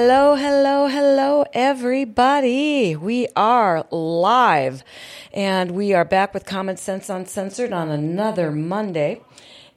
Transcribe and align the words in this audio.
Hello, 0.00 0.36
hello, 0.36 0.86
hello, 0.86 1.44
everybody. 1.52 2.94
We 2.94 3.26
are 3.34 3.84
live 3.90 4.84
and 5.34 5.72
we 5.72 5.92
are 5.92 6.04
back 6.04 6.32
with 6.32 6.46
Common 6.46 6.76
Sense 6.76 7.08
UnSensored 7.08 7.74
on 7.74 7.90
another 7.90 8.52
Monday. 8.52 9.20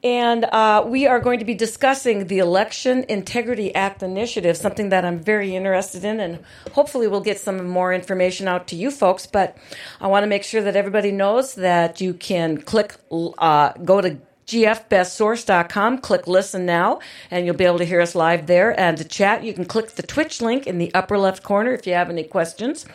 And 0.04 0.46
uh, 0.46 0.84
we 0.86 1.08
are 1.08 1.20
going 1.20 1.40
to 1.40 1.46
be 1.46 1.56
discussing 1.56 2.28
the 2.28 2.38
Election 2.38 3.04
Integrity 3.10 3.74
Act 3.74 4.04
initiative, 4.04 4.58
something 4.58 4.90
that 4.90 5.06
I'm 5.06 5.20
very 5.20 5.56
interested 5.56 6.06
in, 6.06 6.20
and 6.20 6.44
hopefully 6.74 7.08
we'll 7.08 7.22
get 7.22 7.40
some 7.40 7.68
more 7.68 7.92
information 7.92 8.48
out 8.48 8.68
to 8.68 8.76
you 8.76 8.92
folks. 8.92 9.26
But 9.26 9.58
I 10.00 10.06
want 10.06 10.22
to 10.22 10.28
make 10.28 10.44
sure 10.44 10.62
that 10.62 10.76
everybody 10.76 11.12
knows 11.12 11.56
that 11.56 12.00
you 12.00 12.14
can 12.14 12.62
click, 12.62 12.96
uh, 13.10 13.74
go 13.74 14.02
to 14.02 14.20
gfbestsource.com. 14.48 16.00
Click 16.00 16.28
listen 16.28 16.66
now, 16.66 17.00
and 17.30 17.46
you'll 17.46 17.56
be 17.56 17.66
able 17.66 17.78
to 17.78 17.86
hear 17.86 18.02
us 18.02 18.16
live 18.16 18.48
there. 18.48 18.78
And 18.80 18.98
to 18.98 19.04
chat, 19.04 19.44
you 19.44 19.54
can 19.54 19.66
click 19.66 19.92
the 19.92 20.04
Twitch 20.04 20.42
link 20.42 20.68
in 20.68 20.78
the 20.78 20.94
upper 20.94 21.18
left 21.18 21.44
corner 21.44 21.74
if 21.74 21.88
you 21.88 21.94
have 21.94 22.10
any 22.10 22.24
questions. 22.24 22.86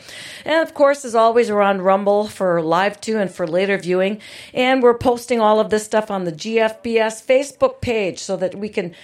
And 0.44 0.62
of 0.62 0.74
course, 0.74 1.04
as 1.04 1.14
always, 1.14 1.50
we're 1.50 1.62
on 1.62 1.80
Rumble 1.80 2.28
for 2.28 2.60
live 2.62 3.00
too 3.00 3.18
and 3.18 3.30
for 3.30 3.46
later 3.46 3.78
viewing. 3.78 4.20
And 4.52 4.82
we're 4.82 4.98
posting 4.98 5.40
all 5.40 5.60
of 5.60 5.70
this 5.70 5.84
stuff 5.84 6.10
on 6.10 6.24
the 6.24 6.32
GFBS 6.32 7.24
Facebook 7.24 7.80
page 7.80 8.18
so 8.18 8.36
that 8.36 8.54
we 8.54 8.68
can 8.68 8.94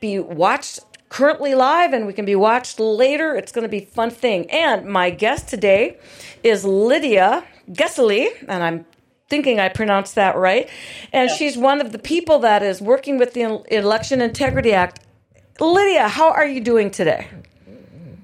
be 0.00 0.18
watched 0.18 0.80
currently 1.12 1.54
live 1.54 1.92
and 1.92 2.06
we 2.06 2.12
can 2.12 2.24
be 2.24 2.34
watched 2.34 2.80
later. 2.80 3.36
It's 3.36 3.52
going 3.52 3.64
to 3.64 3.68
be 3.68 3.80
fun 3.80 4.10
thing. 4.10 4.50
And 4.50 4.86
my 4.86 5.10
guest 5.10 5.46
today 5.46 5.98
is 6.42 6.64
Lydia 6.64 7.44
Gessely, 7.70 8.28
and 8.48 8.62
I'm 8.62 8.86
thinking 9.32 9.58
I 9.58 9.70
pronounced 9.70 10.14
that 10.16 10.36
right. 10.36 10.68
And 11.10 11.30
yes. 11.30 11.38
she's 11.38 11.56
one 11.56 11.80
of 11.80 11.90
the 11.90 11.98
people 11.98 12.40
that 12.40 12.62
is 12.62 12.82
working 12.82 13.16
with 13.16 13.32
the 13.32 13.64
Election 13.74 14.20
Integrity 14.20 14.74
Act. 14.74 15.00
Lydia, 15.58 16.06
how 16.06 16.30
are 16.32 16.44
you 16.44 16.60
doing 16.60 16.90
today? 16.90 17.28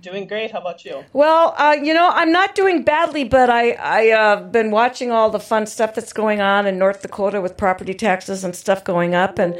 Doing 0.02 0.26
great. 0.26 0.50
How 0.50 0.60
about 0.60 0.84
you? 0.84 1.02
Well, 1.14 1.54
uh, 1.56 1.76
you 1.82 1.94
know, 1.94 2.10
I'm 2.12 2.30
not 2.30 2.54
doing 2.54 2.82
badly, 2.82 3.24
but 3.24 3.48
I 3.48 3.72
I 3.72 4.10
uh, 4.10 4.42
been 4.42 4.70
watching 4.70 5.10
all 5.10 5.30
the 5.30 5.40
fun 5.40 5.66
stuff 5.66 5.94
that's 5.94 6.12
going 6.12 6.42
on 6.42 6.66
in 6.66 6.78
North 6.78 7.00
Dakota 7.00 7.40
with 7.40 7.56
property 7.56 7.94
taxes 7.94 8.44
and 8.44 8.54
stuff 8.54 8.84
going 8.84 9.14
up, 9.14 9.38
and 9.38 9.58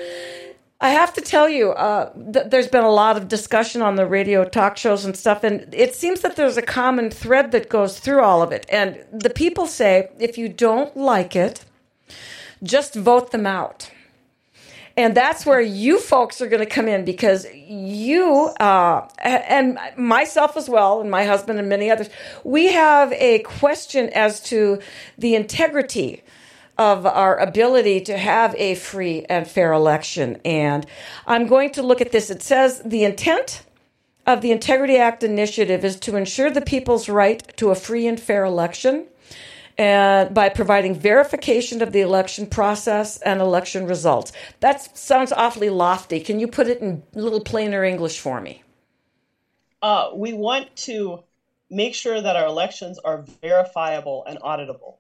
I 0.81 0.91
have 0.91 1.13
to 1.15 1.21
tell 1.21 1.49
you, 1.49 1.73
uh, 1.73 2.13
th- 2.33 2.47
there's 2.51 2.69
been 2.69 2.85
a 2.85 2.91
lot 2.91 3.17
of 3.17 3.27
discussion 3.27 3.83
on 3.83 3.97
the 3.97 4.07
radio 4.07 4.45
talk 4.45 4.77
shows 4.77 5.05
and 5.05 5.17
stuff, 5.17 5.43
and 5.43 5.75
it 5.75 5.97
seems 5.97 6.21
that 6.21 6.37
there's 6.37 6.57
a 6.57 6.63
common 6.63 7.11
thread 7.11 7.51
that 7.51 7.69
goes 7.69 7.99
through 7.99 8.23
all 8.23 8.43
of 8.43 8.53
it. 8.53 8.65
And 8.69 9.05
the 9.13 9.31
people 9.31 9.67
say, 9.67 10.09
if 10.21 10.39
you 10.39 10.49
don't 10.49 10.97
like 10.97 11.35
it, 11.35 11.65
just 12.63 12.95
vote 12.95 13.33
them 13.33 13.45
out. 13.45 13.91
And 14.97 15.17
that's 15.17 15.45
where 15.45 15.61
you 15.61 15.99
folks 15.99 16.41
are 16.41 16.49
going 16.49 16.65
to 16.65 16.67
come 16.67 16.87
in 16.87 17.05
because 17.05 17.47
you, 17.55 18.47
uh, 18.61 19.09
and 19.19 19.79
myself 19.97 20.57
as 20.57 20.69
well, 20.69 21.01
and 21.01 21.11
my 21.11 21.25
husband 21.25 21.59
and 21.59 21.69
many 21.69 21.91
others, 21.91 22.09
we 22.45 22.73
have 22.73 23.13
a 23.13 23.41
question 23.41 24.11
as 24.11 24.41
to 24.45 24.81
the 25.17 25.35
integrity 25.35 26.23
of 26.79 27.05
our 27.05 27.37
ability 27.39 28.01
to 28.03 28.17
have 28.17 28.55
a 28.57 28.77
free 28.77 29.27
and 29.29 29.49
fair 29.49 29.73
election. 29.73 30.41
And 30.45 30.87
I'm 31.27 31.47
going 31.49 31.73
to 31.73 31.83
look 31.83 32.01
at 32.01 32.13
this. 32.13 32.31
It 32.31 32.43
says 32.43 32.81
the 32.85 33.05
intent 33.05 33.65
of 34.27 34.43
the 34.43 34.53
Integrity 34.53 34.97
Act 34.97 35.23
initiative 35.23 35.85
is 35.85 35.99
to 36.01 36.17
ensure 36.17 36.51
the 36.51 36.61
people's 36.61 37.09
right 37.09 37.43
to 37.57 37.71
a 37.71 37.75
free 37.75 38.07
and 38.07 38.21
fair 38.21 38.45
election 38.45 39.07
and 39.77 40.35
by 40.35 40.49
providing 40.49 40.95
verification 40.95 41.83
of 41.83 41.93
the 41.93 42.01
election 42.01 42.47
process 42.47 43.19
and 43.23 43.41
election 43.41 43.87
results. 43.87 44.33
That 44.61 44.97
sounds 44.97 45.33
awfully 45.33 45.71
lofty. 45.71 46.21
Can 46.21 46.41
you 46.41 46.49
put 46.49 46.67
it 46.67 46.81
in 46.81 47.03
a 47.15 47.19
little 47.21 47.41
plainer 47.41 47.85
English 47.85 48.19
for 48.19 48.41
me? 48.41 48.63
Uh, 49.81 50.11
we 50.15 50.33
want 50.33 50.75
to 50.75 51.23
make 51.71 51.95
sure 51.95 52.21
that 52.21 52.35
our 52.35 52.47
elections 52.47 52.99
are 52.99 53.25
verifiable 53.41 54.25
and 54.27 54.41
auditable 54.41 54.98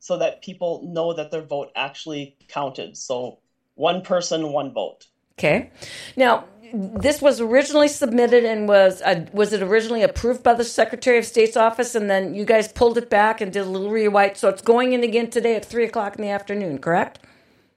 so 0.00 0.16
that 0.18 0.42
people 0.42 0.82
know 0.92 1.12
that 1.12 1.30
their 1.30 1.42
vote 1.42 1.70
actually 1.76 2.36
counted. 2.48 2.96
So 2.96 3.38
one 3.74 4.02
person, 4.02 4.52
one 4.52 4.72
vote. 4.72 5.06
Okay. 5.38 5.70
Now, 6.16 6.44
this 6.72 7.22
was 7.22 7.40
originally 7.40 7.88
submitted 7.88 8.44
and 8.44 8.68
was 8.68 9.02
uh, 9.02 9.26
was 9.32 9.52
it 9.52 9.62
originally 9.62 10.02
approved 10.02 10.42
by 10.42 10.54
the 10.54 10.64
Secretary 10.64 11.18
of 11.18 11.24
State's 11.24 11.56
office, 11.56 11.94
and 11.94 12.10
then 12.10 12.34
you 12.34 12.44
guys 12.44 12.68
pulled 12.72 12.98
it 12.98 13.10
back 13.10 13.40
and 13.40 13.52
did 13.52 13.62
a 13.62 13.68
little 13.68 13.90
rewrite. 13.90 14.36
So 14.36 14.48
it's 14.48 14.62
going 14.62 14.92
in 14.92 15.02
again 15.02 15.30
today 15.30 15.56
at 15.56 15.64
three 15.64 15.84
o'clock 15.84 16.16
in 16.16 16.22
the 16.22 16.30
afternoon, 16.30 16.78
correct? 16.78 17.20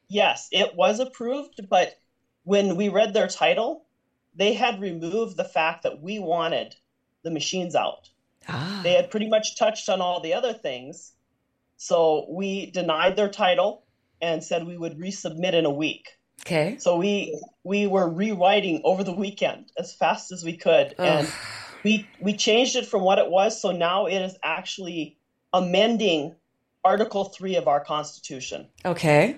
Yes, 0.10 0.48
it 0.52 0.76
was 0.76 1.00
approved, 1.00 1.68
but 1.70 1.98
when 2.44 2.76
we 2.76 2.90
read 2.90 3.14
their 3.14 3.28
title, 3.28 3.86
they 4.36 4.54
had 4.54 4.82
removed 4.82 5.38
the 5.38 5.44
fact 5.44 5.84
that 5.84 6.02
we 6.02 6.20
wanted 6.20 6.76
the 7.24 7.32
machines 7.32 7.76
out. 7.76 8.10
Ah. 8.48 8.82
They 8.84 8.94
had 8.94 9.10
pretty 9.10 9.30
much 9.30 9.58
touched 9.58 9.90
on 9.90 10.02
all 10.02 10.20
the 10.20 10.34
other 10.34 10.54
things, 10.54 11.14
so 11.78 12.26
we 12.30 12.72
denied 12.72 13.16
their 13.16 13.30
title 13.30 13.84
and 14.22 14.44
said 14.44 14.66
we 14.66 14.78
would 14.78 14.98
resubmit 14.98 15.54
in 15.54 15.66
a 15.66 15.70
week. 15.70 16.08
Okay. 16.42 16.78
So 16.80 16.98
we 16.98 17.40
we 17.64 17.88
were 17.88 18.10
rewriting 18.10 18.82
over 18.84 19.04
the 19.04 19.14
weekend 19.14 19.72
as 19.78 19.94
fast 19.94 20.32
as 20.32 20.44
we 20.44 20.58
could, 20.58 20.96
Ugh. 20.98 21.06
and 21.06 21.34
we 21.84 22.08
we 22.20 22.34
changed 22.34 22.76
it 22.76 22.86
from 22.86 23.02
what 23.02 23.20
it 23.20 23.30
was. 23.30 23.62
So 23.62 23.72
now 23.72 24.08
it 24.08 24.20
is 24.20 24.36
actually 24.44 25.18
amending 25.54 26.36
Article 26.84 27.26
Three 27.26 27.56
of 27.56 27.68
our 27.68 27.84
Constitution. 27.84 28.68
Okay. 28.84 29.38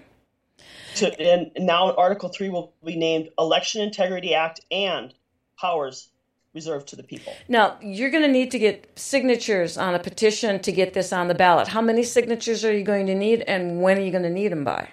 To, 0.95 1.19
and 1.19 1.51
now 1.57 1.93
Article 1.93 2.29
Three 2.29 2.49
will 2.49 2.73
be 2.83 2.95
named 2.95 3.29
Election 3.37 3.81
Integrity 3.81 4.33
Act 4.33 4.61
and 4.71 5.13
powers 5.59 6.09
reserved 6.55 6.87
to 6.87 6.95
the 6.95 7.03
people. 7.03 7.33
Now, 7.47 7.77
you're 7.81 8.09
going 8.09 8.23
to 8.23 8.31
need 8.31 8.49
to 8.51 8.59
get 8.59 8.97
signatures 8.97 9.77
on 9.77 9.93
a 9.93 9.99
petition 9.99 10.59
to 10.61 10.71
get 10.71 10.93
this 10.93 11.13
on 11.13 11.27
the 11.27 11.35
ballot. 11.35 11.67
How 11.67 11.81
many 11.81 12.01
signatures 12.01 12.65
are 12.65 12.75
you 12.75 12.83
going 12.83 13.05
to 13.07 13.13
need, 13.13 13.41
and 13.41 13.81
when 13.81 13.97
are 13.99 14.01
you 14.01 14.11
going 14.11 14.23
to 14.23 14.29
need 14.29 14.51
them 14.51 14.63
by? 14.63 14.89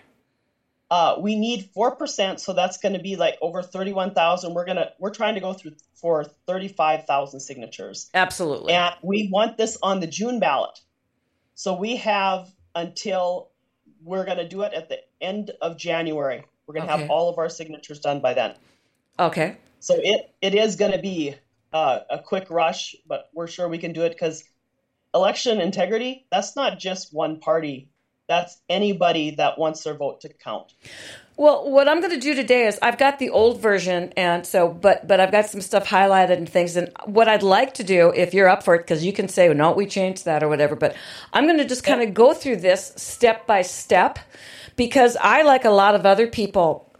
Uh, 0.90 1.16
we 1.18 1.36
need 1.36 1.70
four 1.72 1.96
percent, 1.96 2.38
so 2.38 2.52
that's 2.52 2.76
going 2.76 2.92
to 2.92 2.98
be 2.98 3.16
like 3.16 3.38
over 3.40 3.62
thirty-one 3.62 4.12
thousand. 4.12 4.52
We're 4.52 4.66
gonna 4.66 4.90
we're 4.98 5.14
trying 5.14 5.36
to 5.36 5.40
go 5.40 5.54
through 5.54 5.72
for 5.94 6.24
thirty-five 6.46 7.06
thousand 7.06 7.40
signatures. 7.40 8.10
Absolutely, 8.12 8.74
and 8.74 8.94
we 9.00 9.30
want 9.32 9.56
this 9.56 9.78
on 9.82 10.00
the 10.00 10.06
June 10.06 10.38
ballot. 10.38 10.78
So 11.54 11.74
we 11.74 11.96
have 11.96 12.50
until 12.74 13.48
we're 14.04 14.26
going 14.26 14.36
to 14.36 14.48
do 14.48 14.62
it 14.62 14.74
at 14.74 14.90
the 14.90 14.98
end 15.20 15.52
of 15.62 15.78
January. 15.78 16.44
We're 16.66 16.74
going 16.74 16.86
to 16.86 16.92
okay. 16.92 17.02
have 17.02 17.10
all 17.10 17.30
of 17.30 17.38
our 17.38 17.48
signatures 17.48 18.00
done 18.00 18.20
by 18.20 18.34
then. 18.34 18.54
Okay. 19.18 19.56
So 19.80 19.94
it 19.96 20.30
it 20.42 20.54
is 20.54 20.76
going 20.76 20.92
to 20.92 20.98
be 20.98 21.36
uh, 21.72 22.00
a 22.10 22.18
quick 22.18 22.50
rush, 22.50 22.94
but 23.06 23.30
we're 23.34 23.46
sure 23.48 23.68
we 23.68 23.78
can 23.78 23.92
do 23.92 24.02
it 24.02 24.10
because 24.10 24.44
election 25.14 25.60
integrity, 25.60 26.26
that's 26.30 26.56
not 26.56 26.78
just 26.78 27.12
one 27.12 27.38
party. 27.40 27.88
That's 28.28 28.60
anybody 28.68 29.32
that 29.32 29.58
wants 29.58 29.82
their 29.82 29.94
vote 29.94 30.20
to 30.22 30.28
count. 30.28 30.72
Well, 31.36 31.70
what 31.70 31.88
I'm 31.88 32.00
going 32.00 32.12
to 32.12 32.20
do 32.20 32.34
today 32.34 32.66
is 32.66 32.78
I've 32.80 32.96
got 32.96 33.18
the 33.18 33.30
old 33.30 33.60
version, 33.60 34.12
and 34.16 34.46
so, 34.46 34.68
but 34.68 35.08
but 35.08 35.18
I've 35.18 35.32
got 35.32 35.46
some 35.46 35.60
stuff 35.60 35.86
highlighted 35.86 36.36
and 36.36 36.48
things. 36.48 36.76
And 36.76 36.90
what 37.04 37.28
I'd 37.28 37.42
like 37.42 37.74
to 37.74 37.84
do, 37.84 38.12
if 38.14 38.32
you're 38.32 38.48
up 38.48 38.62
for 38.62 38.74
it, 38.74 38.82
because 38.82 39.04
you 39.04 39.12
can 39.12 39.28
say, 39.28 39.48
well, 39.48 39.56
"No, 39.56 39.72
we 39.72 39.86
changed 39.86 40.24
that" 40.24 40.42
or 40.42 40.48
whatever. 40.48 40.76
But 40.76 40.94
I'm 41.32 41.46
going 41.46 41.58
to 41.58 41.64
just 41.64 41.84
kind 41.84 42.00
of 42.00 42.14
go 42.14 42.32
through 42.32 42.56
this 42.56 42.92
step 42.96 43.46
by 43.46 43.62
step, 43.62 44.18
because 44.76 45.16
I, 45.20 45.42
like 45.42 45.64
a 45.64 45.70
lot 45.70 45.94
of 45.94 46.06
other 46.06 46.28
people, 46.28 46.90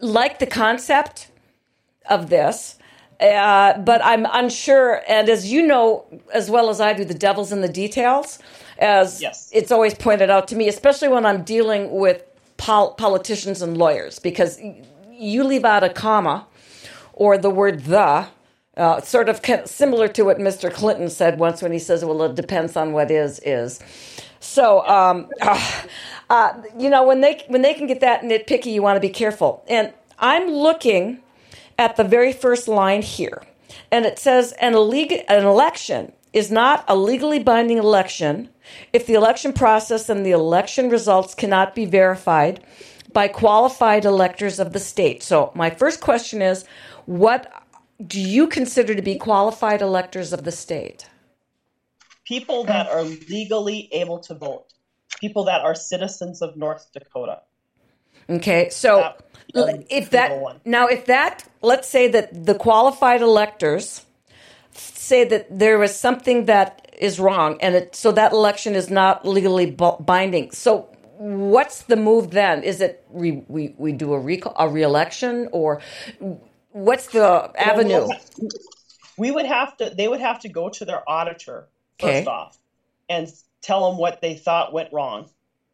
like 0.00 0.38
the 0.38 0.46
concept 0.46 1.28
of 2.08 2.30
this 2.30 2.77
uh, 3.20 3.78
but 3.78 4.04
I'm 4.04 4.26
unsure. 4.30 5.02
And 5.08 5.28
as 5.28 5.50
you 5.50 5.66
know 5.66 6.06
as 6.32 6.50
well 6.50 6.70
as 6.70 6.80
I 6.80 6.92
do, 6.92 7.04
the 7.04 7.14
devil's 7.14 7.52
in 7.52 7.60
the 7.60 7.68
details. 7.68 8.38
As 8.78 9.20
yes. 9.20 9.50
it's 9.52 9.72
always 9.72 9.94
pointed 9.94 10.30
out 10.30 10.46
to 10.48 10.56
me, 10.56 10.68
especially 10.68 11.08
when 11.08 11.26
I'm 11.26 11.42
dealing 11.42 11.90
with 11.90 12.22
pol- 12.58 12.94
politicians 12.94 13.60
and 13.60 13.76
lawyers, 13.76 14.20
because 14.20 14.60
you 15.10 15.42
leave 15.42 15.64
out 15.64 15.82
a 15.82 15.88
comma 15.88 16.46
or 17.12 17.36
the 17.38 17.50
word 17.50 17.84
the. 17.84 18.28
Uh, 18.76 19.00
sort 19.00 19.28
of 19.28 19.40
similar 19.68 20.06
to 20.06 20.22
what 20.22 20.38
Mr. 20.38 20.72
Clinton 20.72 21.10
said 21.10 21.40
once 21.40 21.60
when 21.60 21.72
he 21.72 21.80
says, 21.80 22.04
"Well, 22.04 22.22
it 22.22 22.36
depends 22.36 22.76
on 22.76 22.92
what 22.92 23.10
is 23.10 23.40
is." 23.40 23.80
So, 24.38 24.86
um, 24.86 25.28
uh, 25.40 25.82
uh, 26.30 26.62
you 26.78 26.88
know, 26.88 27.04
when 27.04 27.20
they 27.20 27.44
when 27.48 27.62
they 27.62 27.74
can 27.74 27.88
get 27.88 27.98
that 28.00 28.22
nitpicky, 28.22 28.72
you 28.72 28.80
want 28.80 28.96
to 28.96 29.00
be 29.00 29.10
careful. 29.10 29.64
And 29.68 29.92
I'm 30.20 30.48
looking 30.48 31.20
at 31.78 31.96
the 31.96 32.04
very 32.04 32.32
first 32.32 32.68
line 32.68 33.02
here. 33.02 33.42
And 33.90 34.04
it 34.04 34.18
says 34.18 34.52
an, 34.60 34.74
an 34.74 35.44
election 35.44 36.12
is 36.32 36.50
not 36.50 36.84
a 36.88 36.96
legally 36.96 37.38
binding 37.38 37.78
election 37.78 38.50
if 38.92 39.06
the 39.06 39.14
election 39.14 39.52
process 39.52 40.08
and 40.08 40.26
the 40.26 40.32
election 40.32 40.90
results 40.90 41.34
cannot 41.34 41.74
be 41.74 41.86
verified 41.86 42.60
by 43.12 43.28
qualified 43.28 44.04
electors 44.04 44.58
of 44.58 44.72
the 44.72 44.78
state. 44.78 45.22
So, 45.22 45.50
my 45.54 45.70
first 45.70 46.00
question 46.00 46.42
is 46.42 46.64
what 47.06 47.50
do 48.06 48.20
you 48.20 48.46
consider 48.46 48.94
to 48.94 49.02
be 49.02 49.16
qualified 49.16 49.80
electors 49.80 50.32
of 50.32 50.44
the 50.44 50.52
state? 50.52 51.08
People 52.26 52.64
that 52.64 52.88
are 52.88 53.02
legally 53.02 53.88
able 53.92 54.18
to 54.20 54.34
vote, 54.34 54.66
people 55.18 55.44
that 55.44 55.62
are 55.62 55.74
citizens 55.74 56.42
of 56.42 56.56
North 56.56 56.86
Dakota. 56.92 57.40
Okay, 58.28 58.68
so 58.70 59.14
if 59.54 60.10
that 60.10 60.66
now 60.66 60.86
if 60.86 61.06
that 61.06 61.48
let's 61.62 61.88
say 61.88 62.08
that 62.08 62.46
the 62.46 62.54
qualified 62.54 63.22
electors 63.22 64.04
say 64.72 65.24
that 65.24 65.58
there 65.58 65.78
was 65.78 65.98
something 65.98 66.46
that 66.46 66.88
is 66.98 67.18
wrong, 67.18 67.58
and 67.60 67.74
it, 67.74 67.96
so 67.96 68.12
that 68.12 68.32
election 68.32 68.74
is 68.74 68.90
not 68.90 69.26
legally 69.26 69.70
binding. 69.70 70.50
So, 70.50 70.88
what's 71.16 71.82
the 71.82 71.96
move 71.96 72.30
then? 72.30 72.62
Is 72.62 72.80
it 72.80 73.04
we 73.08 73.44
we, 73.48 73.74
we 73.78 73.92
do 73.92 74.12
a 74.12 74.20
recall, 74.20 74.54
a 74.58 74.68
reelection, 74.68 75.48
or 75.52 75.80
what's 76.70 77.06
the 77.08 77.50
avenue? 77.56 78.08
We 79.16 79.30
would 79.30 79.46
have 79.46 79.76
to. 79.78 79.90
They 79.90 80.08
would 80.08 80.20
have 80.20 80.40
to 80.40 80.48
go 80.48 80.68
to 80.68 80.84
their 80.84 81.08
auditor 81.08 81.68
first 81.98 82.10
okay. 82.10 82.24
off, 82.26 82.58
and 83.08 83.28
tell 83.62 83.90
them 83.90 83.98
what 83.98 84.20
they 84.20 84.34
thought 84.34 84.72
went 84.72 84.92
wrong, 84.92 85.28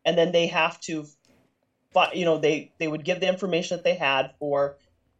and 0.04 0.16
then 0.16 0.32
they 0.32 0.46
have 0.46 0.80
to, 0.82 1.06
you 2.14 2.24
know, 2.24 2.38
they 2.38 2.72
they 2.78 2.88
would 2.88 3.04
give 3.04 3.20
the 3.20 3.28
information 3.28 3.76
that 3.76 3.84
they 3.84 3.94
had 3.94 4.32
for 4.38 4.76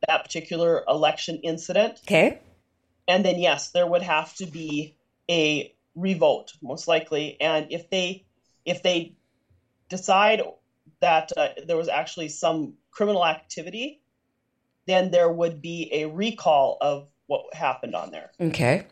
that 0.06 0.24
particular 0.24 0.84
election 0.88 1.40
incident. 1.42 2.00
Okay. 2.04 2.40
And 3.08 3.24
then 3.24 3.38
yes, 3.38 3.70
there 3.70 3.86
would 3.86 4.02
have 4.02 4.34
to 4.36 4.46
be 4.46 4.96
a 5.30 5.74
revote 5.94 6.52
most 6.62 6.88
likely, 6.88 7.40
and 7.40 7.66
if 7.70 7.90
they 7.90 8.24
if 8.64 8.82
they 8.82 9.14
decide 9.88 10.42
that 11.00 11.30
uh, 11.36 11.48
there 11.66 11.76
was 11.76 11.88
actually 11.88 12.28
some 12.28 12.74
criminal 12.90 13.26
activity, 13.26 14.00
then 14.86 15.10
there 15.10 15.30
would 15.30 15.60
be 15.60 15.90
a 15.92 16.06
recall 16.06 16.78
of 16.80 17.08
what 17.26 17.54
happened 17.54 17.94
on 17.94 18.10
there. 18.10 18.30
Okay. 18.40 18.86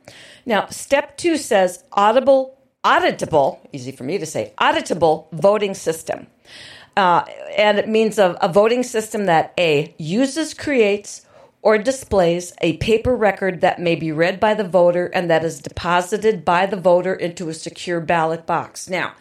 Now, 0.47 0.67
step 0.67 1.17
two 1.17 1.37
says 1.37 1.85
audible, 1.93 2.59
auditable, 2.85 3.59
easy 3.73 3.93
for 3.93 4.05
me 4.05 4.19
to 4.19 4.27
say, 4.27 4.53
auditable 4.59 5.31
voting 5.33 5.75
system. 5.75 6.27
Uh, 6.97 7.25
and 7.57 7.79
it 7.79 7.89
means 7.89 8.19
a, 8.19 8.37
a 8.41 8.53
voting 8.53 8.83
system 8.83 9.27
that 9.27 9.55
A, 9.59 9.95
uses, 9.99 10.55
creates, 10.55 11.27
or 11.63 11.79
displays 11.79 12.53
a 12.61 12.77
paper 12.79 13.17
record 13.17 13.61
that 13.61 13.81
may 13.81 13.95
be 13.95 14.11
read 14.13 14.41
by 14.41 14.53
the 14.53 14.65
voter 14.65 15.07
and 15.07 15.31
that 15.31 15.45
is 15.45 15.61
deposited 15.61 16.45
by 16.45 16.67
the 16.67 16.77
voter 16.77 17.15
into 17.15 17.49
a 17.49 17.55
secure 17.55 18.01
ballot 18.01 18.47
box. 18.47 18.91
Now, 18.91 19.15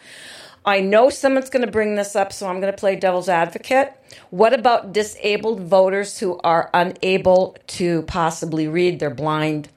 I 0.64 0.80
know 0.80 1.08
someone's 1.08 1.50
going 1.50 1.64
to 1.64 1.70
bring 1.70 1.94
this 1.94 2.14
up, 2.14 2.32
so 2.32 2.46
I'm 2.46 2.60
going 2.60 2.72
to 2.72 2.78
play 2.78 2.94
devil's 2.94 3.28
advocate. 3.28 3.94
What 4.30 4.52
about 4.52 4.92
disabled 4.92 5.60
voters 5.60 6.18
who 6.18 6.38
are 6.44 6.70
unable 6.74 7.56
to 7.68 8.02
possibly 8.02 8.68
read? 8.68 8.98
They're 8.98 9.10
blind 9.10 9.68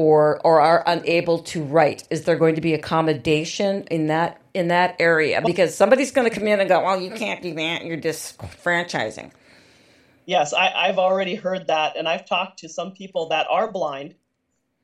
or 0.00 0.40
or 0.44 0.60
are 0.60 0.82
unable 0.86 1.38
to 1.38 1.62
write. 1.62 2.06
Is 2.10 2.24
there 2.24 2.36
going 2.36 2.54
to 2.54 2.60
be 2.60 2.74
accommodation 2.74 3.84
in 3.90 4.06
that 4.08 4.40
in 4.54 4.68
that 4.68 4.96
area? 4.98 5.42
Because 5.44 5.74
somebody's 5.74 6.10
going 6.10 6.28
to 6.28 6.34
come 6.34 6.46
in 6.46 6.60
and 6.60 6.68
go, 6.68 6.82
"Well, 6.82 7.00
you 7.00 7.10
can't 7.10 7.42
do 7.42 7.54
that. 7.54 7.84
You're 7.84 7.98
disfranchising." 7.98 9.32
Yes, 10.26 10.52
I, 10.52 10.70
I've 10.70 10.98
already 10.98 11.34
heard 11.34 11.66
that, 11.66 11.96
and 11.96 12.08
I've 12.08 12.26
talked 12.26 12.60
to 12.60 12.68
some 12.68 12.92
people 12.92 13.28
that 13.28 13.46
are 13.50 13.70
blind, 13.72 14.14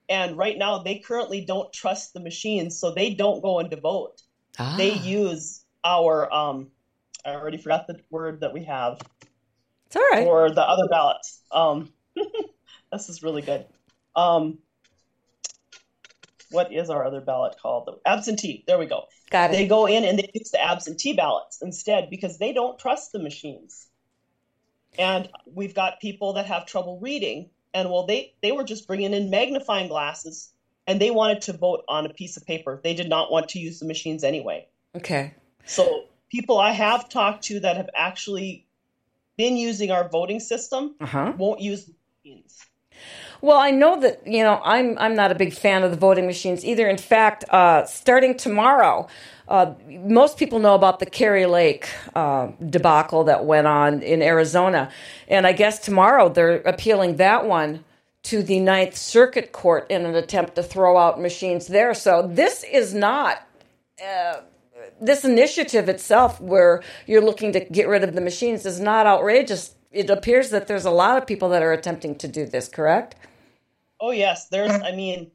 and 0.09 0.37
right 0.37 0.59
now 0.59 0.79
they 0.79 0.99
currently 0.99 1.45
don't 1.45 1.73
trust 1.73 2.15
the 2.15 2.21
machines, 2.21 2.79
so 2.79 2.91
they 2.91 3.15
don't 3.15 3.43
go 3.43 3.61
and 3.61 3.73
vote 3.81 4.23
Ah. 4.59 4.75
They 4.77 4.93
use 4.93 5.65
our 5.85 6.33
um, 6.33 6.69
I 7.25 7.31
already 7.31 7.59
forgot 7.59 7.87
the 7.87 8.01
word 8.11 8.41
that 8.41 8.53
we 8.53 8.65
have. 8.65 9.01
It's 9.87 9.97
all 9.97 10.07
right. 10.11 10.25
For 10.25 10.51
the 10.51 10.63
other 10.63 10.89
ballots. 10.89 11.43
Um, 11.51 11.93
this 12.93 13.09
is 13.09 13.23
really 13.23 13.43
good. 13.43 13.67
Um, 14.15 14.59
what 16.57 16.73
is 16.73 16.91
our 16.91 17.05
other 17.05 17.21
ballot 17.21 17.57
called? 17.61 17.87
The 17.87 18.11
absentee. 18.11 18.65
There 18.67 18.79
we 18.79 18.87
go. 18.87 19.05
Got 19.31 19.51
it. 19.51 19.53
They 19.53 19.69
go 19.69 19.87
in 19.87 20.05
and 20.05 20.19
they 20.19 20.29
use 20.35 20.51
the 20.51 20.61
absentee 20.61 21.13
ballots 21.13 21.63
instead 21.63 22.11
because 22.11 22.39
they 22.39 22.53
don't 22.53 22.79
trust 22.79 23.13
the 23.13 23.21
machines. 23.21 23.87
And 24.99 25.29
we've 25.55 25.75
got 25.75 26.01
people 26.01 26.33
that 26.33 26.47
have 26.47 26.67
trouble 26.67 26.99
reading, 27.01 27.51
and 27.75 27.91
well, 27.91 28.07
they 28.07 28.35
they 28.43 28.51
were 28.51 28.65
just 28.65 28.87
bringing 28.89 29.13
in 29.13 29.31
magnifying 29.31 29.89
glasses 29.89 30.51
and 30.87 31.01
they 31.01 31.11
wanted 31.11 31.43
to 31.43 31.53
vote 31.53 31.85
on 31.89 32.07
a 32.07 32.09
piece 32.09 32.37
of 32.37 32.47
paper. 32.47 32.81
They 32.83 32.95
did 32.95 33.09
not 33.09 33.31
want 33.31 33.49
to 33.51 33.59
use 33.59 33.81
the 33.81 33.87
machines 33.87 34.25
anyway. 34.25 34.67
Okay. 34.95 35.35
So 35.67 36.05
people 36.31 36.59
I 36.59 36.71
have 36.71 37.09
talked 37.09 37.45
to 37.45 37.61
that 37.61 37.77
have 37.77 37.91
actually 37.95 38.67
been 39.37 39.57
using 39.57 39.91
our 39.91 40.09
voting 40.09 40.41
system 40.41 40.95
uh-huh. 41.01 41.35
won't 41.37 41.61
use 41.61 41.91
machines. 42.25 42.65
Well, 43.41 43.59
I 43.59 43.71
know 43.71 44.01
that 44.01 44.27
you 44.27 44.43
know 44.43 44.61
I'm 44.65 44.99
I'm 44.99 45.15
not 45.15 45.31
a 45.31 45.35
big 45.35 45.53
fan 45.53 45.83
of 45.83 45.91
the 45.91 45.97
voting 45.97 46.27
machines 46.27 46.65
either. 46.65 46.89
In 46.89 46.99
fact, 46.99 47.45
uh, 47.51 47.85
starting 47.87 48.37
tomorrow, 48.37 49.09
uh, 49.49 49.75
most 49.89 50.39
people 50.39 50.59
know 50.59 50.75
about 50.75 50.99
the 50.99 51.07
Kari 51.07 51.47
Lake 51.47 51.89
uh, 52.15 52.49
debacle 52.69 53.25
that 53.25 53.45
went 53.45 53.67
on 53.67 54.03
in 54.03 54.23
Arizona, 54.23 54.91
and 55.29 55.47
I 55.47 55.53
guess 55.53 55.79
tomorrow 55.79 56.29
they're 56.29 56.57
appealing 56.59 57.17
that 57.17 57.47
one 57.47 57.85
to 58.25 58.43
the 58.43 58.59
Ninth 58.59 58.97
Circuit 58.97 59.53
Court 59.53 59.87
in 59.89 60.05
an 60.05 60.17
attempt 60.17 60.57
to 60.57 60.63
throw 60.63 60.99
out 60.99 61.21
machines 61.21 61.69
there. 61.69 61.95
So 61.95 62.27
this 62.27 62.65
is 62.65 62.93
not. 62.93 63.47
Uh, 64.05 64.41
this 65.01 65.25
initiative 65.25 65.89
itself, 65.89 66.41
where 66.41 66.83
you're 67.07 67.23
looking 67.23 67.53
to 67.53 67.61
get 67.61 67.87
rid 67.89 68.03
of 68.03 68.15
the 68.15 68.21
machines, 68.21 68.67
is 68.67 68.81
not 68.81 69.07
outrageous. 69.07 69.75
It 69.97 70.11
appears 70.11 70.51
that 70.51 70.67
there's 70.67 70.85
a 70.85 70.91
lot 70.91 71.17
of 71.17 71.27
people 71.27 71.49
that 71.49 71.63
are 71.63 71.73
attempting 71.73 72.17
to 72.17 72.29
do 72.29 72.45
this, 72.45 72.69
correct? 72.69 73.17
Oh, 73.99 74.11
yes. 74.11 74.49
There's, 74.49 74.71
I 74.71 74.93
mean, 74.93 75.31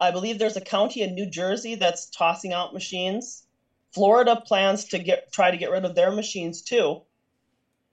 I 0.00 0.12
believe 0.12 0.38
there's 0.38 0.56
a 0.56 0.60
county 0.60 1.02
in 1.02 1.14
New 1.14 1.28
Jersey 1.28 1.74
that's 1.74 2.10
tossing 2.10 2.52
out 2.52 2.72
machines. 2.72 3.44
Florida 3.92 4.40
plans 4.44 4.86
to 4.86 4.98
get 4.98 5.32
try 5.32 5.50
to 5.50 5.56
get 5.56 5.70
rid 5.70 5.84
of 5.84 5.94
their 5.94 6.10
machines 6.10 6.62
too. 6.62 7.02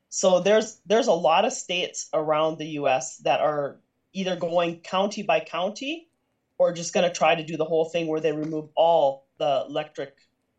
So 0.10 0.42
there's 0.42 0.80
there's 0.86 1.08
a 1.08 1.13
lot 1.13 1.46
of 1.46 1.54
states 1.54 2.10
around 2.13 2.58
the 2.58 2.66
US 2.82 3.18
that 3.18 3.40
are 3.40 3.80
either 4.13 4.36
going 4.36 4.80
county 4.80 5.24
by 5.24 5.40
county 5.40 6.10
or 6.58 6.74
just 6.74 6.94
going 6.94 7.08
to 7.08 7.16
try 7.16 7.36
to 7.36 7.44
do 7.44 7.56
the 7.56 7.66
whole 7.66 7.86
thing 7.86 8.08
where 8.08 8.20
they 8.20 8.32
remove 8.32 8.70
all 8.75 9.28
the 9.38 9.66
electric 9.70 10.16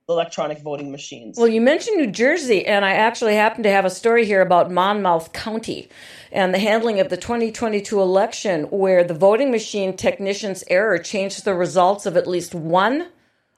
electronic 0.08 0.58
voting 0.58 0.90
machines. 0.90 1.38
Well, 1.38 1.48
you 1.48 1.60
mentioned 1.60 1.96
New 1.96 2.10
Jersey, 2.10 2.66
and 2.66 2.84
I 2.84 2.92
actually 2.92 3.34
happen 3.34 3.62
to 3.62 3.70
have 3.70 3.84
a 3.84 3.90
story 3.90 4.26
here 4.26 4.40
about 4.40 4.70
Monmouth 4.70 5.32
County 5.32 5.88
and 6.30 6.52
the 6.52 6.58
handling 6.58 7.00
of 7.00 7.08
the 7.08 7.16
2022 7.16 8.00
election, 8.00 8.64
where 8.64 9.04
the 9.04 9.14
voting 9.14 9.50
machine 9.50 9.96
technician's 9.96 10.64
error 10.68 10.98
changed 10.98 11.44
the 11.44 11.54
results 11.54 12.06
of 12.06 12.16
at 12.16 12.26
least 12.26 12.54
one 12.54 13.08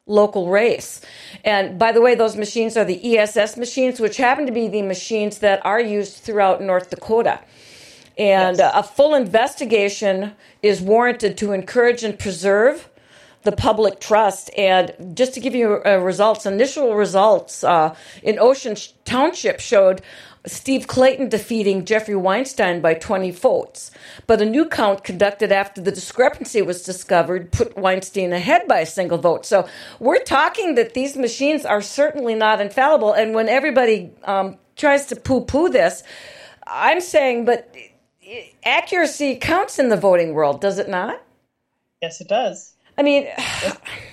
local 0.07 0.51
race. 0.51 1.01
And 1.45 1.79
by 1.79 1.93
the 1.93 2.01
way, 2.01 2.15
those 2.15 2.37
machines 2.37 2.77
are 2.77 2.85
the 2.85 3.17
ESS 3.17 3.57
machines, 3.57 4.01
which 4.01 4.19
happen 4.19 4.45
to 4.47 4.53
be 4.53 4.69
the 4.69 4.83
machines 4.83 5.39
that 5.39 5.65
are 5.65 5.81
used 5.81 6.19
throughout 6.19 6.61
North 6.61 6.91
Dakota. 6.91 7.41
And 8.19 8.59
yes. 8.59 8.73
a 8.75 8.83
full 8.83 9.15
investigation 9.15 10.33
is 10.63 10.81
warranted 10.81 11.37
to 11.39 11.53
encourage 11.53 12.05
and 12.05 12.19
preserve 12.19 12.89
the 13.45 13.53
public 13.53 14.01
trust. 14.01 14.51
And 14.59 15.17
just 15.17 15.35
to 15.35 15.41
give 15.41 15.55
you 15.55 15.81
uh, 15.87 15.99
results, 15.99 16.45
initial 16.47 16.95
results 16.95 17.63
uh, 17.63 17.95
in 18.23 18.39
Ocean 18.39 18.77
Township 19.05 19.61
showed 19.61 20.03
Steve 20.47 20.87
Clayton 20.87 21.31
defeating 21.31 21.87
Jeffrey 21.87 22.15
Weinstein 22.15 22.83
by 22.83 22.95
20 22.95 23.31
votes. 23.31 23.91
But 24.27 24.43
a 24.43 24.45
new 24.45 24.67
count 24.67 25.03
conducted 25.03 25.51
after 25.51 25.81
the 25.81 25.91
discrepancy 25.91 26.61
was 26.61 26.83
discovered 26.83 27.51
put 27.51 27.77
Weinstein 27.79 28.33
ahead 28.33 28.69
by 28.69 28.81
a 28.81 28.87
single 28.87 29.19
vote. 29.19 29.47
So 29.47 29.67
we're 30.01 30.23
talking 30.23 30.75
that 30.75 30.93
these 30.93 31.17
machines 31.17 31.65
are 31.65 31.81
certainly 31.81 32.35
not 32.35 32.61
infallible. 32.61 33.13
And 33.13 33.35
when 33.35 33.49
everybody 33.49 34.13
um, 34.25 34.59
tries 34.77 35.07
to 35.07 35.17
poo 35.17 35.43
poo 35.43 35.71
this, 35.71 36.03
I'm 36.67 37.01
saying, 37.01 37.47
but 37.47 37.75
accuracy 38.65 39.37
counts 39.37 39.79
in 39.79 39.89
the 39.89 39.97
voting 39.97 40.35
world, 40.35 40.61
does 40.61 40.79
it 40.79 40.89
not? 40.89 41.23
Yes, 42.03 42.21
it 42.21 42.29
does. 42.29 42.74
I 42.97 43.03
mean, 43.03 43.27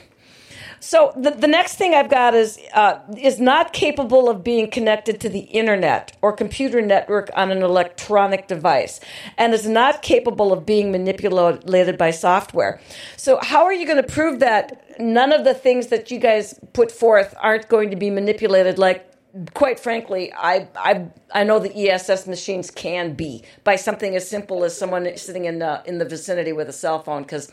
so 0.79 1.13
the, 1.15 1.31
the 1.31 1.47
next 1.47 1.75
thing 1.75 1.93
I've 1.93 2.09
got 2.09 2.33
is 2.33 2.59
uh, 2.73 2.99
is 3.17 3.39
not 3.39 3.73
capable 3.73 4.29
of 4.29 4.43
being 4.43 4.69
connected 4.69 5.19
to 5.21 5.29
the 5.29 5.39
internet 5.39 6.17
or 6.21 6.33
computer 6.33 6.81
network 6.81 7.29
on 7.35 7.51
an 7.51 7.61
electronic 7.61 8.47
device, 8.47 8.99
and 9.37 9.53
is 9.53 9.67
not 9.67 10.01
capable 10.01 10.51
of 10.51 10.65
being 10.65 10.91
manipulated 10.91 11.97
by 11.97 12.11
software. 12.11 12.81
So, 13.17 13.39
how 13.41 13.63
are 13.65 13.73
you 13.73 13.85
going 13.85 14.01
to 14.01 14.11
prove 14.11 14.39
that 14.39 14.99
none 14.99 15.31
of 15.31 15.43
the 15.43 15.53
things 15.53 15.87
that 15.87 16.11
you 16.11 16.19
guys 16.19 16.59
put 16.73 16.91
forth 16.91 17.35
aren't 17.39 17.69
going 17.69 17.91
to 17.91 17.95
be 17.95 18.09
manipulated 18.09 18.77
like 18.77 19.07
quite 19.53 19.79
frankly, 19.79 20.33
I, 20.33 20.67
I 20.75 21.07
I 21.33 21.43
know 21.43 21.59
the 21.59 21.89
ESS 21.89 22.27
machines 22.27 22.69
can 22.69 23.13
be 23.13 23.43
by 23.63 23.77
something 23.77 24.15
as 24.15 24.27
simple 24.27 24.63
as 24.63 24.77
someone 24.77 25.09
sitting 25.15 25.45
in 25.45 25.59
the 25.59 25.81
in 25.85 25.99
the 25.99 26.05
vicinity 26.05 26.51
with 26.51 26.67
a 26.67 26.73
cell 26.73 27.01
phone 27.01 27.23
because 27.23 27.49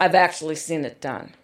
I've 0.00 0.14
actually 0.14 0.56
seen 0.56 0.84
it 0.84 1.00
done. 1.00 1.34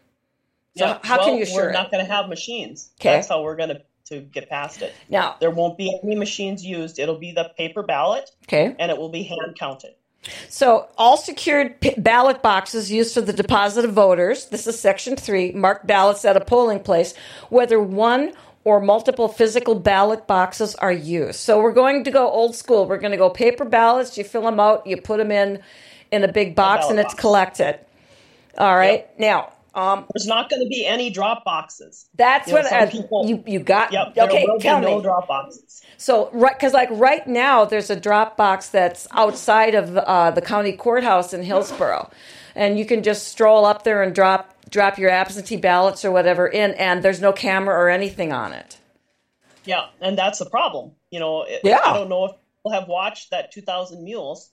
So 0.76 0.86
yeah, 0.86 0.98
how 1.02 1.18
well, 1.18 1.26
can 1.26 1.36
you 1.36 1.42
assure? 1.44 1.66
We're 1.66 1.72
not 1.72 1.90
going 1.90 2.04
to 2.04 2.10
have 2.10 2.28
machines. 2.28 2.90
Okay. 3.00 3.10
That's 3.10 3.28
how 3.28 3.42
we're 3.42 3.56
going 3.56 3.70
to 3.70 3.82
to 4.06 4.20
get 4.20 4.48
past 4.48 4.82
it. 4.82 4.94
Now 5.08 5.36
there 5.40 5.50
won't 5.50 5.76
be 5.76 5.98
any 6.02 6.14
machines 6.14 6.64
used. 6.64 6.98
It'll 6.98 7.18
be 7.18 7.32
the 7.32 7.50
paper 7.56 7.82
ballot. 7.82 8.30
Okay. 8.44 8.74
And 8.78 8.90
it 8.90 8.98
will 8.98 9.08
be 9.08 9.22
hand 9.24 9.56
counted. 9.58 9.94
So, 10.48 10.88
all 10.98 11.16
secured 11.16 11.80
p- 11.80 11.94
ballot 11.96 12.42
boxes 12.42 12.90
used 12.90 13.14
for 13.14 13.20
the 13.20 13.32
deposit 13.32 13.84
of 13.84 13.92
voters, 13.92 14.46
this 14.46 14.66
is 14.66 14.78
section 14.78 15.16
three, 15.16 15.52
marked 15.52 15.86
ballots 15.86 16.24
at 16.24 16.36
a 16.36 16.40
polling 16.40 16.80
place, 16.80 17.14
whether 17.48 17.80
one 17.80 18.32
or 18.64 18.80
multiple 18.80 19.28
physical 19.28 19.76
ballot 19.76 20.26
boxes 20.26 20.74
are 20.76 20.92
used. 20.92 21.38
So 21.38 21.60
we're 21.60 21.72
going 21.72 22.02
to 22.04 22.10
go 22.10 22.28
old 22.28 22.56
school. 22.56 22.86
We're 22.86 22.98
going 22.98 23.12
to 23.12 23.16
go 23.16 23.30
paper 23.30 23.64
ballots. 23.64 24.18
You 24.18 24.24
fill 24.24 24.42
them 24.42 24.58
out, 24.58 24.86
you 24.86 25.00
put 25.00 25.18
them 25.18 25.30
in 25.30 25.62
in 26.10 26.24
a 26.24 26.32
big 26.32 26.56
box, 26.56 26.86
and 26.86 26.98
it's 26.98 27.14
box. 27.14 27.20
collected. 27.20 27.78
All 28.58 28.76
right. 28.76 29.06
Yep. 29.18 29.18
Now, 29.18 29.52
um, 29.76 30.06
There's 30.14 30.26
not 30.26 30.48
going 30.48 30.62
to 30.62 30.68
be 30.68 30.86
any 30.86 31.10
drop 31.10 31.44
boxes. 31.44 32.08
That's 32.14 32.48
you 32.48 32.54
know, 32.54 32.62
what 32.62 32.72
uh, 32.72 32.90
people, 32.90 33.28
you 33.28 33.44
you 33.46 33.60
got. 33.60 33.92
Yep, 33.92 34.16
okay, 34.16 34.46
tell 34.58 34.80
no 34.80 35.02
drop 35.02 35.28
boxes. 35.28 35.82
So 35.98 36.30
right, 36.32 36.54
because 36.54 36.72
like 36.72 36.88
right 36.92 37.26
now, 37.26 37.66
there's 37.66 37.90
a 37.90 38.00
drop 38.00 38.38
box 38.38 38.70
that's 38.70 39.06
outside 39.10 39.74
of 39.74 39.94
uh, 39.98 40.30
the 40.30 40.40
county 40.40 40.72
courthouse 40.72 41.34
in 41.34 41.42
Hillsboro, 41.42 42.10
and 42.54 42.78
you 42.78 42.86
can 42.86 43.02
just 43.02 43.28
stroll 43.28 43.66
up 43.66 43.84
there 43.84 44.02
and 44.02 44.14
drop 44.14 44.54
drop 44.70 44.98
your 44.98 45.10
absentee 45.10 45.58
ballots 45.58 46.06
or 46.06 46.10
whatever 46.10 46.46
in, 46.46 46.72
and 46.72 47.02
there's 47.02 47.20
no 47.20 47.34
camera 47.34 47.74
or 47.76 47.90
anything 47.90 48.32
on 48.32 48.54
it. 48.54 48.78
Yeah, 49.66 49.88
and 50.00 50.16
that's 50.16 50.38
the 50.38 50.46
problem. 50.46 50.92
You 51.10 51.20
know, 51.20 51.46
yeah. 51.62 51.80
I 51.84 51.92
don't 51.92 52.08
know 52.08 52.24
if 52.24 52.32
people 52.32 52.72
have 52.72 52.88
watched 52.88 53.30
that 53.30 53.52
2,000 53.52 54.02
Mules 54.02 54.52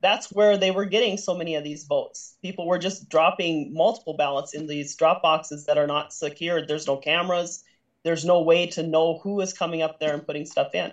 that's 0.00 0.30
where 0.30 0.56
they 0.56 0.70
were 0.70 0.84
getting 0.84 1.16
so 1.16 1.34
many 1.34 1.56
of 1.56 1.64
these 1.64 1.84
votes. 1.84 2.36
People 2.42 2.66
were 2.66 2.78
just 2.78 3.08
dropping 3.08 3.72
multiple 3.74 4.14
ballots 4.14 4.54
in 4.54 4.66
these 4.66 4.94
drop 4.94 5.22
boxes 5.22 5.66
that 5.66 5.78
are 5.78 5.86
not 5.86 6.12
secured. 6.12 6.68
There's 6.68 6.86
no 6.86 6.96
cameras. 6.96 7.64
There's 8.04 8.24
no 8.24 8.42
way 8.42 8.66
to 8.68 8.82
know 8.82 9.18
who 9.18 9.40
is 9.40 9.52
coming 9.52 9.82
up 9.82 9.98
there 9.98 10.14
and 10.14 10.24
putting 10.24 10.46
stuff 10.46 10.74
in. 10.74 10.92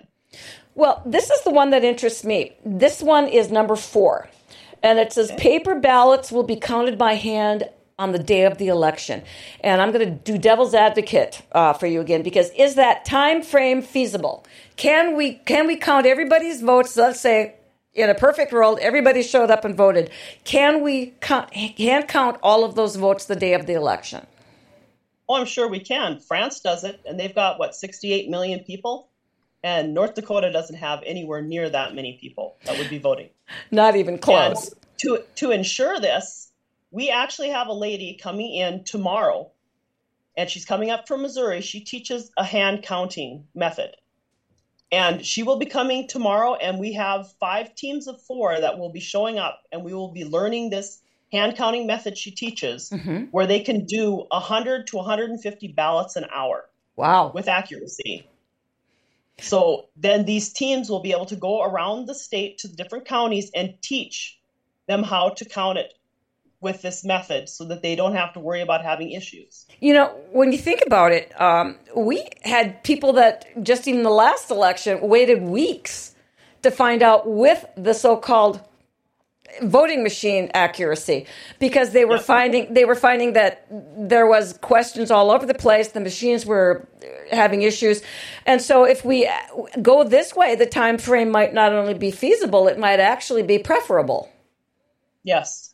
Well, 0.74 1.02
this 1.06 1.30
is 1.30 1.42
the 1.42 1.50
one 1.50 1.70
that 1.70 1.84
interests 1.84 2.24
me. 2.24 2.56
This 2.64 3.00
one 3.02 3.28
is 3.28 3.50
number 3.50 3.76
four. 3.76 4.28
And 4.82 4.98
it 4.98 5.12
says 5.12 5.30
okay. 5.30 5.40
paper 5.40 5.76
ballots 5.76 6.32
will 6.32 6.42
be 6.42 6.56
counted 6.56 6.98
by 6.98 7.14
hand 7.14 7.68
on 7.98 8.12
the 8.12 8.18
day 8.18 8.44
of 8.44 8.58
the 8.58 8.68
election. 8.68 9.22
And 9.60 9.80
I'm 9.80 9.90
going 9.92 10.06
to 10.06 10.14
do 10.14 10.36
devil's 10.36 10.74
advocate 10.74 11.40
uh, 11.52 11.72
for 11.72 11.86
you 11.86 12.00
again 12.00 12.22
because 12.22 12.50
is 12.50 12.74
that 12.74 13.04
time 13.04 13.42
frame 13.42 13.80
feasible? 13.80 14.44
Can 14.76 15.16
we 15.16 15.34
can 15.34 15.66
we 15.66 15.76
count 15.76 16.06
everybody's 16.06 16.60
votes? 16.60 16.96
Let's 16.96 17.20
say 17.20 17.54
in 17.96 18.10
a 18.10 18.14
perfect 18.14 18.52
world, 18.52 18.78
everybody 18.80 19.22
showed 19.22 19.50
up 19.50 19.64
and 19.64 19.74
voted. 19.74 20.10
Can 20.44 20.82
we 20.82 21.14
count, 21.20 21.52
hand 21.54 22.06
count 22.08 22.38
all 22.42 22.62
of 22.62 22.74
those 22.74 22.96
votes 22.96 23.24
the 23.24 23.36
day 23.36 23.54
of 23.54 23.66
the 23.66 23.72
election? 23.72 24.26
Oh, 25.28 25.34
I'm 25.34 25.46
sure 25.46 25.66
we 25.68 25.80
can. 25.80 26.20
France 26.20 26.60
does 26.60 26.84
it, 26.84 27.00
and 27.04 27.18
they've 27.18 27.34
got 27.34 27.58
what 27.58 27.74
68 27.74 28.28
million 28.28 28.60
people, 28.60 29.08
and 29.64 29.92
North 29.92 30.14
Dakota 30.14 30.52
doesn't 30.52 30.76
have 30.76 31.02
anywhere 31.04 31.42
near 31.42 31.68
that 31.68 31.94
many 31.94 32.18
people 32.20 32.56
that 32.64 32.78
would 32.78 32.90
be 32.90 32.98
voting. 32.98 33.30
Not 33.72 33.96
even 33.96 34.18
close. 34.18 34.68
And 34.68 34.76
to 34.98 35.24
to 35.36 35.50
ensure 35.50 35.98
this, 35.98 36.52
we 36.90 37.10
actually 37.10 37.50
have 37.50 37.66
a 37.66 37.72
lady 37.72 38.18
coming 38.22 38.54
in 38.54 38.84
tomorrow, 38.84 39.50
and 40.36 40.48
she's 40.48 40.64
coming 40.64 40.90
up 40.90 41.08
from 41.08 41.22
Missouri. 41.22 41.60
She 41.60 41.80
teaches 41.80 42.30
a 42.36 42.44
hand 42.44 42.84
counting 42.84 43.48
method. 43.54 43.96
And 44.92 45.24
she 45.24 45.42
will 45.42 45.58
be 45.58 45.66
coming 45.66 46.06
tomorrow, 46.06 46.54
and 46.54 46.78
we 46.78 46.92
have 46.92 47.32
five 47.40 47.74
teams 47.74 48.06
of 48.06 48.20
four 48.22 48.60
that 48.60 48.78
will 48.78 48.90
be 48.90 49.00
showing 49.00 49.38
up, 49.38 49.62
and 49.72 49.84
we 49.84 49.92
will 49.92 50.12
be 50.12 50.24
learning 50.24 50.70
this 50.70 51.00
hand 51.32 51.56
counting 51.56 51.86
method 51.86 52.16
she 52.16 52.30
teaches, 52.30 52.90
mm-hmm. 52.90 53.24
where 53.32 53.46
they 53.46 53.60
can 53.60 53.84
do 53.84 54.26
100 54.30 54.86
to 54.88 54.96
150 54.96 55.68
ballots 55.68 56.14
an 56.14 56.26
hour. 56.32 56.68
Wow. 56.94 57.32
With 57.34 57.48
accuracy. 57.48 58.26
So 59.38 59.86
then 59.96 60.24
these 60.24 60.52
teams 60.52 60.88
will 60.88 61.00
be 61.00 61.12
able 61.12 61.26
to 61.26 61.36
go 61.36 61.62
around 61.62 62.06
the 62.06 62.14
state 62.14 62.58
to 62.58 62.68
the 62.68 62.76
different 62.76 63.06
counties 63.06 63.50
and 63.54 63.74
teach 63.82 64.38
them 64.86 65.02
how 65.02 65.30
to 65.30 65.44
count 65.44 65.78
it 65.78 65.94
with 66.60 66.82
this 66.82 67.04
method 67.04 67.48
so 67.48 67.64
that 67.66 67.82
they 67.82 67.94
don't 67.94 68.14
have 68.14 68.32
to 68.32 68.40
worry 68.40 68.60
about 68.60 68.82
having 68.82 69.10
issues. 69.10 69.66
You 69.80 69.92
know, 69.92 70.06
when 70.32 70.52
you 70.52 70.58
think 70.58 70.82
about 70.86 71.12
it, 71.12 71.38
um, 71.40 71.76
we 71.94 72.26
had 72.42 72.82
people 72.82 73.12
that 73.14 73.46
just 73.62 73.86
in 73.86 74.02
the 74.02 74.10
last 74.10 74.50
election 74.50 75.00
waited 75.02 75.42
weeks 75.42 76.14
to 76.62 76.70
find 76.70 77.02
out 77.02 77.28
with 77.28 77.64
the 77.76 77.92
so 77.92 78.16
called 78.16 78.60
voting 79.62 80.02
machine 80.02 80.50
accuracy 80.54 81.24
because 81.60 81.90
they 81.90 82.04
were 82.04 82.18
finding 82.18 82.74
they 82.74 82.84
were 82.84 82.96
finding 82.96 83.32
that 83.34 83.64
there 83.70 84.26
was 84.26 84.58
questions 84.58 85.10
all 85.10 85.30
over 85.30 85.46
the 85.46 85.54
place. 85.54 85.88
The 85.88 86.00
machines 86.00 86.44
were 86.44 86.86
having 87.30 87.62
issues. 87.62 88.02
And 88.44 88.60
so 88.60 88.84
if 88.84 89.04
we 89.04 89.30
go 89.80 90.04
this 90.04 90.34
way 90.34 90.56
the 90.56 90.66
time 90.66 90.98
frame 90.98 91.30
might 91.30 91.54
not 91.54 91.72
only 91.72 91.94
be 91.94 92.10
feasible 92.10 92.66
it 92.66 92.78
might 92.78 92.98
actually 92.98 93.44
be 93.44 93.58
preferable. 93.58 94.28
Yes 95.22 95.65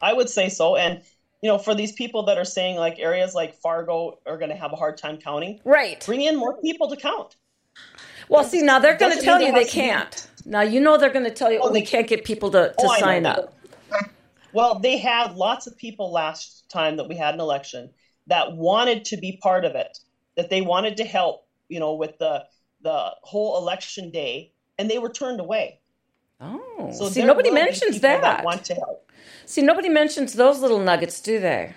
I 0.00 0.12
would 0.12 0.28
say 0.28 0.48
so. 0.48 0.76
And 0.76 1.02
you 1.42 1.48
know, 1.48 1.58
for 1.58 1.74
these 1.74 1.92
people 1.92 2.24
that 2.24 2.36
are 2.36 2.44
saying 2.44 2.76
like 2.76 2.98
areas 2.98 3.34
like 3.34 3.54
Fargo 3.54 4.18
are 4.26 4.38
going 4.38 4.50
to 4.50 4.56
have 4.56 4.72
a 4.72 4.76
hard 4.76 4.96
time 4.96 5.18
counting, 5.18 5.60
right? 5.64 6.04
Bring 6.04 6.22
in 6.22 6.36
more 6.36 6.60
people 6.60 6.88
to 6.88 6.96
count. 6.96 7.36
Well, 8.28 8.44
see, 8.44 8.62
now 8.62 8.78
they're 8.78 8.96
going 8.96 9.16
to 9.16 9.22
tell 9.22 9.40
you 9.40 9.52
they 9.52 9.64
can't. 9.64 10.28
Now 10.44 10.62
you 10.62 10.80
know 10.80 10.98
they're 10.98 11.12
going 11.12 11.24
to 11.24 11.30
tell 11.30 11.52
you, 11.52 11.60
oh, 11.62 11.72
they 11.72 11.82
can't 11.82 12.06
get 12.06 12.24
people 12.24 12.50
to, 12.50 12.68
to 12.68 12.74
oh, 12.78 12.98
sign 12.98 13.26
up. 13.26 13.54
Well, 14.52 14.78
they 14.78 14.96
had 14.96 15.36
lots 15.36 15.66
of 15.66 15.76
people 15.76 16.10
last 16.10 16.68
time 16.70 16.96
that 16.96 17.08
we 17.08 17.16
had 17.16 17.34
an 17.34 17.40
election 17.40 17.90
that 18.26 18.56
wanted 18.56 19.04
to 19.06 19.16
be 19.16 19.38
part 19.42 19.64
of 19.64 19.74
it, 19.74 19.98
that 20.36 20.50
they 20.50 20.60
wanted 20.60 20.96
to 20.98 21.04
help, 21.04 21.46
you 21.68 21.80
know, 21.80 21.94
with 21.94 22.18
the 22.18 22.44
the 22.82 23.10
whole 23.22 23.58
election 23.58 24.10
day, 24.10 24.52
and 24.78 24.90
they 24.90 24.98
were 24.98 25.10
turned 25.10 25.40
away. 25.40 25.80
Oh, 26.40 26.92
so 26.92 27.08
see, 27.08 27.24
nobody 27.24 27.50
mentions 27.50 28.00
that. 28.00 28.22
that. 28.22 28.44
Want 28.44 28.64
to 28.66 28.74
help? 28.74 29.10
See, 29.46 29.62
nobody 29.62 29.88
mentions 29.88 30.34
those 30.34 30.60
little 30.60 30.78
nuggets, 30.78 31.20
do 31.20 31.40
they? 31.40 31.74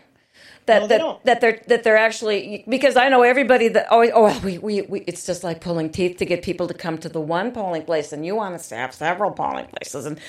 That, 0.68 0.82
no, 0.82 0.88
that, 0.88 1.00
they 1.00 1.24
that 1.26 1.42
they're 1.42 1.62
that 1.68 1.84
they're 1.84 1.98
actually 1.98 2.64
because 2.70 2.96
I 2.96 3.10
know 3.10 3.24
everybody 3.24 3.68
that 3.70 3.88
oh 3.90 4.08
oh 4.14 4.40
we, 4.44 4.60
we, 4.60 4.82
we 4.84 5.00
it's 5.02 5.26
just 5.26 5.44
like 5.44 5.60
pulling 5.60 5.90
teeth 5.90 6.18
to 6.18 6.26
get 6.26 6.44
people 6.44 6.68
to 6.68 6.74
come 6.76 7.00
to 7.00 7.10
the 7.10 7.20
one 7.20 7.52
polling 7.52 7.84
place 7.84 8.14
and 8.14 8.24
you 8.24 8.36
want 8.36 8.54
us 8.54 8.70
to 8.70 8.76
have 8.76 8.94
several 8.94 9.32
polling 9.32 9.66
places 9.66 10.06
and 10.06 10.20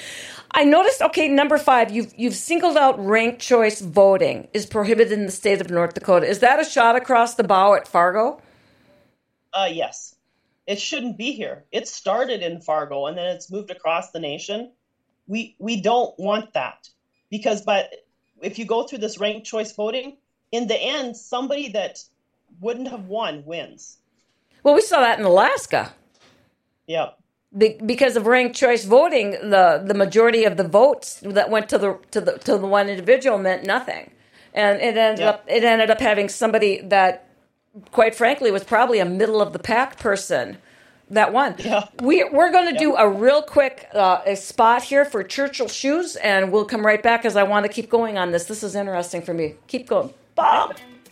I 0.50 0.64
noticed 0.64 1.02
okay 1.02 1.28
number 1.28 1.58
five 1.58 1.90
you've 1.90 2.14
you've 2.16 2.34
singled 2.34 2.78
out 2.78 2.98
ranked 3.04 3.42
choice 3.42 3.82
voting 3.82 4.48
is 4.54 4.64
prohibited 4.64 5.12
in 5.12 5.26
the 5.26 5.32
state 5.32 5.60
of 5.60 5.70
North 5.70 5.92
Dakota 5.92 6.26
is 6.26 6.38
that 6.38 6.58
a 6.58 6.64
shot 6.64 6.96
across 6.96 7.34
the 7.34 7.44
bow 7.44 7.74
at 7.74 7.86
Fargo? 7.86 8.40
Uh 9.52 9.68
yes, 9.70 10.11
it 10.66 10.80
shouldn't 10.80 11.18
be 11.18 11.32
here. 11.32 11.64
It 11.72 11.88
started 11.88 12.42
in 12.42 12.60
Fargo 12.60 13.06
and 13.06 13.16
then 13.16 13.26
it's 13.26 13.50
moved 13.50 13.70
across 13.70 14.10
the 14.10 14.20
nation. 14.20 14.72
We 15.26 15.56
we 15.58 15.80
don't 15.80 16.18
want 16.18 16.52
that 16.54 16.88
because 17.30 17.62
but 17.62 17.90
if 18.42 18.58
you 18.58 18.64
go 18.64 18.84
through 18.84 18.98
this 18.98 19.18
ranked 19.18 19.46
choice 19.46 19.72
voting, 19.72 20.16
in 20.50 20.66
the 20.66 20.76
end, 20.76 21.16
somebody 21.16 21.68
that 21.68 22.04
wouldn't 22.60 22.88
have 22.88 23.06
won 23.06 23.44
wins. 23.44 23.98
Well, 24.62 24.74
we 24.74 24.82
saw 24.82 25.00
that 25.00 25.18
in 25.18 25.24
Alaska. 25.24 25.94
Yeah. 26.86 27.10
Be- 27.56 27.78
because 27.84 28.16
of 28.16 28.26
ranked 28.26 28.56
choice 28.56 28.84
voting, 28.84 29.32
the 29.32 29.82
the 29.84 29.94
majority 29.94 30.44
of 30.44 30.56
the 30.56 30.66
votes 30.66 31.20
that 31.22 31.50
went 31.50 31.68
to 31.70 31.78
the 31.78 31.98
to 32.10 32.20
the 32.20 32.38
to 32.38 32.56
the 32.56 32.66
one 32.66 32.88
individual 32.88 33.38
meant 33.38 33.64
nothing, 33.64 34.10
and 34.54 34.80
it 34.80 34.96
ended 34.96 35.20
yeah. 35.20 35.30
up 35.30 35.44
it 35.46 35.62
ended 35.62 35.90
up 35.90 36.00
having 36.00 36.30
somebody 36.30 36.80
that, 36.82 37.28
quite 37.90 38.14
frankly, 38.14 38.50
was 38.50 38.64
probably 38.64 38.98
a 38.98 39.04
middle 39.04 39.40
of 39.40 39.52
the 39.52 39.58
pack 39.58 39.98
person 39.98 40.58
that 41.12 41.32
one. 41.32 41.54
Yeah. 41.58 41.86
We, 42.00 42.24
we're 42.24 42.50
going 42.50 42.66
to 42.68 42.74
yeah. 42.74 42.78
do 42.78 42.96
a 42.96 43.08
real 43.08 43.42
quick 43.42 43.88
uh, 43.92 44.34
spot 44.34 44.82
here 44.82 45.04
for 45.04 45.22
Churchill 45.22 45.68
Shoes, 45.68 46.16
and 46.16 46.50
we'll 46.50 46.64
come 46.64 46.84
right 46.84 47.02
back 47.02 47.22
because 47.22 47.36
I 47.36 47.42
want 47.42 47.66
to 47.66 47.72
keep 47.72 47.90
going 47.90 48.18
on 48.18 48.32
this. 48.32 48.44
This 48.44 48.62
is 48.62 48.74
interesting 48.74 49.22
for 49.22 49.34
me. 49.34 49.54
Keep 49.66 49.88
going. 49.88 50.12
Bob. 50.34 50.76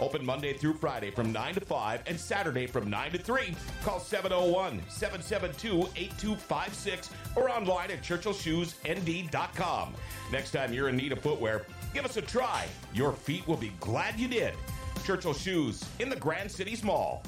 Open 0.00 0.24
Monday 0.24 0.52
through 0.52 0.74
Friday 0.74 1.10
from 1.10 1.32
9 1.32 1.54
to 1.54 1.60
5 1.60 2.02
and 2.06 2.18
Saturday 2.18 2.66
from 2.66 2.90
9 2.90 3.12
to 3.12 3.18
3. 3.18 3.54
Call 3.82 4.00
701 4.00 4.82
772 4.88 5.88
8256 5.96 7.10
or 7.34 7.50
online 7.50 7.90
at 7.90 8.02
churchillshoesnd.com. 8.02 9.94
Next 10.32 10.50
time 10.50 10.72
you're 10.72 10.88
in 10.88 10.96
need 10.96 11.12
of 11.12 11.20
footwear, 11.20 11.66
give 11.94 12.04
us 12.04 12.16
a 12.16 12.22
try. 12.22 12.66
Your 12.94 13.12
feet 13.12 13.46
will 13.46 13.56
be 13.56 13.72
glad 13.80 14.18
you 14.18 14.28
did. 14.28 14.54
Churchill 15.04 15.34
Shoes 15.34 15.84
in 16.00 16.08
the 16.08 16.16
Grand 16.16 16.50
Cities 16.50 16.82
Mall. 16.82 17.22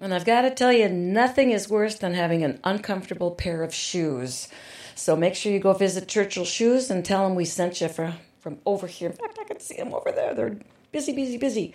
And 0.00 0.12
I've 0.12 0.24
got 0.24 0.42
to 0.42 0.50
tell 0.50 0.72
you, 0.72 0.88
nothing 0.88 1.52
is 1.52 1.68
worse 1.68 1.94
than 1.94 2.14
having 2.14 2.42
an 2.42 2.60
uncomfortable 2.64 3.30
pair 3.30 3.62
of 3.62 3.72
shoes. 3.72 4.48
So 4.94 5.16
make 5.16 5.34
sure 5.34 5.52
you 5.52 5.60
go 5.60 5.72
visit 5.72 6.08
Churchill 6.08 6.44
Shoes 6.44 6.90
and 6.90 7.04
tell 7.04 7.26
them 7.26 7.34
we 7.34 7.44
sent 7.44 7.80
you 7.80 7.88
for, 7.88 8.14
from 8.44 8.58
over 8.66 8.86
here. 8.86 9.08
In 9.08 9.16
fact, 9.16 9.38
I 9.40 9.44
can 9.44 9.58
see 9.58 9.76
them 9.76 9.94
over 9.94 10.12
there. 10.12 10.34
They're 10.34 10.58
busy, 10.92 11.14
busy, 11.14 11.38
busy. 11.38 11.72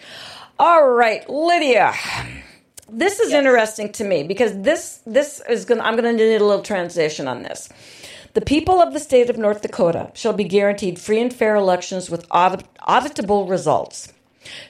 All 0.60 0.88
right, 0.88 1.28
Lydia. 1.28 1.96
This 2.88 3.20
is 3.20 3.32
yes. 3.32 3.40
interesting 3.40 3.92
to 3.94 4.04
me 4.04 4.22
because 4.22 4.54
this 4.62 5.02
this 5.06 5.42
is 5.50 5.66
going. 5.66 5.82
I'm 5.82 5.96
going 5.96 6.16
to 6.16 6.24
need 6.24 6.36
a 6.36 6.46
little 6.46 6.62
transition 6.62 7.28
on 7.28 7.42
this. 7.42 7.70
The 8.36 8.42
people 8.42 8.80
of 8.82 8.94
the 8.94 9.00
state 9.00 9.32
of 9.32 9.38
North 9.38 9.64
Dakota 9.64 10.12
shall 10.14 10.34
be 10.34 10.44
guaranteed 10.44 11.00
free 11.00 11.20
and 11.20 11.34
fair 11.34 11.56
elections 11.56 12.12
with 12.12 12.28
audit- 12.30 12.72
auditable 12.88 13.50
results 13.50 14.14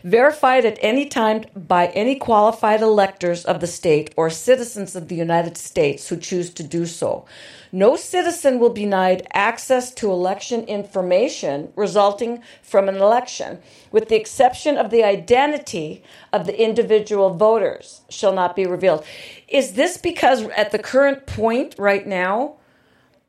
verified 0.03 0.65
at 0.65 0.77
any 0.81 1.05
time 1.05 1.45
by 1.55 1.87
any 1.87 2.15
qualified 2.15 2.81
electors 2.81 3.45
of 3.45 3.61
the 3.61 3.67
state 3.67 4.13
or 4.17 4.29
citizens 4.29 4.95
of 4.95 5.07
the 5.07 5.15
United 5.15 5.57
States 5.57 6.09
who 6.09 6.17
choose 6.17 6.49
to 6.49 6.63
do 6.63 6.85
so. 6.85 7.25
No 7.71 7.95
citizen 7.95 8.59
will 8.59 8.71
be 8.71 8.89
denied 8.89 9.27
access 9.33 9.93
to 9.93 10.09
election 10.09 10.63
information 10.63 11.71
resulting 11.75 12.41
from 12.63 12.89
an 12.89 12.95
election, 12.95 13.59
with 13.91 14.09
the 14.09 14.15
exception 14.15 14.77
of 14.77 14.89
the 14.89 15.03
identity 15.03 16.03
of 16.33 16.47
the 16.47 16.59
individual 16.59 17.35
voters 17.35 18.01
shall 18.09 18.33
not 18.33 18.55
be 18.55 18.65
revealed. 18.65 19.05
Is 19.47 19.73
this 19.73 19.97
because 19.97 20.41
at 20.57 20.71
the 20.71 20.79
current 20.79 21.27
point 21.27 21.75
right 21.77 22.07
now, 22.07 22.55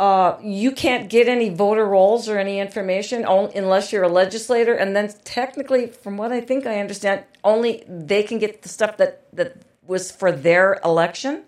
uh, 0.01 0.39
you 0.43 0.73
can't 0.73 1.11
get 1.11 1.29
any 1.29 1.51
voter 1.51 1.85
rolls 1.85 2.27
or 2.27 2.39
any 2.39 2.59
information 2.59 3.23
unless 3.27 3.93
you're 3.93 4.05
a 4.05 4.09
legislator. 4.09 4.73
And 4.73 4.97
then 4.97 5.13
technically, 5.25 5.89
from 5.89 6.17
what 6.17 6.33
I 6.33 6.41
think 6.41 6.65
I 6.65 6.81
understand, 6.81 7.25
only 7.45 7.85
they 7.87 8.23
can 8.23 8.39
get 8.39 8.63
the 8.63 8.71
stuff 8.71 8.97
that, 8.97 9.27
that 9.37 9.59
was 9.87 10.11
for 10.11 10.33
their 10.33 10.81
election. 10.83 11.43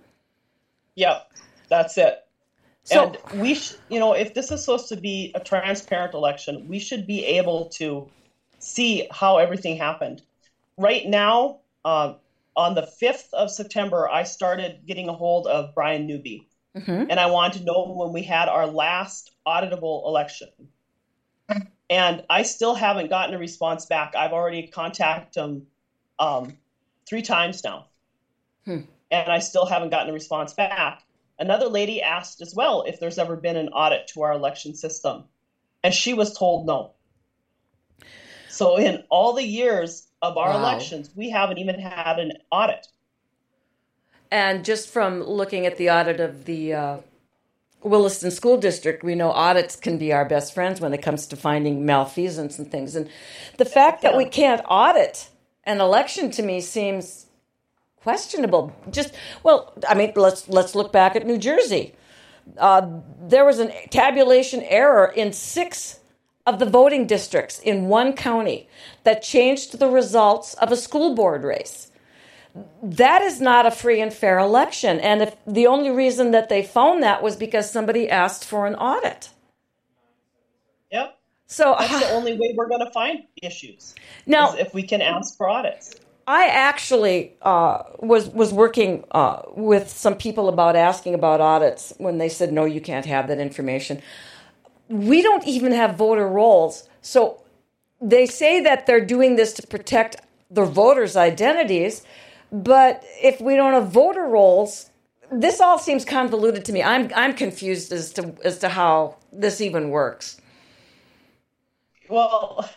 Yeah, 0.96 1.20
that's 1.70 1.96
it. 1.96 2.26
So, 2.84 3.14
and 3.32 3.40
we, 3.40 3.54
sh- 3.54 3.76
you 3.88 3.98
know, 3.98 4.12
if 4.12 4.34
this 4.34 4.50
is 4.50 4.62
supposed 4.62 4.90
to 4.90 4.96
be 4.96 5.32
a 5.34 5.40
transparent 5.40 6.12
election, 6.12 6.68
we 6.68 6.78
should 6.78 7.06
be 7.06 7.24
able 7.24 7.70
to 7.80 8.06
see 8.58 9.08
how 9.10 9.38
everything 9.38 9.78
happened. 9.78 10.20
Right 10.76 11.06
now, 11.06 11.60
uh, 11.86 12.16
on 12.54 12.74
the 12.74 12.82
5th 12.82 13.32
of 13.32 13.50
September, 13.50 14.10
I 14.10 14.24
started 14.24 14.80
getting 14.86 15.08
a 15.08 15.14
hold 15.14 15.46
of 15.46 15.74
Brian 15.74 16.06
Newby 16.06 16.46
Mm-hmm. 16.76 17.10
And 17.10 17.20
I 17.20 17.26
wanted 17.26 17.58
to 17.58 17.64
know 17.64 17.92
when 17.94 18.12
we 18.12 18.22
had 18.22 18.48
our 18.48 18.66
last 18.66 19.30
auditable 19.46 20.06
election. 20.06 20.48
And 21.90 22.24
I 22.30 22.42
still 22.44 22.74
haven't 22.74 23.10
gotten 23.10 23.34
a 23.34 23.38
response 23.38 23.84
back. 23.84 24.14
I've 24.16 24.32
already 24.32 24.66
contacted 24.66 25.34
them 25.34 25.66
um, 26.18 26.56
three 27.06 27.20
times 27.20 27.62
now. 27.62 27.88
Hmm. 28.64 28.80
And 29.10 29.30
I 29.30 29.40
still 29.40 29.66
haven't 29.66 29.90
gotten 29.90 30.08
a 30.08 30.14
response 30.14 30.54
back. 30.54 31.02
Another 31.38 31.66
lady 31.66 32.00
asked 32.00 32.40
as 32.40 32.54
well 32.54 32.84
if 32.86 32.98
there's 32.98 33.18
ever 33.18 33.36
been 33.36 33.56
an 33.56 33.68
audit 33.68 34.06
to 34.14 34.22
our 34.22 34.32
election 34.32 34.74
system. 34.74 35.24
And 35.84 35.92
she 35.92 36.14
was 36.14 36.34
told 36.34 36.66
no. 36.66 36.92
So, 38.48 38.78
in 38.78 39.04
all 39.10 39.34
the 39.34 39.44
years 39.44 40.06
of 40.22 40.38
our 40.38 40.50
wow. 40.50 40.58
elections, 40.58 41.10
we 41.14 41.30
haven't 41.30 41.58
even 41.58 41.78
had 41.78 42.18
an 42.18 42.32
audit. 42.50 42.86
And 44.32 44.64
just 44.64 44.88
from 44.88 45.22
looking 45.22 45.66
at 45.66 45.76
the 45.76 45.90
audit 45.90 46.18
of 46.18 46.46
the 46.46 46.72
uh, 46.72 46.96
Williston 47.82 48.30
School 48.30 48.56
District, 48.56 49.04
we 49.04 49.14
know 49.14 49.30
audits 49.30 49.76
can 49.76 49.98
be 49.98 50.10
our 50.10 50.24
best 50.24 50.54
friends 50.54 50.80
when 50.80 50.94
it 50.94 51.02
comes 51.02 51.26
to 51.26 51.36
finding 51.36 51.84
malfeasance 51.84 52.58
and 52.58 52.72
things. 52.72 52.96
And 52.96 53.10
the 53.58 53.66
fact 53.66 54.00
that 54.00 54.16
we 54.16 54.24
can't 54.24 54.62
audit 54.66 55.28
an 55.64 55.82
election 55.82 56.30
to 56.30 56.42
me 56.42 56.62
seems 56.62 57.26
questionable. 57.96 58.74
Just 58.90 59.12
well, 59.42 59.74
I 59.86 59.94
mean, 59.94 60.14
let's 60.16 60.48
let's 60.48 60.74
look 60.74 60.92
back 60.92 61.14
at 61.14 61.26
New 61.26 61.36
Jersey. 61.36 61.94
Uh, 62.56 62.88
there 63.20 63.44
was 63.44 63.58
a 63.58 63.70
tabulation 63.90 64.62
error 64.62 65.12
in 65.14 65.34
six 65.34 66.00
of 66.46 66.58
the 66.58 66.64
voting 66.64 67.06
districts 67.06 67.58
in 67.58 67.84
one 67.84 68.14
county 68.14 68.66
that 69.04 69.20
changed 69.20 69.78
the 69.78 69.90
results 69.90 70.54
of 70.54 70.72
a 70.72 70.76
school 70.76 71.14
board 71.14 71.44
race 71.44 71.91
that 72.82 73.22
is 73.22 73.40
not 73.40 73.66
a 73.66 73.70
free 73.70 74.00
and 74.00 74.12
fair 74.12 74.38
election. 74.38 75.00
And 75.00 75.22
if 75.22 75.36
the 75.46 75.66
only 75.66 75.90
reason 75.90 76.32
that 76.32 76.48
they 76.48 76.62
found 76.62 77.02
that 77.02 77.22
was 77.22 77.36
because 77.36 77.70
somebody 77.70 78.10
asked 78.10 78.44
for 78.44 78.66
an 78.66 78.74
audit. 78.74 79.30
Yep. 80.90 81.18
So 81.46 81.74
that's 81.78 82.08
the 82.08 82.10
only 82.14 82.32
way 82.34 82.54
we're 82.56 82.68
going 82.68 82.84
to 82.84 82.90
find 82.92 83.24
issues. 83.42 83.94
Now, 84.26 84.54
if 84.54 84.74
we 84.74 84.82
can 84.82 85.00
ask 85.00 85.36
for 85.36 85.48
audits. 85.48 85.94
I 86.26 86.46
actually 86.46 87.32
uh, 87.42 87.82
was 87.98 88.28
was 88.28 88.52
working 88.52 89.04
uh, 89.10 89.42
with 89.56 89.88
some 89.88 90.14
people 90.14 90.48
about 90.48 90.76
asking 90.76 91.14
about 91.14 91.40
audits 91.40 91.92
when 91.98 92.18
they 92.18 92.28
said 92.28 92.52
no, 92.52 92.64
you 92.64 92.80
can't 92.80 93.06
have 93.06 93.26
that 93.28 93.38
information. 93.38 94.00
We 94.88 95.20
don't 95.22 95.44
even 95.46 95.72
have 95.72 95.96
voter 95.96 96.28
rolls, 96.28 96.88
so 97.00 97.42
they 98.00 98.26
say 98.26 98.60
that 98.60 98.86
they're 98.86 99.04
doing 99.04 99.36
this 99.36 99.52
to 99.54 99.66
protect 99.66 100.16
the 100.50 100.64
voters' 100.64 101.16
identities. 101.16 102.02
But 102.52 103.02
if 103.22 103.40
we 103.40 103.56
don't 103.56 103.72
have 103.72 103.88
voter 103.88 104.26
rolls, 104.26 104.90
this 105.30 105.58
all 105.58 105.78
seems 105.78 106.04
convoluted 106.04 106.66
to 106.66 106.72
me. 106.72 106.82
I'm 106.82 107.10
I'm 107.16 107.32
confused 107.32 107.92
as 107.92 108.12
to 108.12 108.34
as 108.44 108.58
to 108.58 108.68
how 108.68 109.16
this 109.32 109.62
even 109.62 109.88
works. 109.88 110.36
Well, 112.10 112.68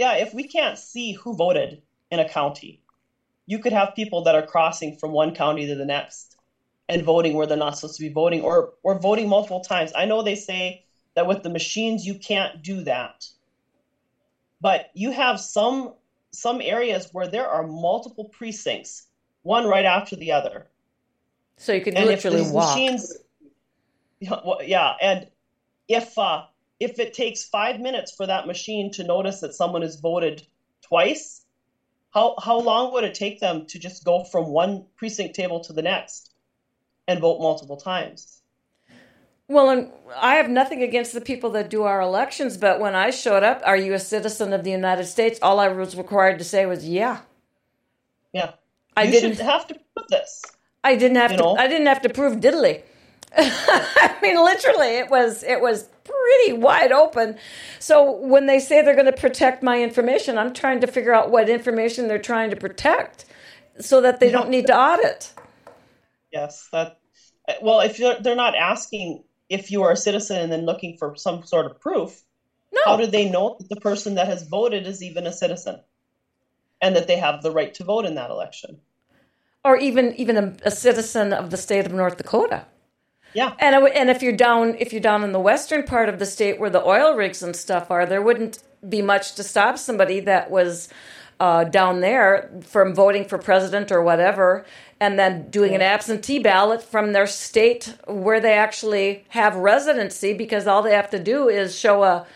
yeah, 0.00 0.14
if 0.14 0.34
we 0.34 0.48
can't 0.48 0.76
see 0.76 1.12
who 1.12 1.36
voted 1.36 1.80
in 2.10 2.18
a 2.18 2.28
county, 2.28 2.82
you 3.46 3.60
could 3.60 3.72
have 3.72 3.94
people 3.94 4.24
that 4.24 4.34
are 4.34 4.44
crossing 4.44 4.96
from 4.96 5.12
one 5.12 5.32
county 5.32 5.64
to 5.68 5.76
the 5.76 5.84
next 5.84 6.36
and 6.88 7.04
voting 7.04 7.34
where 7.34 7.46
they're 7.46 7.56
not 7.56 7.78
supposed 7.78 7.98
to 7.98 8.02
be 8.02 8.12
voting 8.12 8.40
or 8.40 8.74
or 8.82 8.98
voting 8.98 9.28
multiple 9.28 9.60
times. 9.60 9.92
I 9.94 10.06
know 10.06 10.22
they 10.22 10.34
say 10.34 10.84
that 11.14 11.28
with 11.28 11.44
the 11.44 11.50
machines 11.50 12.04
you 12.04 12.16
can't 12.16 12.62
do 12.62 12.82
that. 12.82 13.28
But 14.60 14.90
you 14.94 15.12
have 15.12 15.38
some 15.38 15.94
some 16.32 16.60
areas 16.60 17.10
where 17.12 17.28
there 17.28 17.46
are 17.46 17.64
multiple 17.64 18.24
precincts 18.24 19.06
one 19.42 19.66
right 19.66 19.84
after 19.84 20.16
the 20.16 20.32
other. 20.32 20.66
So 21.56 21.72
you 21.72 21.80
can 21.80 21.96
and 21.96 22.06
literally 22.06 22.42
walk. 22.42 22.76
Machines, 22.76 23.16
yeah, 24.20 24.94
and 25.00 25.28
if 25.88 26.18
uh, 26.18 26.44
if 26.78 26.98
it 26.98 27.14
takes 27.14 27.44
five 27.44 27.80
minutes 27.80 28.12
for 28.12 28.26
that 28.26 28.46
machine 28.46 28.90
to 28.92 29.04
notice 29.04 29.40
that 29.40 29.54
someone 29.54 29.82
has 29.82 30.00
voted 30.00 30.46
twice, 30.82 31.44
how 32.10 32.34
how 32.42 32.58
long 32.58 32.92
would 32.92 33.04
it 33.04 33.14
take 33.14 33.40
them 33.40 33.66
to 33.66 33.78
just 33.78 34.04
go 34.04 34.24
from 34.24 34.46
one 34.46 34.86
precinct 34.96 35.34
table 35.34 35.60
to 35.60 35.72
the 35.72 35.82
next 35.82 36.32
and 37.06 37.20
vote 37.20 37.40
multiple 37.40 37.76
times? 37.76 38.40
Well, 39.48 39.68
and 39.68 39.90
I 40.16 40.36
have 40.36 40.48
nothing 40.48 40.80
against 40.80 41.12
the 41.12 41.20
people 41.20 41.50
that 41.50 41.70
do 41.70 41.82
our 41.82 42.00
elections, 42.00 42.56
but 42.56 42.78
when 42.78 42.94
I 42.94 43.10
showed 43.10 43.42
up, 43.42 43.60
are 43.64 43.76
you 43.76 43.94
a 43.94 43.98
citizen 43.98 44.52
of 44.52 44.62
the 44.62 44.70
United 44.70 45.06
States? 45.06 45.40
All 45.42 45.58
I 45.58 45.66
was 45.66 45.96
required 45.96 46.38
to 46.38 46.44
say 46.44 46.66
was, 46.66 46.88
yeah. 46.88 47.22
Yeah. 48.32 48.52
I 48.96 49.04
you 49.04 49.12
didn't 49.12 49.38
have 49.38 49.66
to 49.68 49.74
prove 49.74 50.06
this. 50.08 50.42
I 50.82 50.96
didn't 50.96 51.16
have 51.16 51.32
to. 51.32 51.36
Know? 51.36 51.56
I 51.56 51.68
didn't 51.68 51.86
have 51.86 52.02
to 52.02 52.08
prove 52.08 52.40
diddly. 52.40 52.82
I 53.36 54.16
mean, 54.22 54.36
literally, 54.36 54.96
it 54.96 55.10
was 55.10 55.42
it 55.42 55.60
was 55.60 55.88
pretty 56.04 56.52
wide 56.52 56.92
open. 56.92 57.36
So 57.78 58.16
when 58.16 58.46
they 58.46 58.58
say 58.58 58.82
they're 58.82 58.94
going 58.94 59.06
to 59.06 59.12
protect 59.12 59.62
my 59.62 59.82
information, 59.82 60.36
I'm 60.36 60.52
trying 60.52 60.80
to 60.80 60.86
figure 60.86 61.14
out 61.14 61.30
what 61.30 61.48
information 61.48 62.08
they're 62.08 62.18
trying 62.18 62.50
to 62.50 62.56
protect, 62.56 63.26
so 63.78 64.00
that 64.00 64.20
they 64.20 64.30
don't 64.30 64.50
need 64.50 64.66
to 64.66 64.76
audit. 64.76 65.32
Yes, 66.32 66.68
that. 66.72 66.98
Well, 67.62 67.80
if 67.80 67.98
they're 68.22 68.36
not 68.36 68.54
asking 68.54 69.24
if 69.48 69.70
you 69.70 69.82
are 69.82 69.92
a 69.92 69.96
citizen 69.96 70.38
and 70.38 70.52
then 70.52 70.64
looking 70.64 70.96
for 70.96 71.16
some 71.16 71.44
sort 71.44 71.66
of 71.66 71.80
proof, 71.80 72.22
no. 72.72 72.80
how 72.84 72.96
do 72.96 73.06
they 73.06 73.28
know 73.28 73.56
that 73.58 73.68
the 73.68 73.80
person 73.80 74.14
that 74.14 74.28
has 74.28 74.46
voted 74.46 74.86
is 74.86 75.02
even 75.02 75.26
a 75.26 75.32
citizen? 75.32 75.80
And 76.80 76.96
that 76.96 77.06
they 77.06 77.16
have 77.16 77.42
the 77.42 77.50
right 77.50 77.72
to 77.74 77.84
vote 77.84 78.04
in 78.04 78.14
that 78.14 78.30
election. 78.30 78.80
Or 79.64 79.76
even 79.76 80.14
even 80.14 80.36
a, 80.36 80.56
a 80.64 80.70
citizen 80.70 81.32
of 81.32 81.50
the 81.50 81.56
state 81.56 81.86
of 81.86 81.92
North 81.92 82.16
Dakota. 82.16 82.66
Yeah. 83.34 83.54
And 83.58 83.74
and 83.76 84.10
if 84.10 84.22
you're 84.22 84.36
down 84.36 84.74
if 84.78 84.92
you're 84.92 85.02
down 85.02 85.22
in 85.22 85.32
the 85.32 85.40
western 85.40 85.82
part 85.84 86.08
of 86.08 86.18
the 86.18 86.26
state 86.26 86.58
where 86.58 86.70
the 86.70 86.84
oil 86.84 87.14
rigs 87.14 87.42
and 87.42 87.54
stuff 87.54 87.90
are, 87.90 88.06
there 88.06 88.22
wouldn't 88.22 88.62
be 88.88 89.02
much 89.02 89.34
to 89.34 89.42
stop 89.42 89.78
somebody 89.78 90.20
that 90.20 90.50
was 90.50 90.88
uh, 91.38 91.64
down 91.64 92.00
there 92.00 92.50
from 92.62 92.94
voting 92.94 93.24
for 93.24 93.38
president 93.38 93.90
or 93.90 94.02
whatever, 94.02 94.64
and 95.00 95.18
then 95.18 95.48
doing 95.50 95.74
an 95.74 95.80
absentee 95.80 96.38
ballot 96.38 96.82
from 96.82 97.12
their 97.12 97.26
state 97.26 97.94
where 98.06 98.40
they 98.40 98.52
actually 98.52 99.24
have 99.28 99.56
residency, 99.56 100.34
because 100.34 100.66
all 100.66 100.82
they 100.82 100.92
have 100.92 101.08
to 101.10 101.18
do 101.18 101.48
is 101.48 101.78
show 101.78 102.02
a 102.02 102.26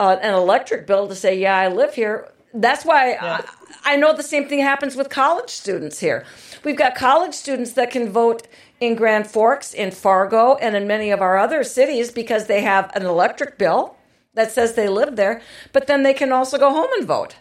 uh, 0.00 0.16
an 0.22 0.34
electric 0.34 0.86
bill 0.86 1.08
to 1.08 1.14
say, 1.14 1.38
"Yeah, 1.38 1.56
I 1.56 1.68
live 1.68 1.94
here." 1.94 2.28
That's 2.54 2.84
why 2.84 3.12
yeah. 3.12 3.42
I, 3.84 3.94
I 3.94 3.96
know 3.96 4.16
the 4.16 4.22
same 4.22 4.48
thing 4.48 4.60
happens 4.60 4.96
with 4.96 5.10
college 5.10 5.50
students 5.50 5.98
here. 6.00 6.24
We've 6.64 6.76
got 6.76 6.94
college 6.94 7.34
students 7.34 7.72
that 7.72 7.90
can 7.90 8.10
vote 8.10 8.46
in 8.80 8.94
Grand 8.94 9.26
Forks, 9.26 9.74
in 9.74 9.90
Fargo, 9.90 10.54
and 10.56 10.76
in 10.76 10.86
many 10.86 11.10
of 11.10 11.20
our 11.20 11.38
other 11.38 11.62
cities 11.64 12.10
because 12.10 12.46
they 12.46 12.62
have 12.62 12.94
an 12.94 13.04
electric 13.04 13.58
bill 13.58 13.96
that 14.34 14.50
says 14.52 14.74
they 14.74 14.88
live 14.88 15.16
there, 15.16 15.42
but 15.72 15.86
then 15.86 16.02
they 16.02 16.14
can 16.14 16.32
also 16.32 16.58
go 16.58 16.70
home 16.70 16.90
and 16.96 17.06
vote. 17.06 17.36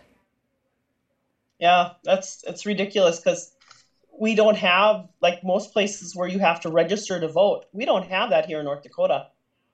Yeah, 1.59 1.91
that's 2.03 2.43
it's 2.47 2.65
ridiculous 2.65 3.19
because 3.19 3.51
we 4.19 4.35
don't 4.35 4.57
have 4.57 5.07
like 5.21 5.43
most 5.43 5.73
places 5.73 6.15
where 6.15 6.27
you 6.27 6.39
have 6.39 6.61
to 6.61 6.69
register 6.69 7.19
to 7.19 7.27
vote. 7.27 7.65
We 7.71 7.85
don't 7.85 8.07
have 8.07 8.31
that 8.31 8.45
here 8.45 8.59
in 8.59 8.65
North 8.65 8.83
Dakota. 8.83 9.27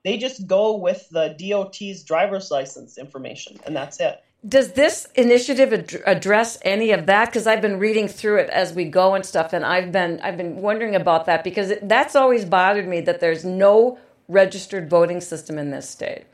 They 0.04 0.18
just 0.18 0.48
go 0.48 0.78
with 0.78 1.08
the 1.12 1.36
DOT's 1.40 2.04
driver's 2.04 2.52
license 2.52 2.98
information, 2.98 3.58
and 3.66 3.76
that's 3.76 4.00
it. 4.00 4.22
Does 4.46 4.74
this 4.74 5.08
initiative 5.16 5.72
ad- 5.72 6.04
address 6.06 6.58
any 6.64 6.92
of 6.92 7.06
that? 7.06 7.28
Because 7.28 7.48
I've 7.48 7.62
been 7.62 7.80
reading 7.80 8.10
through 8.10 8.38
it 8.40 8.50
as 8.50 8.74
we 8.74 8.86
go 8.86 9.16
and 9.16 9.26
stuff, 9.26 9.54
and 9.54 9.66
I've 9.66 9.92
been 9.92 10.20
I've 10.22 10.36
been 10.36 10.58
wondering 10.58 10.96
about 10.96 11.26
that 11.28 11.44
because 11.44 11.72
it, 11.72 11.88
that's 11.88 12.16
always 12.16 12.44
bothered 12.44 12.88
me 12.88 13.00
that 13.02 13.22
there's 13.22 13.46
no 13.46 13.98
registered 14.28 14.90
voting 14.90 15.22
system 15.22 15.58
in 15.58 15.72
this 15.72 15.90
state. 15.90 16.26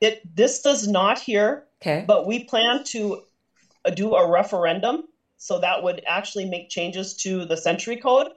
It 0.00 0.22
this 0.34 0.62
does 0.62 0.88
not 0.88 1.20
here. 1.20 1.64
Okay. 1.80 2.04
But 2.06 2.26
we 2.26 2.44
plan 2.44 2.82
to 2.86 3.22
uh, 3.84 3.90
do 3.90 4.14
a 4.14 4.28
referendum, 4.28 5.04
so 5.36 5.60
that 5.60 5.82
would 5.82 6.02
actually 6.08 6.46
make 6.46 6.70
changes 6.70 7.14
to 7.18 7.44
the 7.44 7.56
century 7.56 7.96
code. 7.96 8.28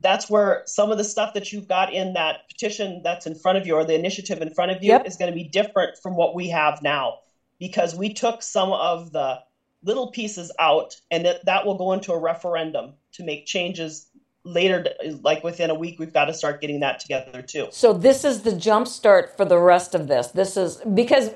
That's 0.00 0.30
where 0.30 0.62
some 0.66 0.90
of 0.90 0.96
the 0.96 1.04
stuff 1.04 1.34
that 1.34 1.52
you've 1.52 1.68
got 1.68 1.92
in 1.92 2.14
that 2.14 2.48
petition 2.48 3.02
that's 3.04 3.26
in 3.26 3.34
front 3.34 3.58
of 3.58 3.66
you 3.66 3.74
or 3.74 3.84
the 3.84 3.94
initiative 3.94 4.40
in 4.40 4.50
front 4.54 4.70
of 4.70 4.82
you 4.82 4.90
Yep. 4.90 5.06
is 5.06 5.16
going 5.16 5.30
to 5.30 5.34
be 5.34 5.44
different 5.44 5.98
from 6.02 6.16
what 6.16 6.34
we 6.34 6.48
have 6.48 6.82
now 6.82 7.18
because 7.58 7.94
we 7.94 8.12
took 8.12 8.42
some 8.42 8.72
of 8.72 9.12
the 9.12 9.40
little 9.82 10.10
pieces 10.10 10.50
out 10.58 11.00
and 11.10 11.24
that, 11.26 11.44
that 11.44 11.66
will 11.66 11.76
go 11.76 11.92
into 11.92 12.12
a 12.12 12.18
referendum 12.18 12.94
to 13.12 13.24
make 13.24 13.46
changes 13.46 14.06
later 14.44 14.86
like 15.22 15.42
within 15.42 15.70
a 15.70 15.74
week 15.74 15.98
we've 15.98 16.12
got 16.12 16.26
to 16.26 16.34
start 16.34 16.60
getting 16.60 16.80
that 16.80 17.00
together 17.00 17.40
too 17.40 17.66
So 17.70 17.94
this 17.94 18.24
is 18.24 18.42
the 18.42 18.54
jump 18.54 18.86
start 18.88 19.36
for 19.38 19.46
the 19.46 19.58
rest 19.58 19.94
of 19.94 20.06
this. 20.06 20.28
This 20.28 20.56
is 20.58 20.76
because 20.92 21.30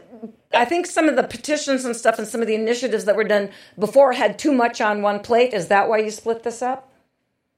I 0.52 0.64
think 0.64 0.86
some 0.86 1.08
of 1.08 1.16
the 1.16 1.22
petitions 1.22 1.84
and 1.84 1.96
stuff 1.96 2.18
and 2.18 2.26
some 2.26 2.40
of 2.40 2.46
the 2.46 2.54
initiatives 2.54 3.04
that 3.04 3.16
were 3.16 3.24
done 3.24 3.50
before 3.78 4.12
had 4.12 4.38
too 4.38 4.52
much 4.52 4.80
on 4.80 5.02
one 5.02 5.20
plate. 5.20 5.52
Is 5.52 5.68
that 5.68 5.88
why 5.88 5.98
you 5.98 6.10
split 6.10 6.42
this 6.42 6.62
up? 6.62 6.90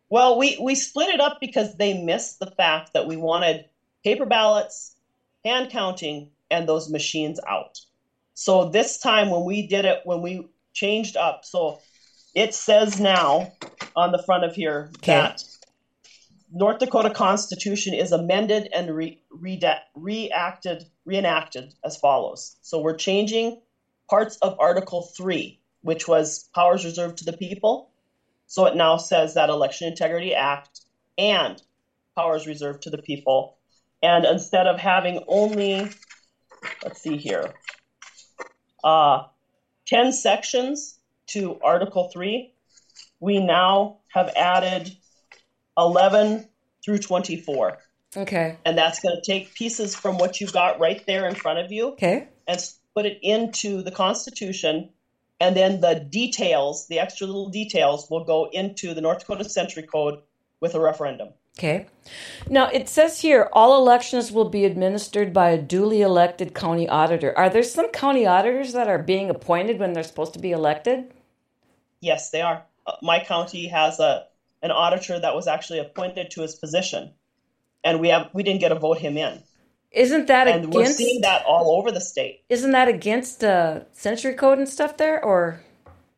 Well, 0.09 0.39
we, 0.39 0.59
we 0.61 0.75
split 0.75 1.09
it 1.09 1.21
up 1.21 1.39
because 1.41 1.77
they 1.77 2.03
missed 2.03 2.41
the 2.41 2.51
fact 2.51 2.95
that 2.95 3.07
we 3.07 3.17
wanted 3.17 3.67
paper 4.03 4.27
ballots, 4.27 4.97
hand 5.45 5.71
counting, 5.71 6.31
and 6.51 6.69
those 6.69 6.91
machines 6.91 7.39
out. 7.49 7.81
So 8.41 8.65
this 8.65 8.97
time 8.97 9.29
when 9.29 9.45
we 9.45 9.61
did 9.61 9.85
it, 9.85 9.99
when 10.03 10.23
we 10.23 10.41
changed 10.73 11.15
up, 11.15 11.37
so 11.43 11.75
it 12.35 12.55
says 12.55 12.99
now 12.99 13.49
on 13.95 14.13
the 14.13 14.19
front 14.19 14.45
of 14.45 14.55
here 14.55 14.89
Okay. 15.03 15.13
that 15.13 15.45
North 16.51 16.79
Dakota 16.79 17.11
Constitution 17.11 17.93
is 17.93 18.13
amended 18.13 18.67
and 18.73 18.91
re, 18.91 19.13
reda- 19.31 19.77
reacted, 19.95 20.85
reenacted 21.05 21.75
as 21.85 21.97
follows. 21.99 22.57
So 22.63 22.79
we're 22.79 22.95
changing 22.95 23.53
parts 24.09 24.39
of 24.41 24.55
Article 24.59 25.03
3, 25.15 25.55
which 25.83 26.09
was 26.09 26.47
powers 26.55 26.83
reserved 26.83 27.19
to 27.19 27.25
the 27.25 27.35
people. 27.35 27.85
So 28.47 28.65
it 28.65 28.75
now 28.75 28.97
says 28.97 29.35
that 29.35 29.51
Election 29.51 29.87
Integrity 29.87 30.35
Act 30.35 30.81
and 31.19 31.61
powers 32.17 32.47
reserved 32.47 32.81
to 32.85 32.91
the 32.91 32.99
people. 32.99 33.51
And 34.03 34.25
instead 34.25 34.67
of 34.67 34.79
having 34.79 35.19
only, 35.29 35.91
let's 36.83 37.03
see 37.03 37.19
here, 37.19 37.45
uh, 38.85 39.25
10 39.87 40.13
sections 40.13 40.99
to 41.29 41.59
Article 41.61 42.09
3, 42.13 42.53
we 43.21 43.39
now 43.39 43.99
have 44.09 44.31
added 44.37 44.97
11 45.77 46.49
through 46.85 46.99
24. 46.99 47.79
Okay. 48.17 48.57
And 48.65 48.77
that's 48.77 49.01
going 49.01 49.15
to 49.15 49.23
take 49.23 49.55
pieces 49.55 49.95
from 49.95 50.19
what 50.19 50.41
you've 50.41 50.53
got 50.53 50.81
right 50.81 51.05
there 51.07 51.29
in 51.29 51.35
front 51.35 51.59
of 51.61 51.71
you 51.71 51.89
Okay. 51.93 52.29
and 52.49 52.61
put 52.95 53.07
it 53.07 53.19
into 53.23 53.83
the 53.83 53.91
Constitution. 53.91 54.91
And 55.41 55.57
then 55.57 55.81
the 55.81 56.07
details, 56.11 56.89
the 56.89 56.99
extra 56.99 57.27
little 57.27 57.49
details, 57.49 58.11
will 58.11 58.25
go 58.25 58.49
into 58.53 58.95
the 58.95 59.01
North 59.01 59.21
Dakota 59.21 59.45
Century 59.45 59.85
Code 59.85 60.21
with 60.61 60.75
a 60.75 60.81
referendum. 60.81 61.29
Okay. 61.61 61.89
Now 62.49 62.71
it 62.71 62.89
says 62.89 63.21
here 63.21 63.51
all 63.53 63.77
elections 63.77 64.33
will 64.33 64.49
be 64.49 64.65
administered 64.65 65.35
by 65.35 65.51
a 65.51 65.61
duly 65.61 66.01
elected 66.01 66.55
county 66.55 66.89
auditor. 66.89 67.37
Are 67.37 67.51
there 67.51 67.63
some 67.63 67.91
county 67.91 68.27
auditors 68.27 68.73
that 68.73 68.89
are 68.89 68.99
being 68.99 69.29
appointed 69.29 69.79
when 69.79 69.93
they're 69.93 70.03
supposed 70.03 70.33
to 70.33 70.39
be 70.39 70.53
elected? 70.53 71.13
Yes, 72.01 72.31
they 72.31 72.41
are. 72.41 72.63
Uh, 72.87 72.93
my 73.03 73.23
county 73.23 73.69
has 73.69 74.01
a 74.01 74.25
an 74.63 74.71
auditor 74.71 75.21
that 75.21 75.35
was 75.35 75.47
actually 75.47 75.81
appointed 75.81 76.31
to 76.31 76.41
his 76.41 76.55
position, 76.55 77.13
and 77.85 78.01
we 78.01 78.09
have 78.09 78.31
we 78.33 78.43
didn't 78.43 78.61
get 78.61 78.71
to 78.71 78.79
vote 78.79 78.97
him 78.97 79.19
in. 79.19 79.43
Isn't 79.93 80.29
that 80.29 80.49
against 80.49 80.65
And 80.65 80.75
we're 80.75 80.87
seeing 80.87 81.21
that 81.21 81.45
all 81.45 81.77
over 81.77 81.93
the 81.93 82.01
state. 82.01 82.43
Isn't 82.49 82.71
that 82.71 82.89
against 82.89 83.45
uh, 83.45 83.81
century 83.93 84.33
code 84.33 84.57
and 84.57 84.69
stuff 84.69 84.97
there? 84.97 85.23
Or 85.23 85.61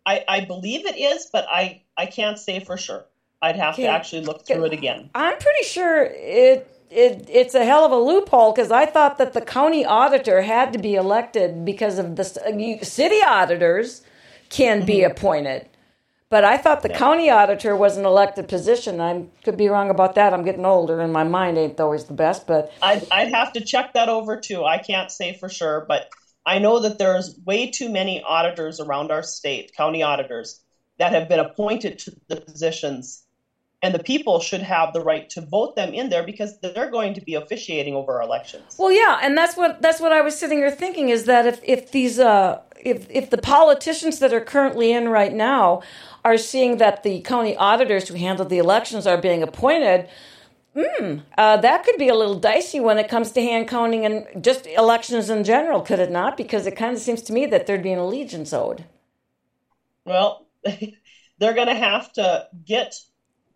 I, 0.07 0.25
I 0.29 0.45
believe 0.45 0.87
it 0.87 0.97
is, 0.97 1.29
but 1.33 1.47
I, 1.51 1.83
I 1.97 2.07
can't 2.07 2.39
say 2.39 2.61
for 2.61 2.77
sure. 2.77 3.07
I'd 3.43 3.57
have 3.57 3.77
to 3.77 3.87
actually 3.87 4.25
look 4.25 4.47
through 4.47 4.65
it 4.67 4.73
again. 4.73 5.11
I'm 5.15 5.37
pretty 5.39 5.65
sure 5.65 6.05
it. 6.05 6.69
It, 6.95 7.27
it's 7.31 7.55
a 7.55 7.65
hell 7.65 7.87
of 7.87 7.91
a 7.91 7.97
loophole 7.97 8.53
because 8.53 8.71
I 8.71 8.85
thought 8.85 9.17
that 9.17 9.33
the 9.33 9.41
county 9.41 9.83
auditor 9.83 10.43
had 10.43 10.75
to 10.75 10.79
be 10.79 10.95
elected 10.95 11.65
because 11.65 11.99
of 11.99 12.17
the 12.17 12.23
uh, 12.23 12.85
city 12.85 13.17
auditors 13.27 14.03
can 14.51 14.85
be 14.85 15.03
appointed. 15.03 15.71
But 16.33 16.45
I 16.45 16.57
thought 16.57 16.83
the 16.83 16.91
county 16.91 17.29
auditor 17.31 17.77
was 17.77 17.97
an 17.97 18.05
elected 18.05 18.49
position. 18.49 19.01
I 19.01 19.25
could 19.43 19.57
be 19.57 19.69
wrong 19.69 19.91
about 19.91 20.15
that. 20.15 20.33
I'm 20.33 20.45
getting 20.45 20.65
older 20.65 21.01
and 21.01 21.13
my 21.13 21.25
mind 21.25 21.59
ain't 21.59 21.81
always 21.81 22.05
the 22.05 22.15
best. 22.15 22.47
But 22.47 22.73
I'd, 22.81 23.07
I'd 23.11 23.29
have 23.33 23.53
to 23.55 23.61
check 23.63 23.93
that 23.93 24.09
over 24.09 24.41
too. 24.41 24.65
I 24.65 24.79
can't 24.79 25.11
say 25.11 25.37
for 25.39 25.49
sure, 25.49 25.85
but 25.87 26.11
I 26.45 26.59
know 26.59 26.79
that 26.81 26.99
there's 26.99 27.39
way 27.45 27.71
too 27.71 27.91
many 27.91 28.23
auditors 28.23 28.81
around 28.81 29.11
our 29.11 29.23
state, 29.23 29.73
county 29.77 30.03
auditors, 30.03 30.61
that 30.99 31.13
have 31.13 31.29
been 31.29 31.41
appointed 31.41 31.99
to 31.99 32.17
the 32.29 32.37
positions. 32.37 33.22
And 33.85 33.93
the 33.93 34.03
people 34.03 34.39
should 34.39 34.63
have 34.63 34.93
the 34.93 35.01
right 35.01 35.29
to 35.31 35.41
vote 35.41 35.75
them 35.75 35.93
in 35.93 36.09
there 36.09 36.23
because 36.23 36.59
they're 36.61 36.91
going 36.91 37.15
to 37.15 37.21
be 37.21 37.35
officiating 37.35 37.97
over 37.97 38.15
our 38.17 38.23
elections. 38.23 38.77
Well, 38.79 38.93
yeah, 38.93 39.19
and 39.21 39.37
that's 39.37 39.57
what 39.57 39.83
that's 39.83 40.01
what 40.01 40.13
I 40.13 40.21
was 40.21 40.39
sitting 40.39 40.59
here 40.59 40.71
thinking 40.71 41.09
is 41.09 41.25
that 41.25 41.47
if 41.47 41.61
if 41.65 41.91
these 41.91 42.21
uh 42.21 42.61
if 42.79 43.11
if 43.11 43.31
the 43.31 43.39
politicians 43.39 44.21
that 44.21 44.33
are 44.33 44.41
currently 44.41 44.93
in 44.93 45.09
right 45.09 45.33
now 45.33 45.83
are 46.25 46.39
seeing 46.39 46.77
that 46.77 47.03
the 47.03 47.21
county 47.23 47.57
auditors 47.57 48.09
who 48.09 48.15
handle 48.15 48.47
the 48.47 48.59
elections 48.59 49.05
are 49.05 49.19
being 49.19 49.43
appointed, 49.43 50.09
hmm, 50.77 51.19
uh, 51.37 51.57
that 51.57 51.85
could 51.85 51.97
be 51.97 52.09
a 52.09 52.15
little 52.15 52.39
dicey 52.39 52.79
when 52.81 52.99
it 52.99 53.09
comes 53.09 53.33
to 53.33 53.43
hand 53.43 53.69
counting 53.69 54.07
and 54.07 54.45
just 54.45 54.67
elections 54.67 55.29
in 55.29 55.43
general, 55.43 55.81
could 55.81 55.99
it 55.99 56.11
not? 56.11 56.37
Because 56.37 56.67
it 56.67 56.77
kind 56.77 56.95
of 56.95 57.03
seems 57.03 57.23
to 57.23 57.33
me 57.33 57.47
that 57.47 57.67
there'd 57.67 57.83
be 57.83 57.93
an 57.93 57.99
allegiance 57.99 58.53
owed. 58.53 58.85
Well, 60.05 60.47
they're 60.65 61.55
going 61.55 61.69
to 61.69 61.75
have 61.75 62.13
to 62.15 62.47
get 62.65 62.95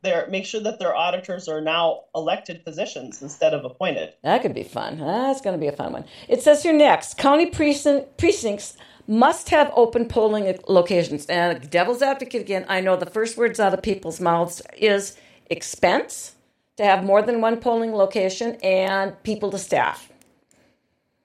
their 0.03 0.27
make 0.29 0.45
sure 0.45 0.61
that 0.61 0.79
their 0.79 0.95
auditors 0.95 1.49
are 1.49 1.61
now 1.61 2.03
elected 2.15 2.65
positions 2.65 3.23
instead 3.23 3.55
of 3.55 3.65
appointed. 3.65 4.13
That 4.23 4.43
could 4.43 4.55
be 4.55 4.63
fun. 4.63 4.99
That's 4.99 5.41
going 5.41 5.55
to 5.55 5.61
be 5.61 5.67
a 5.67 5.73
fun 5.73 5.93
one. 5.93 6.05
It 6.29 6.43
says 6.43 6.63
here 6.63 6.73
next 6.73 7.19
county 7.19 7.47
precinct, 7.47 8.17
precincts 8.17 8.77
must 9.09 9.51
have 9.51 9.73
open 9.75 10.07
polling 10.07 10.59
locations. 10.69 11.27
And 11.27 11.69
devil's 11.71 12.03
advocate 12.03 12.41
again, 12.41 12.67
I 12.69 12.81
know 12.81 12.97
the 12.97 13.07
first 13.07 13.37
words 13.37 13.61
out 13.61 13.75
of 13.75 13.83
people's 13.83 14.21
mouths 14.21 14.63
is 14.77 15.17
expense 15.49 16.35
to 16.77 16.85
have 16.85 17.05
more 17.05 17.23
than 17.23 17.41
one 17.41 17.59
polling 17.59 17.93
location 17.93 18.57
and 18.63 19.21
people 19.23 19.51
to 19.51 19.59
staff. 19.59 20.11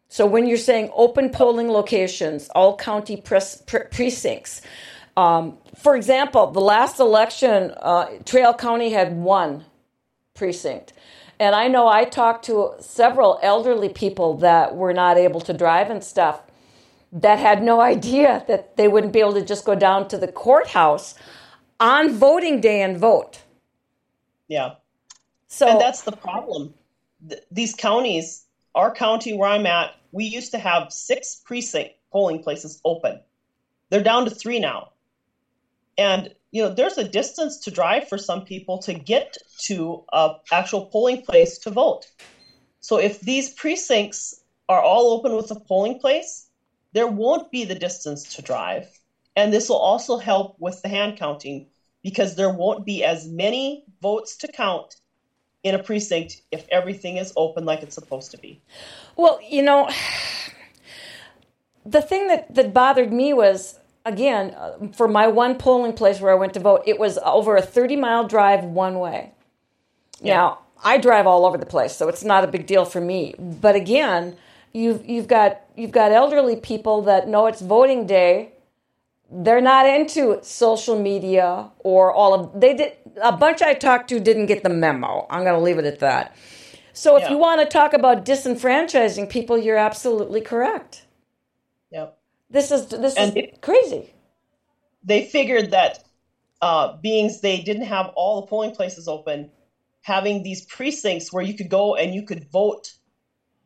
So 0.07 0.25
when 0.25 0.45
you're 0.45 0.57
saying 0.57 0.91
open 0.93 1.29
polling 1.29 1.69
locations, 1.69 2.49
all 2.49 2.75
county 2.75 3.17
pre- 3.17 3.39
precincts, 3.91 4.61
um, 5.21 5.57
for 5.75 5.95
example, 5.95 6.47
the 6.47 6.61
last 6.61 6.99
election, 6.99 7.73
uh, 7.77 8.07
Traill 8.23 8.57
County 8.57 8.89
had 8.89 9.15
one 9.15 9.65
precinct. 10.33 10.93
And 11.39 11.53
I 11.53 11.67
know 11.67 11.87
I 11.87 12.05
talked 12.05 12.45
to 12.45 12.73
several 12.79 13.39
elderly 13.43 13.89
people 13.89 14.37
that 14.37 14.75
were 14.75 14.93
not 14.93 15.17
able 15.17 15.41
to 15.41 15.53
drive 15.53 15.91
and 15.91 16.03
stuff 16.03 16.41
that 17.11 17.37
had 17.37 17.61
no 17.61 17.81
idea 17.81 18.43
that 18.47 18.77
they 18.77 18.87
wouldn't 18.87 19.13
be 19.13 19.19
able 19.19 19.33
to 19.33 19.45
just 19.45 19.63
go 19.63 19.75
down 19.75 20.07
to 20.07 20.17
the 20.17 20.27
courthouse 20.27 21.13
on 21.79 22.11
voting 22.11 22.59
day 22.59 22.81
and 22.81 22.97
vote. 22.97 23.43
Yeah. 24.47 24.75
So 25.47 25.67
And 25.67 25.81
that's 25.81 26.01
the 26.01 26.13
problem. 26.13 26.73
Th- 27.29 27.43
these 27.51 27.75
counties, 27.75 28.45
our 28.73 28.91
county 28.91 29.33
where 29.37 29.49
I'm 29.49 29.67
at, 29.67 29.95
we 30.11 30.23
used 30.25 30.51
to 30.51 30.57
have 30.57 30.91
six 30.91 31.35
precinct 31.45 31.91
polling 32.11 32.41
places 32.41 32.81
open. 32.85 33.19
They're 33.89 34.03
down 34.03 34.25
to 34.25 34.31
three 34.31 34.59
now. 34.59 34.91
And 36.01 36.29
you 36.51 36.63
know, 36.63 36.69
there's 36.69 36.97
a 36.97 37.03
distance 37.03 37.57
to 37.59 37.71
drive 37.71 38.03
for 38.09 38.17
some 38.17 38.41
people 38.41 38.77
to 38.79 38.93
get 38.93 39.37
to 39.67 40.01
a 40.11 40.31
actual 40.51 40.81
polling 40.91 41.19
place 41.29 41.57
to 41.59 41.69
vote. 41.69 42.03
So 42.79 42.97
if 42.97 43.19
these 43.19 43.49
precincts 43.49 44.33
are 44.67 44.81
all 44.81 45.11
open 45.11 45.35
with 45.35 45.51
a 45.51 45.55
polling 45.67 45.95
place, 45.95 46.47
there 46.93 47.07
won't 47.07 47.49
be 47.51 47.63
the 47.65 47.75
distance 47.75 48.23
to 48.35 48.41
drive. 48.41 48.85
And 49.35 49.53
this 49.53 49.69
will 49.69 49.83
also 49.91 50.17
help 50.17 50.49
with 50.59 50.81
the 50.81 50.89
hand 50.89 51.15
counting 51.15 51.61
because 52.03 52.35
there 52.35 52.49
won't 52.49 52.83
be 52.83 53.03
as 53.03 53.27
many 53.27 53.79
votes 54.01 54.35
to 54.37 54.47
count 54.47 54.95
in 55.63 55.75
a 55.75 55.79
precinct 55.79 56.41
if 56.51 56.65
everything 56.71 57.17
is 57.17 57.31
open 57.35 57.63
like 57.63 57.83
it's 57.83 57.95
supposed 57.95 58.31
to 58.31 58.37
be. 58.39 58.59
Well, 59.15 59.39
you 59.47 59.61
know, 59.61 59.87
the 61.85 62.01
thing 62.01 62.27
that, 62.27 62.43
that 62.55 62.73
bothered 62.73 63.13
me 63.13 63.33
was, 63.33 63.77
again, 64.05 64.55
uh, 64.57 64.87
for 64.93 65.07
my 65.07 65.27
one 65.27 65.57
polling 65.57 65.93
place 65.93 66.19
where 66.19 66.31
I 66.31 66.35
went 66.35 66.53
to 66.55 66.59
vote, 66.59 66.83
it 66.85 66.99
was 66.99 67.17
over 67.23 67.55
a 67.55 67.61
30 67.61 67.95
mile 67.95 68.27
drive 68.27 68.63
one 68.63 68.99
way. 68.99 69.31
Now, 70.21 70.59
I 70.83 70.97
drive 70.97 71.27
all 71.27 71.45
over 71.45 71.57
the 71.57 71.65
place, 71.65 71.95
so 71.95 72.07
it's 72.07 72.23
not 72.23 72.43
a 72.43 72.47
big 72.47 72.67
deal 72.67 72.85
for 72.85 73.01
me. 73.01 73.35
But 73.39 73.75
again, 73.75 74.35
you've, 74.73 75.05
you've, 75.07 75.27
got, 75.27 75.61
you've 75.75 75.91
got 75.91 76.11
elderly 76.11 76.55
people 76.55 77.01
that 77.03 77.27
know 77.27 77.47
it's 77.47 77.61
voting 77.61 78.05
day. 78.05 78.53
They're 79.31 79.61
not 79.61 79.87
into 79.87 80.39
social 80.43 80.99
media 80.99 81.71
or 81.79 82.11
all 82.11 82.33
of 82.33 82.59
they 82.59 82.73
did 82.73 82.93
a 83.21 83.31
bunch 83.31 83.61
I 83.61 83.73
talked 83.73 84.09
to 84.09 84.19
didn't 84.19 84.47
get 84.47 84.61
the 84.61 84.69
memo. 84.69 85.25
I'm 85.29 85.43
going 85.43 85.55
to 85.55 85.61
leave 85.61 85.77
it 85.77 85.85
at 85.85 85.99
that. 85.99 86.35
So 86.93 87.15
if 87.15 87.23
yeah. 87.23 87.31
you 87.31 87.37
want 87.37 87.61
to 87.61 87.65
talk 87.65 87.93
about 87.93 88.25
disenfranchising 88.25 89.29
people, 89.29 89.57
you're 89.57 89.77
absolutely 89.77 90.41
correct. 90.41 91.05
This 92.51 92.71
is 92.71 92.87
this 92.87 93.15
and 93.15 93.35
is 93.37 93.43
it, 93.43 93.61
crazy. 93.61 94.13
They 95.03 95.25
figured 95.25 95.71
that 95.71 96.03
uh, 96.61 96.97
beings 96.97 97.41
they 97.41 97.61
didn't 97.61 97.85
have 97.85 98.11
all 98.15 98.41
the 98.41 98.47
polling 98.47 98.75
places 98.75 99.07
open, 99.07 99.49
having 100.01 100.43
these 100.43 100.65
precincts 100.65 101.31
where 101.31 101.43
you 101.43 101.55
could 101.55 101.69
go 101.69 101.95
and 101.95 102.13
you 102.13 102.23
could 102.23 102.49
vote 102.51 102.93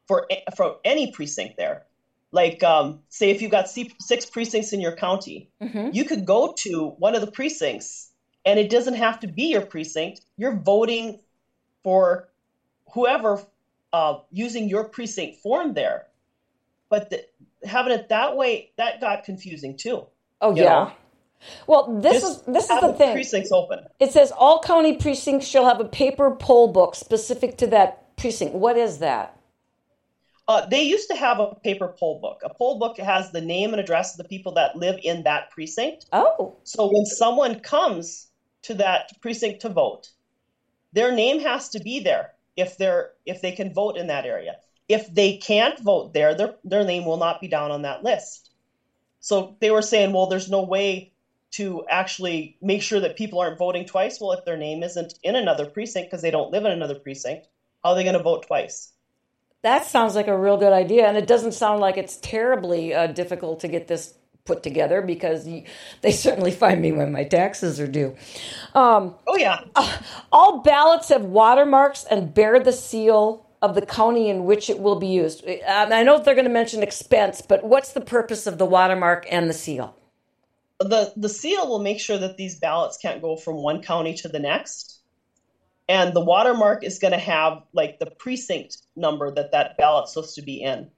for 0.07 0.27
for 0.55 0.77
any 0.85 1.11
precinct 1.11 1.57
there. 1.57 1.85
Like, 2.31 2.63
um, 2.63 2.99
say, 3.09 3.29
if 3.29 3.41
you 3.41 3.47
got 3.47 3.69
six 3.69 4.25
precincts 4.25 4.73
in 4.73 4.81
your 4.81 4.95
county, 4.95 5.49
mm-hmm. 5.61 5.89
you 5.93 6.03
could 6.03 6.25
go 6.25 6.53
to 6.59 6.89
one 6.97 7.15
of 7.15 7.21
the 7.21 7.31
precincts, 7.31 8.11
and 8.45 8.59
it 8.59 8.69
doesn't 8.69 8.95
have 8.95 9.21
to 9.21 9.27
be 9.27 9.43
your 9.43 9.65
precinct. 9.65 10.21
You're 10.35 10.57
voting 10.57 11.21
for 11.81 12.27
whoever 12.93 13.41
uh, 13.93 14.19
using 14.31 14.67
your 14.67 14.89
precinct 14.89 15.37
form 15.37 15.73
there. 15.73 16.07
But 16.89 17.09
the, 17.09 17.25
having 17.63 17.93
it 17.93 18.09
that 18.09 18.35
way, 18.35 18.71
that 18.77 18.99
got 19.01 19.23
confusing 19.23 19.77
too. 19.77 20.05
Oh 20.41 20.55
yeah. 20.55 20.63
Know? 20.63 20.91
Well, 21.67 21.99
this 22.01 22.21
Just 22.21 22.47
is 22.47 22.53
this 22.53 22.69
is 22.69 22.81
the 22.81 22.93
thing. 22.93 23.13
Precincts 23.13 23.51
open. 23.51 23.79
It 23.99 24.11
says 24.11 24.31
all 24.31 24.61
county 24.61 24.97
precincts 24.97 25.47
shall 25.47 25.65
have 25.65 25.79
a 25.79 25.85
paper 25.85 26.31
poll 26.31 26.67
book 26.67 26.95
specific 26.95 27.57
to 27.57 27.67
that 27.67 28.15
precinct. 28.17 28.55
What 28.55 28.77
is 28.77 28.99
that? 28.99 29.37
Uh, 30.47 30.65
they 30.67 30.83
used 30.83 31.07
to 31.09 31.15
have 31.15 31.39
a 31.39 31.55
paper 31.63 31.93
poll 31.99 32.19
book. 32.19 32.41
A 32.43 32.53
poll 32.53 32.77
book 32.77 32.97
has 32.99 33.31
the 33.31 33.41
name 33.41 33.71
and 33.71 33.79
address 33.79 34.13
of 34.13 34.17
the 34.17 34.29
people 34.29 34.53
that 34.53 34.75
live 34.75 34.99
in 35.03 35.23
that 35.23 35.49
precinct. 35.49 36.05
Oh. 36.13 36.55
So 36.63 36.91
when 36.91 37.05
someone 37.05 37.59
comes 37.59 38.27
to 38.63 38.75
that 38.75 39.19
precinct 39.21 39.61
to 39.61 39.69
vote, 39.69 40.11
their 40.93 41.11
name 41.11 41.39
has 41.39 41.69
to 41.69 41.79
be 41.79 41.99
there 41.99 42.33
if 42.55 42.77
they're 42.77 43.11
if 43.25 43.41
they 43.41 43.51
can 43.51 43.73
vote 43.73 43.97
in 43.97 44.07
that 44.07 44.25
area. 44.25 44.57
If 44.87 45.13
they 45.13 45.37
can't 45.37 45.79
vote 45.79 46.13
there, 46.13 46.35
their 46.35 46.55
their 46.63 46.83
name 46.83 47.05
will 47.05 47.17
not 47.17 47.41
be 47.41 47.47
down 47.47 47.71
on 47.71 47.81
that 47.83 48.03
list. 48.03 48.51
So 49.19 49.55
they 49.59 49.71
were 49.71 49.81
saying, 49.81 50.13
well, 50.13 50.27
there's 50.27 50.49
no 50.49 50.61
way 50.61 51.11
to 51.51 51.85
actually 51.89 52.57
make 52.61 52.81
sure 52.81 52.99
that 52.99 53.15
people 53.15 53.39
aren't 53.39 53.57
voting 53.57 53.85
twice. 53.85 54.19
Well, 54.19 54.33
if 54.33 54.45
their 54.45 54.57
name 54.57 54.83
isn't 54.83 55.17
in 55.23 55.35
another 55.35 55.65
precinct 55.65 56.11
because 56.11 56.21
they 56.21 56.29
don't 56.29 56.51
live 56.51 56.65
in 56.65 56.71
another 56.71 56.95
precinct, 56.95 57.47
how 57.83 57.91
are 57.91 57.95
they 57.95 58.03
going 58.03 58.17
to 58.17 58.21
vote 58.21 58.45
twice? 58.45 58.91
That 59.61 59.85
sounds 59.85 60.15
like 60.15 60.27
a 60.27 60.37
real 60.37 60.57
good 60.57 60.73
idea, 60.73 61.07
and 61.07 61.17
it 61.17 61.25
doesn't 61.25 61.53
sound 61.53 61.81
like 61.81 61.97
it's 61.97 62.17
terribly 62.17 62.93
uh, 62.93 63.07
difficult 63.07 63.61
to 63.61 63.67
get 63.67 63.87
this 63.87 64.13
put 64.45 64.61
together 64.61 65.01
because 65.01 65.45
they 66.01 66.11
certainly 66.11 66.51
find 66.51 66.81
me 66.81 66.91
when 66.91 67.11
my 67.11 67.23
taxes 67.23 67.79
are 67.79 67.87
due. 67.87 68.15
Um, 68.75 69.15
oh 69.25 69.37
yeah. 69.37 69.61
Uh, 69.75 69.97
all 70.31 70.61
ballots 70.61 71.09
have 71.09 71.23
watermarks 71.23 72.05
and 72.09 72.33
bear 72.33 72.59
the 72.59 72.71
seal 72.71 73.44
of 73.61 73.75
the 73.75 73.85
county 73.85 74.29
in 74.29 74.45
which 74.45 74.69
it 74.69 74.79
will 74.79 74.99
be 74.99 75.07
used. 75.07 75.45
Uh, 75.47 75.87
I 75.91 76.03
know 76.03 76.19
they're 76.19 76.35
going 76.35 76.47
to 76.47 76.53
mention 76.53 76.83
expense, 76.83 77.41
but 77.41 77.63
what's 77.63 77.93
the 77.93 78.01
purpose 78.01 78.47
of 78.47 78.57
the 78.57 78.65
watermark 78.65 79.25
and 79.29 79.49
the 79.49 79.53
seal? 79.53 79.95
the 80.79 81.13
the 81.15 81.29
seal 81.29 81.67
will 81.67 81.79
make 81.79 81.99
sure 81.99 82.17
that 82.17 82.37
these 82.37 82.59
ballots 82.59 82.97
can't 82.97 83.21
go 83.21 83.35
from 83.35 83.55
one 83.55 83.81
county 83.81 84.13
to 84.13 84.27
the 84.27 84.39
next 84.39 84.99
and 85.87 86.13
the 86.13 86.23
watermark 86.23 86.83
is 86.83 86.99
going 86.99 87.13
to 87.13 87.17
have 87.17 87.63
like 87.71 87.99
the 87.99 88.11
precinct 88.11 88.77
number 88.95 89.31
that 89.31 89.51
that 89.51 89.77
ballot's 89.77 90.13
supposed 90.13 90.35
to 90.35 90.41
be 90.41 90.61
in 90.61 90.89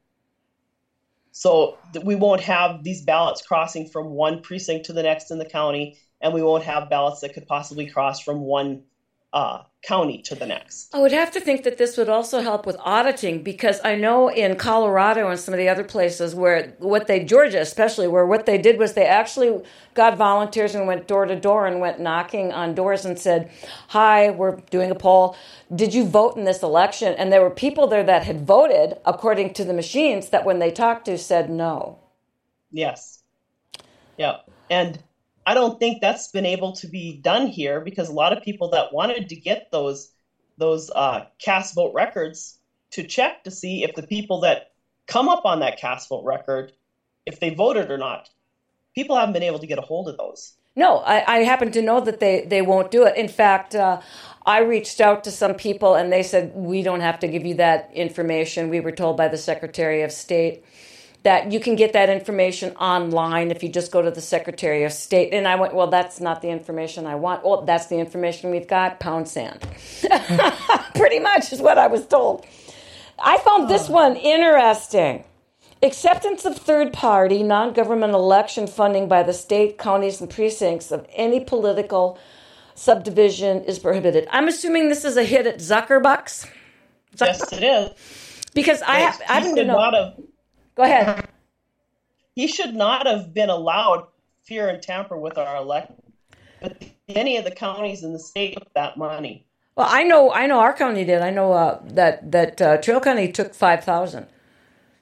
so 1.31 1.77
we 2.03 2.15
won't 2.15 2.41
have 2.41 2.83
these 2.83 3.03
ballots 3.03 3.45
crossing 3.45 3.87
from 3.87 4.09
one 4.09 4.41
precinct 4.41 4.87
to 4.87 4.93
the 4.93 5.03
next 5.03 5.29
in 5.29 5.37
the 5.37 5.45
county 5.45 5.97
and 6.21 6.33
we 6.33 6.41
won't 6.41 6.63
have 6.63 6.89
ballots 6.89 7.21
that 7.21 7.35
could 7.35 7.45
possibly 7.45 7.87
cross 7.87 8.19
from 8.19 8.39
one 8.39 8.81
uh, 9.33 9.63
county 9.83 10.21
to 10.21 10.35
the 10.35 10.45
next. 10.45 10.93
I 10.93 10.99
would 10.99 11.11
have 11.11 11.31
to 11.31 11.39
think 11.39 11.63
that 11.63 11.77
this 11.77 11.97
would 11.97 12.09
also 12.09 12.41
help 12.41 12.65
with 12.65 12.77
auditing 12.79 13.43
because 13.43 13.79
I 13.83 13.95
know 13.95 14.29
in 14.29 14.55
Colorado 14.55 15.29
and 15.29 15.39
some 15.39 15.53
of 15.53 15.57
the 15.57 15.69
other 15.69 15.83
places 15.83 16.33
where 16.33 16.75
what 16.79 17.07
they, 17.07 17.23
Georgia 17.23 17.59
especially, 17.59 18.07
where 18.07 18.25
what 18.25 18.45
they 18.45 18.57
did 18.57 18.79
was 18.79 18.93
they 18.93 19.05
actually 19.05 19.61
got 19.93 20.17
volunteers 20.17 20.75
and 20.75 20.87
went 20.87 21.07
door 21.07 21.25
to 21.25 21.39
door 21.39 21.67
and 21.67 21.79
went 21.79 21.99
knocking 21.99 22.51
on 22.51 22.73
doors 22.73 23.05
and 23.05 23.19
said, 23.19 23.51
Hi, 23.89 24.29
we're 24.29 24.57
doing 24.71 24.91
a 24.91 24.95
poll. 24.95 25.35
Did 25.73 25.93
you 25.93 26.05
vote 26.05 26.37
in 26.37 26.45
this 26.45 26.63
election? 26.63 27.13
And 27.17 27.31
there 27.31 27.41
were 27.41 27.49
people 27.49 27.87
there 27.87 28.03
that 28.03 28.23
had 28.23 28.45
voted 28.47 28.97
according 29.05 29.53
to 29.55 29.65
the 29.65 29.73
machines 29.73 30.29
that 30.29 30.45
when 30.45 30.59
they 30.59 30.71
talked 30.71 31.05
to 31.05 31.17
said 31.17 31.49
no. 31.49 31.99
Yes. 32.71 33.23
Yeah. 34.17 34.37
And 34.69 35.03
I 35.47 35.53
don't 35.53 35.79
think 35.79 36.01
that's 36.01 36.27
been 36.27 36.45
able 36.45 36.73
to 36.73 36.87
be 36.87 37.21
done 37.23 37.47
here 37.47 37.79
because 37.79 38.09
a 38.09 38.13
lot 38.13 38.35
of 38.35 38.43
people 38.43 38.71
that 38.71 38.91
wanted 38.91 39.29
to 39.29 39.35
get 39.37 39.69
those 39.71 40.11
those 40.57 40.91
uh, 40.93 41.25
cast 41.39 41.73
vote 41.73 41.93
records 41.93 42.59
to 42.91 43.03
check 43.03 43.45
to 43.45 43.51
see 43.51 43.85
if 43.85 43.95
the 43.95 44.05
people 44.05 44.41
that 44.41 44.71
come 45.05 45.29
up 45.29 45.45
on 45.45 45.61
that 45.61 45.79
cast 45.79 46.09
vote 46.09 46.25
record, 46.25 46.73
if 47.25 47.39
they 47.39 47.51
voted 47.51 47.89
or 47.89 47.97
not, 47.97 48.29
people 48.93 49.15
haven't 49.15 49.31
been 49.31 49.43
able 49.43 49.59
to 49.59 49.67
get 49.67 49.77
a 49.77 49.81
hold 49.81 50.09
of 50.09 50.17
those. 50.17 50.53
No, 50.75 50.97
I, 50.97 51.35
I 51.35 51.37
happen 51.39 51.71
to 51.71 51.81
know 51.81 52.01
that 52.01 52.19
they, 52.19 52.45
they 52.45 52.61
won't 52.61 52.91
do 52.91 53.03
it. 53.05 53.15
In 53.15 53.29
fact, 53.29 53.73
uh, 53.73 54.01
I 54.45 54.59
reached 54.59 54.99
out 54.99 55.23
to 55.23 55.31
some 55.31 55.53
people 55.53 55.95
and 55.95 56.11
they 56.11 56.23
said, 56.23 56.53
we 56.55 56.83
don't 56.83 57.01
have 57.01 57.19
to 57.19 57.27
give 57.27 57.45
you 57.45 57.55
that 57.55 57.89
information. 57.93 58.69
We 58.69 58.79
were 58.81 58.91
told 58.91 59.15
by 59.15 59.29
the 59.29 59.37
Secretary 59.37 60.01
of 60.01 60.11
State 60.11 60.65
that 61.23 61.51
you 61.51 61.59
can 61.59 61.75
get 61.75 61.93
that 61.93 62.09
information 62.09 62.75
online 62.77 63.51
if 63.51 63.63
you 63.63 63.69
just 63.69 63.91
go 63.91 64.01
to 64.01 64.11
the 64.11 64.21
Secretary 64.21 64.83
of 64.83 64.93
State. 64.93 65.33
And 65.33 65.47
I 65.47 65.55
went, 65.55 65.73
well, 65.73 65.87
that's 65.87 66.19
not 66.19 66.41
the 66.41 66.49
information 66.49 67.05
I 67.05 67.15
want. 67.15 67.43
Well, 67.43 67.63
that's 67.63 67.87
the 67.87 67.97
information 67.97 68.51
we've 68.51 68.67
got. 68.67 68.99
Pound 68.99 69.27
sand. 69.27 69.61
Pretty 70.95 71.19
much 71.19 71.51
is 71.51 71.61
what 71.61 71.77
I 71.77 71.87
was 71.87 72.05
told. 72.05 72.45
I 73.19 73.37
found 73.39 73.69
this 73.69 73.89
one 73.89 74.15
interesting. 74.15 75.25
Acceptance 75.83 76.45
of 76.45 76.57
third 76.57 76.93
party, 76.93 77.43
non 77.43 77.73
government 77.73 78.13
election 78.13 78.65
funding 78.65 79.07
by 79.07 79.21
the 79.23 79.33
state, 79.33 79.77
counties, 79.77 80.21
and 80.21 80.29
precincts 80.29 80.91
of 80.91 81.05
any 81.13 81.39
political 81.39 82.17
subdivision 82.73 83.63
is 83.63 83.79
prohibited. 83.79 84.27
I'm 84.31 84.47
assuming 84.47 84.89
this 84.89 85.05
is 85.05 85.17
a 85.17 85.23
hit 85.23 85.45
at 85.45 85.57
Zuckerbucks. 85.57 86.49
Zucker- 87.15 87.25
yes, 87.27 87.53
it 87.53 87.63
is. 87.63 88.49
Because 88.53 88.81
I, 88.81 89.13
I 89.29 89.39
didn't 89.41 89.67
know. 89.67 90.13
Go 90.77 90.83
ahead. 90.83 91.27
He 92.35 92.47
should 92.47 92.75
not 92.75 93.07
have 93.07 93.33
been 93.33 93.49
allowed 93.49 94.07
fear 94.43 94.69
and 94.69 94.81
tamper 94.81 95.17
with 95.17 95.37
our 95.39 95.57
election. 95.57 95.95
But 96.61 96.83
any 97.09 97.37
of 97.37 97.45
the 97.45 97.51
counties 97.51 98.03
in 98.03 98.13
the 98.13 98.19
state 98.19 98.53
took 98.53 98.71
that 98.75 98.95
money. 98.95 99.45
Well, 99.75 99.87
I 99.89 100.03
know, 100.03 100.31
I 100.31 100.45
know, 100.45 100.59
our 100.59 100.73
county 100.73 101.03
did. 101.03 101.21
I 101.21 101.31
know 101.31 101.51
uh, 101.51 101.79
that 101.83 102.31
that 102.31 102.61
uh, 102.61 102.77
Traill 102.77 103.01
County 103.01 103.31
took 103.31 103.55
five 103.55 103.83
thousand. 103.83 104.27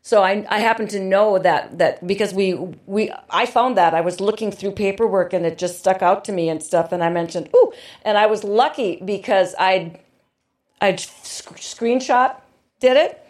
So 0.01 0.21
I, 0.21 0.45
I 0.49 0.59
happen 0.59 0.87
to 0.89 0.99
know 0.99 1.39
that 1.39 1.77
that 1.77 2.05
because 2.05 2.33
we 2.33 2.53
we 2.85 3.11
I 3.29 3.45
found 3.45 3.75
that 3.77 3.93
I 3.93 4.01
was 4.01 4.21
looking 4.21 4.51
through 4.51 4.71
paperwork 4.71 5.33
and 5.33 5.45
it 5.45 5.57
just 5.57 5.79
stuck 5.79 6.01
out 6.01 6.23
to 6.25 6.31
me 6.31 6.47
and 6.49 6.61
stuff, 6.63 6.91
and 6.91 7.03
I 7.03 7.09
mentioned 7.09 7.49
ooh, 7.55 7.73
and 8.03 8.17
I 8.17 8.27
was 8.27 8.43
lucky 8.43 9.01
because 9.03 9.55
I 9.59 9.99
I 10.79 10.93
screenshot 10.93 12.35
did 12.79 12.97
it 12.97 13.24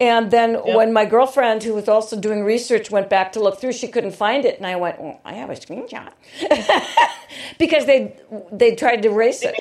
and 0.00 0.30
then 0.30 0.52
yep. 0.52 0.76
when 0.76 0.92
my 0.92 1.04
girlfriend, 1.04 1.62
who 1.64 1.74
was 1.74 1.88
also 1.88 2.18
doing 2.18 2.44
research, 2.44 2.90
went 2.90 3.08
back 3.10 3.32
to 3.32 3.40
look 3.40 3.60
through, 3.60 3.72
she 3.72 3.88
couldn't 3.88 4.14
find 4.14 4.44
it, 4.44 4.58
and 4.58 4.66
I 4.66 4.76
went, 4.76 5.00
well, 5.00 5.20
"I 5.24 5.34
have 5.34 5.50
a 5.50 5.54
screenshot," 5.54 6.12
because 7.58 7.86
they 7.86 8.16
they 8.52 8.74
tried 8.74 9.02
to 9.02 9.08
erase 9.08 9.42
it. 9.42 9.56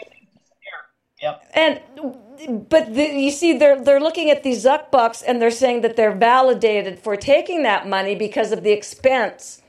Yep. 1.21 1.43
And 1.55 1.81
but 2.69 2.93
the, 2.93 3.03
you 3.03 3.31
see, 3.31 3.57
they're 3.57 3.81
they're 3.81 3.99
looking 3.99 4.29
at 4.29 4.43
these 4.43 4.63
Zuck 4.63 4.91
bucks, 4.91 5.23
and 5.23 5.41
they're 5.41 5.49
saying 5.49 5.81
that 5.81 5.95
they're 5.95 6.15
validated 6.15 6.99
for 6.99 7.15
taking 7.15 7.63
that 7.63 7.87
money 7.87 8.13
because 8.13 8.51
of 8.51 8.63
the 8.63 8.71
expense. 8.71 9.61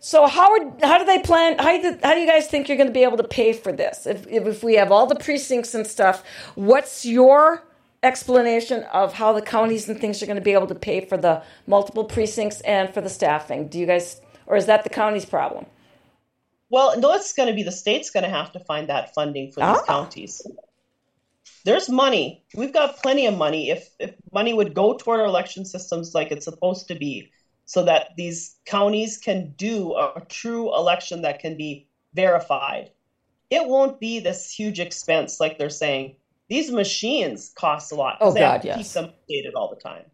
So 0.00 0.26
how 0.26 0.52
would, 0.52 0.82
how 0.82 0.98
do 0.98 1.06
they 1.06 1.18
plan? 1.20 1.58
How 1.58 1.80
do, 1.80 1.98
how 2.02 2.12
do 2.12 2.20
you 2.20 2.26
guys 2.26 2.46
think 2.46 2.68
you're 2.68 2.76
going 2.76 2.88
to 2.88 2.92
be 2.92 3.04
able 3.04 3.16
to 3.16 3.28
pay 3.28 3.52
for 3.52 3.72
this? 3.72 4.06
If 4.06 4.26
if 4.28 4.62
we 4.62 4.74
have 4.74 4.92
all 4.92 5.06
the 5.06 5.16
precincts 5.16 5.74
and 5.74 5.86
stuff, 5.86 6.24
what's 6.54 7.04
your 7.04 7.64
explanation 8.04 8.82
of 8.84 9.14
how 9.14 9.32
the 9.32 9.42
counties 9.42 9.88
and 9.88 9.98
things 9.98 10.22
are 10.22 10.26
going 10.26 10.36
to 10.36 10.42
be 10.42 10.52
able 10.52 10.66
to 10.66 10.74
pay 10.74 11.00
for 11.04 11.16
the 11.16 11.42
multiple 11.66 12.04
precincts 12.04 12.60
and 12.60 12.92
for 12.92 13.00
the 13.00 13.08
staffing. 13.08 13.68
Do 13.68 13.78
you 13.78 13.86
guys, 13.86 14.20
or 14.46 14.56
is 14.56 14.66
that 14.66 14.84
the 14.84 14.90
county's 14.90 15.24
problem? 15.24 15.66
Well, 16.70 16.98
no, 17.00 17.12
it's 17.14 17.32
going 17.32 17.48
to 17.48 17.54
be 17.54 17.62
the 17.62 17.72
state's 17.72 18.10
going 18.10 18.24
to 18.24 18.30
have 18.30 18.52
to 18.52 18.60
find 18.60 18.88
that 18.88 19.14
funding 19.14 19.50
for 19.50 19.60
these 19.60 19.78
ah. 19.80 19.84
counties. 19.86 20.42
There's 21.64 21.88
money. 21.88 22.44
We've 22.54 22.72
got 22.72 22.98
plenty 22.98 23.26
of 23.26 23.36
money. 23.36 23.70
If, 23.70 23.88
if 23.98 24.14
money 24.32 24.52
would 24.52 24.74
go 24.74 24.94
toward 24.94 25.20
our 25.20 25.26
election 25.26 25.64
systems 25.64 26.14
like 26.14 26.30
it's 26.30 26.44
supposed 26.44 26.88
to 26.88 26.94
be, 26.94 27.30
so 27.66 27.84
that 27.84 28.08
these 28.16 28.56
counties 28.66 29.16
can 29.16 29.54
do 29.56 29.94
a, 29.94 30.14
a 30.16 30.20
true 30.28 30.74
election 30.74 31.22
that 31.22 31.38
can 31.38 31.56
be 31.56 31.86
verified, 32.12 32.90
it 33.50 33.66
won't 33.66 34.00
be 34.00 34.20
this 34.20 34.50
huge 34.50 34.80
expense 34.80 35.40
like 35.40 35.58
they're 35.58 35.70
saying 35.70 36.16
these 36.48 36.70
machines 36.70 37.52
cost 37.54 37.92
a 37.92 37.94
lot. 37.94 38.18
Oh 38.20 38.34
God, 38.34 38.64
yes. 38.64 38.78
Keep 38.78 38.86
them 38.88 39.04
updated 39.06 39.52
all 39.56 39.74
the 39.74 39.80
time. 39.80 40.04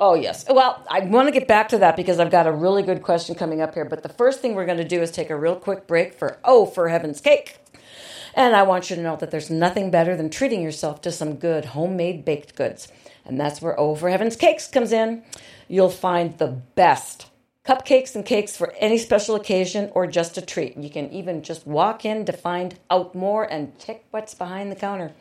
Oh 0.00 0.14
yes. 0.14 0.44
Well, 0.48 0.84
I 0.88 1.00
want 1.00 1.28
to 1.28 1.32
get 1.32 1.48
back 1.48 1.68
to 1.70 1.78
that 1.78 1.96
because 1.96 2.20
I've 2.20 2.30
got 2.30 2.46
a 2.46 2.52
really 2.52 2.82
good 2.82 3.02
question 3.02 3.34
coming 3.34 3.60
up 3.60 3.74
here. 3.74 3.84
But 3.84 4.02
the 4.02 4.08
first 4.08 4.40
thing 4.40 4.54
we're 4.54 4.66
going 4.66 4.78
to 4.78 4.84
do 4.84 5.02
is 5.02 5.10
take 5.10 5.30
a 5.30 5.36
real 5.36 5.56
quick 5.56 5.86
break 5.86 6.14
for 6.14 6.38
oh, 6.44 6.66
for 6.66 6.88
heaven's 6.88 7.20
cake. 7.20 7.58
And 8.34 8.54
I 8.54 8.62
want 8.62 8.90
you 8.90 8.96
to 8.96 9.02
know 9.02 9.16
that 9.16 9.30
there's 9.30 9.50
nothing 9.50 9.90
better 9.90 10.16
than 10.16 10.30
treating 10.30 10.62
yourself 10.62 11.00
to 11.02 11.10
some 11.10 11.36
good 11.36 11.64
homemade 11.64 12.24
baked 12.24 12.54
goods. 12.54 12.88
And 13.24 13.40
that's 13.40 13.60
where 13.60 13.78
Oh 13.78 13.94
for 13.94 14.08
Heaven's 14.10 14.36
Cakes 14.36 14.68
comes 14.68 14.92
in. 14.92 15.22
You'll 15.68 15.90
find 15.90 16.38
the 16.38 16.46
best 16.46 17.26
cupcakes 17.68 18.14
and 18.14 18.24
cakes 18.24 18.56
for 18.56 18.72
any 18.78 18.96
special 18.96 19.34
occasion 19.34 19.90
or 19.94 20.06
just 20.06 20.38
a 20.38 20.40
treat. 20.40 20.74
You 20.78 20.88
can 20.88 21.12
even 21.12 21.42
just 21.42 21.66
walk 21.66 22.06
in 22.06 22.24
to 22.24 22.32
find 22.32 22.78
out 22.90 23.14
more 23.14 23.44
and 23.44 23.78
check 23.78 24.04
what's 24.10 24.32
behind 24.32 24.72
the 24.72 24.76
counter. 24.76 25.12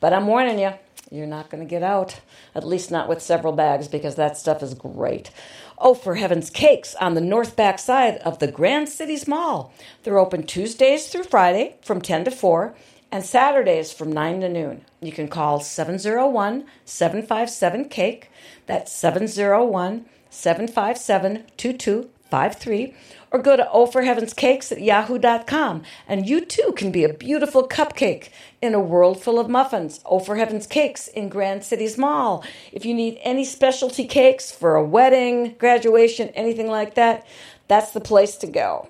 But 0.00 0.12
I'm 0.12 0.26
warning 0.26 0.58
you, 0.58 0.74
you're 1.10 1.26
not 1.26 1.48
going 1.48 1.62
to 1.62 1.68
get 1.68 1.82
out, 1.82 2.20
at 2.54 2.66
least 2.66 2.90
not 2.90 3.08
with 3.08 3.22
several 3.22 3.54
bags, 3.54 3.88
because 3.88 4.16
that 4.16 4.36
stuff 4.36 4.62
is 4.62 4.74
great. 4.74 5.30
Oh, 5.78 5.94
for 5.94 6.16
heaven's 6.16 6.50
cakes 6.50 6.94
on 6.96 7.14
the 7.14 7.22
north 7.22 7.56
back 7.56 7.78
side 7.78 8.18
of 8.18 8.38
the 8.38 8.52
Grand 8.52 8.90
Cities 8.90 9.26
Mall. 9.26 9.72
They're 10.02 10.18
open 10.18 10.42
Tuesdays 10.42 11.08
through 11.08 11.24
Friday 11.24 11.76
from 11.80 12.02
10 12.02 12.26
to 12.26 12.30
4 12.30 12.74
and 13.12 13.24
Saturdays 13.24 13.94
from 13.94 14.12
9 14.12 14.42
to 14.42 14.50
noon. 14.50 14.84
You 15.00 15.12
can 15.12 15.28
call 15.28 15.60
701 15.60 16.66
757 16.84 17.88
Cake. 17.88 18.30
That's 18.66 18.92
701 18.92 20.04
757 20.34 21.44
2253 21.56 22.94
or 23.30 23.42
go 23.42 23.56
to 23.56 23.68
Oh 23.70 23.86
for 23.86 24.02
Heaven's 24.02 24.32
Cakes 24.32 24.70
at 24.70 24.80
yahoo.com. 24.80 25.82
And 26.06 26.28
you 26.28 26.40
too 26.40 26.72
can 26.76 26.92
be 26.92 27.02
a 27.02 27.12
beautiful 27.12 27.68
cupcake 27.68 28.28
in 28.62 28.74
a 28.74 28.80
world 28.80 29.20
full 29.20 29.40
of 29.40 29.48
muffins. 29.48 30.00
Oh 30.04 30.20
for 30.20 30.36
Heaven's 30.36 30.66
Cakes 30.66 31.08
in 31.08 31.28
Grand 31.28 31.64
Cities 31.64 31.98
Mall. 31.98 32.44
If 32.72 32.84
you 32.84 32.94
need 32.94 33.18
any 33.22 33.44
specialty 33.44 34.06
cakes 34.06 34.52
for 34.52 34.76
a 34.76 34.84
wedding, 34.84 35.56
graduation, 35.58 36.28
anything 36.30 36.68
like 36.68 36.94
that, 36.94 37.26
that's 37.66 37.90
the 37.90 38.00
place 38.00 38.36
to 38.36 38.46
go. 38.46 38.88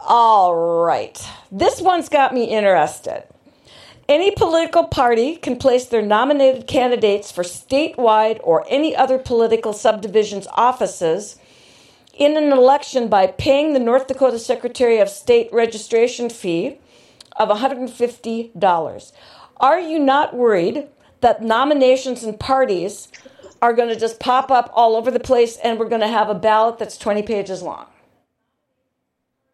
All 0.00 0.54
right. 0.84 1.18
This 1.50 1.80
one's 1.80 2.08
got 2.08 2.34
me 2.34 2.44
interested. 2.44 3.24
Any 4.08 4.32
political 4.32 4.84
party 4.84 5.36
can 5.36 5.56
place 5.56 5.86
their 5.86 6.02
nominated 6.02 6.66
candidates 6.66 7.30
for 7.30 7.44
statewide 7.44 8.40
or 8.42 8.64
any 8.68 8.96
other 8.96 9.18
political 9.18 9.72
subdivision's 9.72 10.48
offices 10.54 11.38
in 12.12 12.36
an 12.36 12.52
election 12.52 13.08
by 13.08 13.26
paying 13.26 13.72
the 13.72 13.78
North 13.78 14.08
Dakota 14.08 14.38
Secretary 14.38 14.98
of 14.98 15.08
State 15.08 15.48
registration 15.52 16.28
fee 16.28 16.78
of 17.36 17.48
$150. 17.48 19.12
Are 19.58 19.80
you 19.80 19.98
not 19.98 20.34
worried 20.34 20.88
that 21.20 21.42
nominations 21.42 22.24
and 22.24 22.38
parties 22.38 23.08
are 23.62 23.72
going 23.72 23.88
to 23.88 23.98
just 23.98 24.18
pop 24.18 24.50
up 24.50 24.70
all 24.74 24.96
over 24.96 25.10
the 25.10 25.20
place 25.20 25.56
and 25.58 25.78
we're 25.78 25.88
going 25.88 26.00
to 26.00 26.08
have 26.08 26.28
a 26.28 26.34
ballot 26.34 26.78
that's 26.78 26.98
20 26.98 27.22
pages 27.22 27.62
long? 27.62 27.86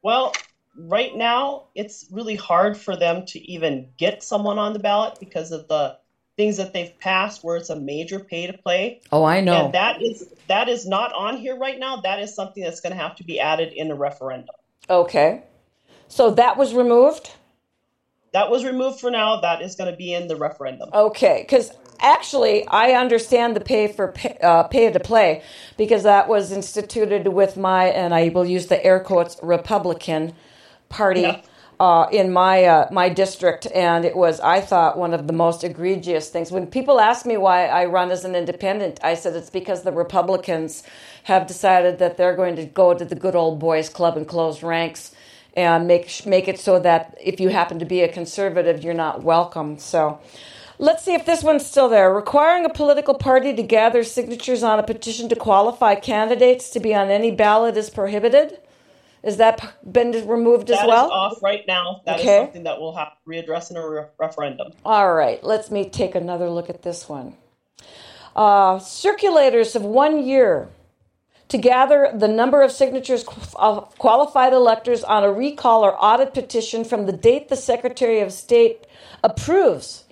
Well, 0.02 0.32
right 0.78 1.14
now 1.16 1.64
it's 1.74 2.06
really 2.10 2.36
hard 2.36 2.76
for 2.76 2.96
them 2.96 3.26
to 3.26 3.38
even 3.50 3.88
get 3.96 4.22
someone 4.22 4.58
on 4.58 4.72
the 4.72 4.78
ballot 4.78 5.18
because 5.18 5.50
of 5.50 5.66
the 5.68 5.96
things 6.36 6.56
that 6.56 6.72
they've 6.72 6.96
passed 7.00 7.42
where 7.42 7.56
it's 7.56 7.68
a 7.68 7.76
major 7.76 8.20
pay 8.20 8.46
to 8.46 8.56
play. 8.56 9.00
Oh, 9.10 9.24
I 9.24 9.40
know. 9.40 9.66
And 9.66 9.74
that 9.74 10.00
is 10.00 10.32
that 10.46 10.68
is 10.68 10.86
not 10.86 11.12
on 11.12 11.36
here 11.36 11.58
right 11.58 11.78
now. 11.78 11.96
That 11.96 12.20
is 12.20 12.34
something 12.34 12.62
that's 12.62 12.80
going 12.80 12.94
to 12.94 12.98
have 12.98 13.16
to 13.16 13.24
be 13.24 13.40
added 13.40 13.72
in 13.72 13.90
a 13.90 13.96
referendum. 13.96 14.54
Okay. 14.88 15.42
So 16.06 16.30
that 16.30 16.56
was 16.56 16.72
removed? 16.72 17.32
That 18.32 18.50
was 18.50 18.64
removed 18.64 19.00
for 19.00 19.10
now. 19.10 19.40
That 19.40 19.62
is 19.62 19.74
going 19.74 19.90
to 19.90 19.96
be 19.96 20.14
in 20.14 20.28
the 20.28 20.36
referendum. 20.36 20.90
Okay, 20.94 21.44
cuz 21.48 21.72
actually 21.98 22.66
I 22.68 22.92
understand 22.92 23.56
the 23.56 23.60
pay 23.60 23.88
for 23.88 24.12
pay, 24.12 24.38
uh, 24.40 24.62
pay 24.64 24.92
to 24.92 25.00
play 25.00 25.42
because 25.76 26.04
that 26.04 26.28
was 26.28 26.52
instituted 26.52 27.26
with 27.26 27.56
my 27.56 27.86
and 27.86 28.14
I 28.14 28.28
will 28.28 28.46
use 28.46 28.68
the 28.68 28.82
air 28.84 29.00
quotes 29.00 29.36
Republican 29.42 30.34
party. 30.88 31.22
Yeah 31.22 31.40
uh, 31.80 32.08
in 32.10 32.32
my 32.32 32.64
uh, 32.64 32.88
my 32.90 33.08
district, 33.08 33.66
and 33.72 34.04
it 34.04 34.16
was 34.16 34.40
I 34.40 34.60
thought 34.60 34.98
one 34.98 35.14
of 35.14 35.26
the 35.26 35.32
most 35.32 35.62
egregious 35.62 36.28
things. 36.28 36.50
When 36.50 36.66
people 36.66 37.00
ask 37.00 37.24
me 37.24 37.36
why 37.36 37.66
I 37.66 37.84
run 37.84 38.10
as 38.10 38.24
an 38.24 38.34
independent, 38.34 38.98
I 39.02 39.14
said 39.14 39.36
it's 39.36 39.50
because 39.50 39.82
the 39.82 39.92
Republicans 39.92 40.82
have 41.24 41.46
decided 41.46 41.98
that 41.98 42.16
they're 42.16 42.34
going 42.34 42.56
to 42.56 42.64
go 42.64 42.94
to 42.94 43.04
the 43.04 43.14
good 43.14 43.36
old 43.36 43.58
boys 43.60 43.88
club 43.88 44.16
and 44.16 44.26
close 44.26 44.62
ranks 44.62 45.14
and 45.56 45.86
make 45.86 46.26
make 46.26 46.48
it 46.48 46.58
so 46.58 46.80
that 46.80 47.16
if 47.22 47.38
you 47.38 47.48
happen 47.50 47.78
to 47.78 47.84
be 47.84 48.00
a 48.02 48.08
conservative, 48.08 48.82
you're 48.82 48.94
not 48.94 49.22
welcome. 49.22 49.78
So. 49.78 50.20
Let's 50.80 51.04
see 51.04 51.14
if 51.14 51.26
this 51.26 51.42
one's 51.42 51.66
still 51.66 51.88
there. 51.88 52.14
Requiring 52.14 52.64
a 52.64 52.68
political 52.68 53.14
party 53.14 53.52
to 53.52 53.64
gather 53.64 54.04
signatures 54.04 54.62
on 54.62 54.78
a 54.78 54.84
petition 54.84 55.28
to 55.28 55.34
qualify 55.34 55.96
candidates 55.96 56.70
to 56.70 56.78
be 56.78 56.94
on 56.94 57.10
any 57.10 57.32
ballot 57.32 57.76
is 57.76 57.90
prohibited. 57.90 58.60
Is 59.28 59.36
that 59.36 59.74
been 59.92 60.12
removed 60.26 60.70
as 60.70 60.78
that 60.78 60.88
well? 60.88 61.10
off 61.10 61.42
right 61.42 61.62
now. 61.68 62.00
That 62.06 62.20
okay. 62.20 62.38
is 62.38 62.44
something 62.46 62.62
that 62.62 62.80
we'll 62.80 62.94
have 62.94 63.12
to 63.12 63.30
readdress 63.30 63.70
in 63.70 63.76
a 63.76 63.86
re- 63.86 64.04
referendum. 64.18 64.72
All 64.86 65.12
right. 65.12 65.44
Let 65.44 65.70
me 65.70 65.88
take 65.90 66.14
another 66.14 66.48
look 66.48 66.70
at 66.70 66.82
this 66.82 67.10
one. 67.10 67.36
Uh, 68.34 68.78
circulators 68.78 69.76
of 69.76 69.82
one 69.82 70.24
year 70.26 70.70
to 71.48 71.58
gather 71.58 72.10
the 72.14 72.28
number 72.28 72.62
of 72.62 72.72
signatures 72.72 73.26
of 73.54 73.98
qualified 73.98 74.54
electors 74.54 75.04
on 75.04 75.24
a 75.24 75.32
recall 75.32 75.84
or 75.84 75.94
audit 76.02 76.32
petition 76.32 76.82
from 76.82 77.04
the 77.04 77.12
date 77.12 77.50
the 77.50 77.56
Secretary 77.56 78.20
of 78.20 78.32
State 78.32 78.86
approves 79.22 80.04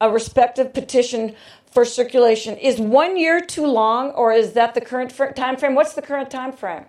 a 0.00 0.10
respective 0.10 0.74
petition 0.74 1.36
for 1.70 1.84
circulation. 1.84 2.56
Is 2.56 2.80
one 2.80 3.16
year 3.16 3.40
too 3.40 3.66
long, 3.66 4.10
or 4.10 4.32
is 4.32 4.54
that 4.54 4.74
the 4.74 4.80
current 4.80 5.14
time 5.36 5.56
frame? 5.56 5.76
What's 5.76 5.94
the 5.94 6.02
current 6.02 6.30
time 6.30 6.52
frame? 6.52 6.86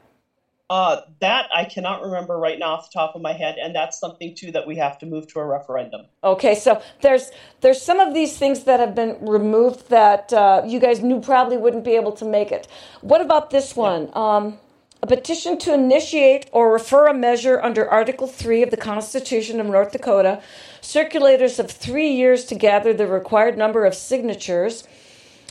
Uh, 0.69 1.01
that 1.19 1.49
I 1.55 1.65
cannot 1.65 2.03
remember 2.03 2.37
right 2.37 2.59
now 2.59 2.73
off 2.73 2.91
the 2.91 2.93
top 2.93 3.15
of 3.15 3.23
my 3.23 3.33
head, 3.33 3.55
and 3.59 3.75
that's 3.75 3.99
something 3.99 4.35
too 4.35 4.51
that 4.51 4.67
we 4.67 4.75
have 4.75 4.99
to 4.99 5.07
move 5.07 5.25
to 5.33 5.39
a 5.39 5.45
referendum. 5.45 6.05
Okay, 6.23 6.53
so 6.53 6.79
there's 7.01 7.31
there's 7.61 7.81
some 7.81 7.99
of 7.99 8.13
these 8.13 8.37
things 8.37 8.65
that 8.65 8.79
have 8.79 8.93
been 8.93 9.17
removed 9.25 9.89
that 9.89 10.31
uh, 10.31 10.61
you 10.67 10.79
guys 10.79 11.01
knew 11.01 11.19
probably 11.21 11.57
wouldn't 11.57 11.83
be 11.83 11.95
able 11.95 12.11
to 12.11 12.25
make 12.25 12.51
it. 12.51 12.67
What 13.01 13.19
about 13.19 13.49
this 13.49 13.75
one? 13.75 14.07
Yeah. 14.07 14.35
Um, 14.35 14.59
a 15.01 15.07
petition 15.07 15.57
to 15.59 15.73
initiate 15.73 16.49
or 16.51 16.71
refer 16.71 17.07
a 17.07 17.13
measure 17.13 17.59
under 17.61 17.89
Article 17.89 18.27
3 18.27 18.63
of 18.63 18.69
the 18.69 18.77
Constitution 18.77 19.59
of 19.59 19.65
North 19.65 19.93
Dakota. 19.93 20.41
Circulators 20.81 21.57
of 21.57 21.71
three 21.71 22.09
years 22.11 22.45
to 22.45 22.55
gather 22.55 22.93
the 22.93 23.07
required 23.07 23.57
number 23.57 23.85
of 23.85 23.95
signatures 23.95 24.85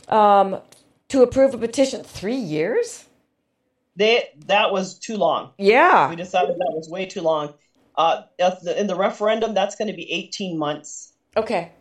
um, 0.07 0.61
to 1.07 1.23
approve 1.23 1.55
a 1.55 1.57
petition. 1.57 2.03
Three 2.03 2.35
years? 2.35 3.05
They 3.99 4.29
that 4.47 4.71
was 4.71 4.97
too 4.97 5.17
long. 5.17 5.51
Yeah, 5.57 6.09
we 6.09 6.15
decided 6.15 6.55
that 6.55 6.71
was 6.73 6.89
way 6.89 7.05
too 7.05 7.21
long. 7.21 7.53
Uh, 7.95 8.23
in 8.77 8.87
the 8.87 8.95
referendum, 8.95 9.53
that's 9.53 9.75
going 9.75 9.89
to 9.89 9.93
be 9.93 10.09
18 10.11 10.57
months. 10.57 11.11
Okay. 11.35 11.71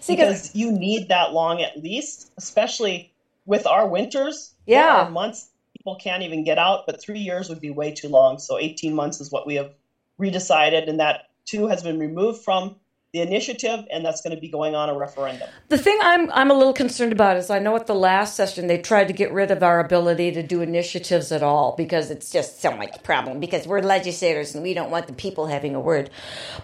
See, 0.00 0.14
because 0.16 0.54
you 0.54 0.72
need 0.72 1.08
that 1.08 1.32
long 1.32 1.60
at 1.60 1.76
least, 1.76 2.32
especially 2.38 3.12
with 3.44 3.66
our 3.66 3.86
winters. 3.86 4.54
Yeah, 4.66 5.08
months 5.10 5.50
people 5.76 5.96
can't 5.96 6.22
even 6.22 6.42
get 6.44 6.58
out, 6.58 6.84
but 6.86 7.00
three 7.00 7.18
years 7.18 7.48
would 7.48 7.60
be 7.60 7.70
way 7.70 7.92
too 7.92 8.08
long. 8.08 8.38
So 8.38 8.58
18 8.58 8.94
months 8.94 9.20
is 9.20 9.30
what 9.30 9.46
we 9.46 9.56
have 9.56 9.72
redecided, 10.18 10.88
and 10.88 11.00
that 11.00 11.28
too 11.44 11.66
has 11.66 11.82
been 11.82 11.98
removed 11.98 12.42
from 12.42 12.76
the 13.12 13.20
initiative, 13.20 13.84
and 13.90 14.02
that's 14.02 14.22
going 14.22 14.34
to 14.34 14.40
be 14.40 14.48
going 14.48 14.74
on 14.74 14.88
a 14.88 14.96
referendum. 14.96 15.46
The 15.68 15.76
thing 15.76 15.98
I'm 16.00 16.30
I'm 16.32 16.50
a 16.50 16.54
little 16.54 16.72
concerned 16.72 17.12
about 17.12 17.36
is 17.36 17.50
I 17.50 17.58
know 17.58 17.76
at 17.76 17.86
the 17.86 17.94
last 17.94 18.34
session 18.34 18.68
they 18.68 18.78
tried 18.78 19.08
to 19.08 19.12
get 19.12 19.30
rid 19.32 19.50
of 19.50 19.62
our 19.62 19.80
ability 19.80 20.32
to 20.32 20.42
do 20.42 20.62
initiatives 20.62 21.30
at 21.30 21.42
all 21.42 21.74
because 21.76 22.10
it's 22.10 22.30
just 22.30 22.62
so 22.62 22.74
much 22.74 23.02
problem 23.02 23.38
because 23.38 23.66
we're 23.66 23.82
legislators 23.82 24.54
and 24.54 24.62
we 24.62 24.72
don't 24.72 24.90
want 24.90 25.08
the 25.08 25.12
people 25.12 25.46
having 25.46 25.74
a 25.74 25.80
word. 25.80 26.08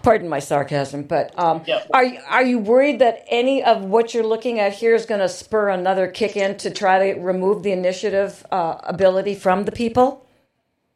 Pardon 0.01 0.27
my 0.27 0.39
sarcasm, 0.39 1.03
but 1.03 1.37
um, 1.37 1.61
yep. 1.67 1.87
are 1.93 2.05
are 2.27 2.43
you 2.43 2.57
worried 2.57 2.97
that 2.97 3.25
any 3.27 3.63
of 3.63 3.83
what 3.83 4.15
you're 4.15 4.25
looking 4.25 4.59
at 4.59 4.73
here 4.73 4.95
is 4.95 5.05
going 5.05 5.21
to 5.21 5.29
spur 5.29 5.69
another 5.69 6.07
kick 6.07 6.35
in 6.35 6.57
to 6.57 6.71
try 6.71 7.11
to 7.13 7.19
remove 7.19 7.61
the 7.61 7.71
initiative 7.71 8.43
uh, 8.51 8.77
ability 8.83 9.35
from 9.35 9.65
the 9.65 9.71
people? 9.71 10.25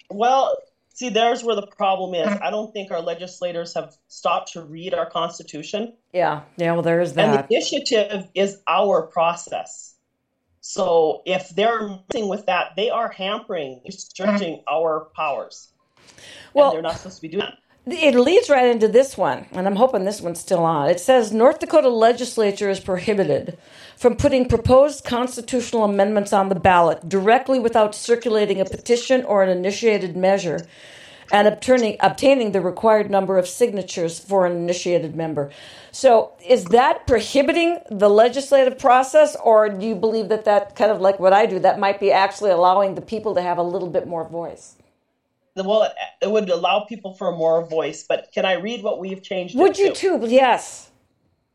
Well, 0.09 0.57
See, 0.95 1.09
there's 1.09 1.43
where 1.43 1.55
the 1.55 1.65
problem 1.65 2.13
is. 2.13 2.27
Uh-huh. 2.27 2.39
I 2.41 2.51
don't 2.51 2.71
think 2.71 2.91
our 2.91 3.01
legislators 3.01 3.73
have 3.73 3.95
stopped 4.07 4.53
to 4.53 4.61
read 4.61 4.93
our 4.93 5.09
Constitution. 5.09 5.93
Yeah, 6.13 6.41
yeah, 6.55 6.71
well, 6.73 6.83
there 6.83 7.01
is 7.01 7.13
that. 7.13 7.25
And 7.25 7.49
the 7.49 7.55
initiative 7.55 8.27
is 8.35 8.59
our 8.67 9.07
process. 9.07 9.95
So 10.61 11.23
if 11.25 11.49
they're 11.49 11.89
messing 11.89 12.29
with 12.29 12.45
that, 12.45 12.73
they 12.77 12.91
are 12.91 13.09
hampering, 13.09 13.81
restricting 13.83 14.61
uh-huh. 14.67 14.77
our 14.77 15.09
powers. 15.15 15.69
Well, 16.53 16.67
and 16.67 16.75
they're 16.75 16.81
not 16.83 16.97
supposed 16.97 17.17
to 17.17 17.21
be 17.23 17.27
doing 17.27 17.45
that. 17.45 17.57
It 17.85 18.15
leads 18.15 18.49
right 18.49 18.67
into 18.67 18.87
this 18.87 19.17
one, 19.17 19.47
and 19.51 19.67
I'm 19.67 19.75
hoping 19.75 20.05
this 20.05 20.21
one's 20.21 20.39
still 20.39 20.63
on. 20.63 20.89
It 20.89 21.01
says 21.01 21.33
North 21.33 21.59
Dakota 21.59 21.89
legislature 21.89 22.69
is 22.69 22.79
prohibited 22.79 23.57
from 24.03 24.17
putting 24.17 24.45
proposed 24.49 25.05
constitutional 25.05 25.85
amendments 25.85 26.33
on 26.33 26.49
the 26.49 26.55
ballot 26.55 27.07
directly 27.07 27.57
without 27.57 27.95
circulating 27.95 28.59
a 28.59 28.65
petition 28.65 29.23
or 29.23 29.43
an 29.43 29.49
initiated 29.49 30.17
measure 30.17 30.67
and 31.31 31.47
obtaining, 31.47 31.95
obtaining 32.01 32.51
the 32.51 32.59
required 32.59 33.09
number 33.09 33.37
of 33.37 33.47
signatures 33.47 34.19
for 34.19 34.45
an 34.45 34.51
initiated 34.57 35.15
member. 35.15 35.49
So, 35.93 36.33
is 36.45 36.65
that 36.65 37.07
prohibiting 37.07 37.79
the 37.89 38.09
legislative 38.09 38.77
process, 38.77 39.37
or 39.41 39.69
do 39.69 39.85
you 39.85 39.95
believe 39.95 40.27
that 40.27 40.43
that 40.43 40.75
kind 40.75 40.91
of 40.91 40.99
like 40.99 41.17
what 41.21 41.31
I 41.31 41.45
do, 41.45 41.57
that 41.59 41.79
might 41.79 42.01
be 42.01 42.11
actually 42.11 42.51
allowing 42.51 42.95
the 42.95 43.01
people 43.01 43.33
to 43.35 43.41
have 43.41 43.57
a 43.57 43.63
little 43.63 43.89
bit 43.89 44.05
more 44.05 44.27
voice? 44.27 44.75
well, 45.55 45.89
it 46.21 46.29
would 46.29 46.49
allow 46.49 46.81
people 46.89 47.13
for 47.13 47.31
more 47.31 47.65
voice. 47.65 48.03
But 48.03 48.31
can 48.33 48.43
I 48.43 48.55
read 48.55 48.83
what 48.83 48.99
we've 48.99 49.23
changed? 49.23 49.57
Would 49.57 49.79
you 49.79 49.93
to? 49.93 50.19
too? 50.19 50.27
Yes. 50.27 50.91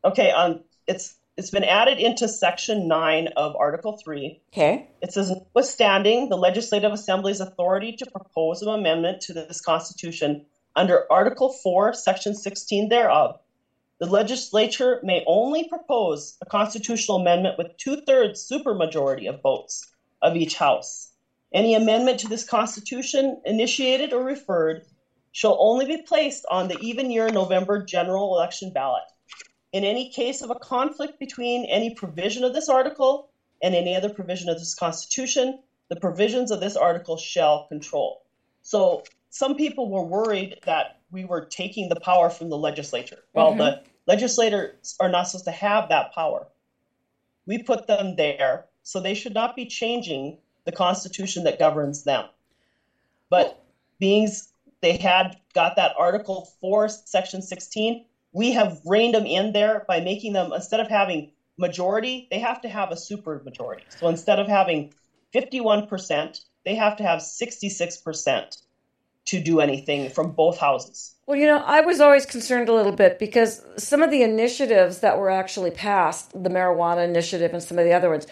Okay. 0.03 0.31
Um, 0.31 0.61
it's 0.87 1.18
it's 1.39 1.49
been 1.49 1.63
added 1.63 1.97
into 1.99 2.27
section 2.27 2.85
nine 2.85 3.29
of 3.37 3.55
Article 3.55 3.93
three. 3.93 4.41
Okay. 4.51 4.89
It 5.01 5.13
says, 5.13 5.29
notwithstanding 5.29 6.27
the 6.27 6.35
Legislative 6.35 6.91
Assembly's 6.91 7.39
authority 7.39 7.93
to 7.93 8.05
propose 8.05 8.61
an 8.61 8.67
amendment 8.67 9.21
to 9.21 9.33
this 9.33 9.61
Constitution 9.61 10.35
under 10.75 11.05
Article 11.09 11.49
four, 11.63 11.93
Section 11.93 12.35
sixteen 12.35 12.89
thereof, 12.89 13.35
the 13.99 14.05
legislature 14.05 14.99
may 15.01 15.23
only 15.25 15.63
propose 15.63 16.35
a 16.41 16.45
constitutional 16.45 17.17
amendment 17.17 17.57
with 17.57 17.67
two-thirds 17.77 18.45
supermajority 18.51 19.29
of 19.29 19.41
votes 19.41 19.89
of 20.21 20.35
each 20.35 20.55
house. 20.55 21.13
Any 21.53 21.73
amendment 21.73 22.19
to 22.19 22.27
this 22.27 22.43
Constitution 22.43 23.37
initiated 23.45 24.11
or 24.11 24.23
referred 24.23 24.81
shall 25.31 25.55
only 25.57 25.85
be 25.85 25.97
placed 25.97 26.45
on 26.51 26.67
the 26.67 26.77
even 26.81 27.09
year 27.09 27.29
November 27.29 27.81
general 27.81 28.35
election 28.35 28.71
ballot. 28.71 29.03
In 29.71 29.83
any 29.83 30.09
case 30.09 30.41
of 30.41 30.49
a 30.49 30.55
conflict 30.55 31.19
between 31.19 31.65
any 31.65 31.93
provision 31.93 32.43
of 32.43 32.53
this 32.53 32.69
article 32.69 33.29
and 33.61 33.75
any 33.75 33.95
other 33.95 34.09
provision 34.09 34.49
of 34.49 34.57
this 34.57 34.73
Constitution, 34.73 35.59
the 35.89 35.95
provisions 35.95 36.51
of 36.51 36.59
this 36.59 36.75
article 36.75 37.17
shall 37.17 37.67
control. 37.67 38.23
So 38.61 39.03
some 39.29 39.55
people 39.55 39.89
were 39.89 40.03
worried 40.03 40.59
that 40.65 40.99
we 41.11 41.25
were 41.25 41.45
taking 41.45 41.89
the 41.89 41.99
power 41.99 42.29
from 42.29 42.49
the 42.49 42.57
legislature. 42.57 43.19
Well, 43.33 43.51
mm-hmm. 43.51 43.59
the 43.59 43.81
legislators 44.07 44.95
are 44.99 45.09
not 45.09 45.23
supposed 45.23 45.45
to 45.45 45.51
have 45.51 45.89
that 45.89 46.13
power. 46.13 46.47
We 47.45 47.63
put 47.63 47.87
them 47.87 48.15
there, 48.15 48.65
so 48.83 48.99
they 48.99 49.13
should 49.13 49.33
not 49.33 49.55
be 49.55 49.65
changing 49.65 50.37
the 50.65 50.71
constitution 50.71 51.43
that 51.43 51.59
governs 51.59 52.03
them. 52.03 52.25
But 53.29 53.63
being 53.99 54.29
they 54.81 54.97
had 54.97 55.37
got 55.53 55.75
that 55.75 55.93
Article 55.97 56.49
4, 56.61 56.89
Section 56.89 57.41
16, 57.41 58.05
we 58.31 58.51
have 58.51 58.79
reined 58.85 59.15
them 59.15 59.25
in 59.25 59.53
there 59.53 59.85
by 59.87 60.01
making 60.01 60.33
them, 60.33 60.51
instead 60.53 60.79
of 60.79 60.87
having 60.87 61.31
majority, 61.57 62.27
they 62.31 62.39
have 62.39 62.61
to 62.61 62.69
have 62.69 62.91
a 62.91 62.97
super 62.97 63.41
majority. 63.43 63.83
So 63.99 64.07
instead 64.07 64.39
of 64.39 64.47
having 64.47 64.93
51%, 65.33 66.41
they 66.65 66.75
have 66.75 66.97
to 66.97 67.03
have 67.03 67.19
66% 67.19 68.61
to 69.25 69.39
do 69.39 69.59
anything 69.59 70.09
from 70.09 70.31
both 70.31 70.57
houses. 70.57 71.15
Well, 71.27 71.37
you 71.37 71.45
know, 71.45 71.57
I 71.59 71.81
was 71.81 71.99
always 71.99 72.25
concerned 72.25 72.69
a 72.69 72.73
little 72.73 72.91
bit 72.91 73.19
because 73.19 73.63
some 73.77 74.01
of 74.01 74.09
the 74.09 74.23
initiatives 74.23 74.99
that 74.99 75.19
were 75.19 75.29
actually 75.29 75.69
passed, 75.69 76.31
the 76.31 76.49
marijuana 76.49 77.07
initiative 77.07 77.53
and 77.53 77.61
some 77.61 77.77
of 77.77 77.85
the 77.85 77.93
other 77.93 78.09
ones, 78.09 78.25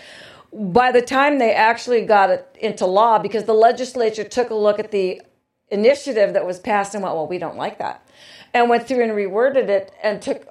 by 0.52 0.92
the 0.92 1.02
time 1.02 1.38
they 1.38 1.54
actually 1.54 2.06
got 2.06 2.30
it 2.30 2.58
into 2.60 2.86
law, 2.86 3.20
because 3.20 3.44
the 3.44 3.54
legislature 3.54 4.24
took 4.24 4.50
a 4.50 4.56
look 4.56 4.80
at 4.80 4.92
the 4.92 5.22
initiative 5.70 6.34
that 6.34 6.46
was 6.46 6.60
passed 6.60 6.96
and 6.96 7.04
went, 7.04 7.14
well, 7.14 7.28
we 7.28 7.38
don't 7.38 7.58
like 7.58 7.78
that, 7.78 8.07
and 8.62 8.70
went 8.70 8.88
through 8.88 9.04
and 9.04 9.12
reworded 9.12 9.70
it 9.70 9.92
and 10.04 10.22
took 10.22 10.48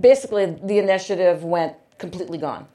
basically 0.00 0.46
the 0.62 0.78
initiative 0.78 1.44
went 1.44 1.74
completely 1.98 2.38
gone. 2.38 2.66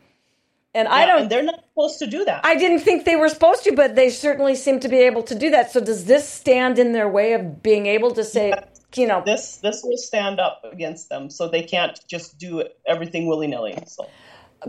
And 0.74 0.88
yeah, 0.88 0.94
I 0.94 1.06
don't. 1.06 1.22
And 1.22 1.32
they're 1.32 1.44
not 1.44 1.64
supposed 1.70 2.00
to 2.00 2.08
do 2.08 2.24
that. 2.26 2.46
I 2.46 2.56
didn't 2.56 2.80
think 2.80 3.06
they 3.06 3.16
were 3.16 3.30
supposed 3.30 3.64
to, 3.64 3.72
but 3.72 3.96
they 3.96 4.10
certainly 4.10 4.56
seem 4.56 4.80
to 4.82 4.90
be 4.90 4.98
able 4.98 5.24
to 5.24 5.34
do 5.34 5.50
that. 5.50 5.72
So 5.72 5.80
does 5.80 6.06
this 6.06 6.30
stand 6.30 6.78
in 6.78 6.92
their 6.92 7.10
way 7.10 7.34
of 7.34 7.64
being 7.64 7.88
able 7.88 8.12
to 8.12 8.24
say, 8.24 8.50
yeah. 8.50 8.64
you 8.96 9.08
know, 9.08 9.24
this 9.26 9.58
this 9.58 9.82
will 9.84 9.98
stand 9.98 10.40
up 10.40 10.62
against 10.72 11.10
them, 11.10 11.32
so 11.32 11.48
they 11.48 11.64
can't 11.64 12.00
just 12.08 12.38
do 12.38 12.64
everything 12.86 13.28
willy 13.28 13.48
nilly. 13.48 13.78
So. 13.88 14.08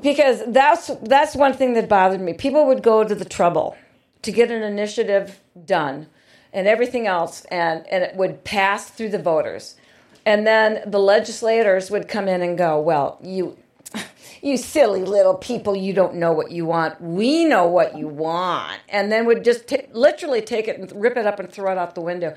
Because 0.00 0.42
that's 0.48 0.88
that's 1.02 1.34
one 1.34 1.52
thing 1.52 1.74
that 1.74 1.88
bothered 1.88 2.20
me. 2.20 2.32
People 2.32 2.66
would 2.66 2.82
go 2.82 3.04
to 3.04 3.14
the 3.14 3.24
trouble 3.24 3.76
to 4.22 4.32
get 4.32 4.50
an 4.50 4.62
initiative 4.62 5.40
done 5.64 6.06
and 6.52 6.66
everything 6.66 7.06
else, 7.06 7.44
and 7.46 7.86
and 7.88 8.02
it 8.02 8.16
would 8.16 8.44
pass 8.44 8.88
through 8.88 9.10
the 9.10 9.18
voters, 9.18 9.76
and 10.28 10.46
then 10.46 10.82
the 10.84 11.00
legislators 11.00 11.90
would 11.90 12.06
come 12.06 12.28
in 12.28 12.42
and 12.42 12.58
go, 12.58 12.78
well, 12.78 13.18
you 13.22 13.56
you 14.42 14.58
silly 14.58 15.02
little 15.02 15.34
people, 15.34 15.74
you 15.74 15.94
don't 15.94 16.16
know 16.16 16.32
what 16.32 16.50
you 16.50 16.66
want. 16.66 17.00
We 17.00 17.46
know 17.46 17.66
what 17.66 17.96
you 17.96 18.08
want. 18.08 18.78
And 18.90 19.10
then 19.10 19.24
would 19.24 19.42
just 19.42 19.66
t- 19.66 19.86
literally 19.90 20.42
take 20.42 20.68
it 20.68 20.78
and 20.78 20.92
rip 20.92 21.16
it 21.16 21.26
up 21.26 21.40
and 21.40 21.50
throw 21.50 21.72
it 21.72 21.78
out 21.78 21.94
the 21.94 22.02
window. 22.02 22.34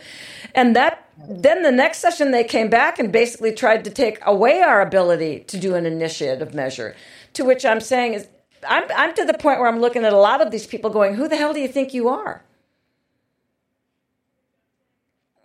And 0.55 0.73
that, 0.73 1.05
then 1.27 1.63
the 1.63 1.71
next 1.71 1.99
session 1.99 2.31
they 2.31 2.45
came 2.45 2.69
back 2.69 2.97
and 2.97 3.11
basically 3.11 3.53
tried 3.53 3.83
to 3.83 3.91
take 3.91 4.19
away 4.25 4.61
our 4.61 4.81
ability 4.81 5.41
to 5.47 5.57
do 5.57 5.75
an 5.75 5.85
initiative 5.85 6.53
measure. 6.53 6.95
To 7.33 7.43
which 7.43 7.65
I'm 7.65 7.81
saying 7.81 8.13
is, 8.13 8.27
I'm, 8.67 8.85
I'm 8.95 9.13
to 9.15 9.25
the 9.25 9.33
point 9.33 9.59
where 9.59 9.67
I'm 9.67 9.81
looking 9.81 10.05
at 10.05 10.13
a 10.13 10.17
lot 10.17 10.41
of 10.41 10.49
these 10.49 10.65
people 10.65 10.91
going, 10.91 11.15
who 11.15 11.27
the 11.27 11.35
hell 11.35 11.53
do 11.53 11.59
you 11.59 11.67
think 11.67 11.93
you 11.93 12.07
are? 12.07 12.41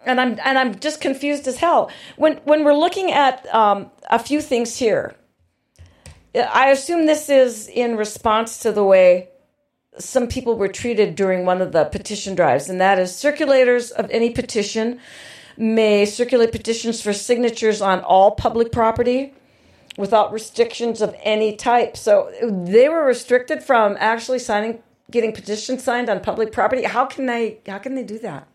And 0.07 0.21
I'm 0.21 0.39
and 0.45 0.59
I'm 0.59 0.79
just 0.79 1.01
confused 1.01 1.47
as 1.47 1.59
hell. 1.59 1.91
When 2.17 2.37
when 2.45 2.65
we're 2.65 2.75
looking 2.75 3.13
at 3.13 3.53
um, 3.55 3.91
a 4.09 4.19
few 4.19 4.41
things 4.41 4.77
here, 4.77 5.15
I 6.35 6.71
assume 6.71 7.07
this 7.07 7.29
is 7.29 7.69
in 7.69 7.97
response 7.97 8.59
to 8.61 8.73
the 8.73 8.85
way 8.85 9.29
some 9.99 10.29
people 10.29 10.57
were 10.57 10.69
treated 10.69 11.17
during 11.17 11.45
one 11.45 11.61
of 11.61 11.73
the 11.73 11.85
petition 11.87 12.35
drives, 12.35 12.69
and 12.69 12.81
that 12.81 12.99
is 12.99 13.11
circulators 13.11 13.91
of 13.93 14.11
any 14.11 14.31
petition 14.31 15.01
may 15.57 16.05
circulate 16.05 16.53
petitions 16.53 17.03
for 17.03 17.13
signatures 17.13 17.81
on 17.81 18.01
all 18.01 18.33
public 18.33 18.71
property 18.71 19.33
without 19.97 20.31
restrictions 20.33 21.01
of 21.01 21.17
any 21.23 21.57
type. 21.57 21.97
So 21.97 22.31
they 22.43 22.89
were 22.89 23.05
restricted 23.05 23.63
from 23.63 23.97
actually 23.99 24.39
signing 24.39 24.83
getting 25.11 25.33
petitions 25.33 25.83
signed 25.83 26.09
on 26.09 26.21
public 26.21 26.53
property. 26.53 26.83
How 26.83 27.07
can 27.07 27.27
they 27.27 27.59
how 27.67 27.79
can 27.79 27.95
they 27.95 28.05
do 28.05 28.19
that? 28.21 28.47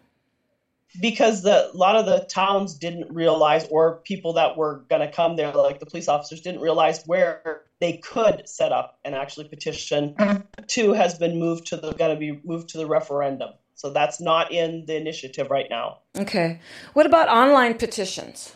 Because 0.99 1.43
the 1.43 1.71
a 1.71 1.77
lot 1.77 1.95
of 1.95 2.05
the 2.05 2.25
towns 2.29 2.75
didn't 2.75 3.13
realize 3.13 3.65
or 3.69 3.97
people 4.03 4.33
that 4.33 4.57
were 4.57 4.85
going 4.89 5.01
to 5.01 5.11
come 5.11 5.35
there 5.35 5.51
like 5.53 5.79
the 5.79 5.85
police 5.85 6.07
officers 6.07 6.41
didn't 6.41 6.61
realize 6.61 7.03
where 7.05 7.63
they 7.79 7.97
could 7.97 8.47
set 8.47 8.71
up 8.71 8.99
and 9.05 9.15
actually 9.15 9.47
petition 9.47 10.13
mm-hmm. 10.15 10.41
two 10.67 10.93
has 10.93 11.17
been 11.17 11.39
moved 11.39 11.65
to 11.67 11.77
the 11.77 11.93
going 11.93 12.13
to 12.13 12.19
be 12.19 12.39
moved 12.43 12.69
to 12.69 12.77
the 12.77 12.85
referendum. 12.85 13.51
So 13.75 13.89
that's 13.89 14.21
not 14.21 14.51
in 14.51 14.85
the 14.85 14.95
initiative 14.95 15.49
right 15.49 15.65
now. 15.69 15.99
Okay. 16.17 16.59
What 16.93 17.07
about 17.07 17.29
online 17.29 17.75
petitions? 17.77 18.55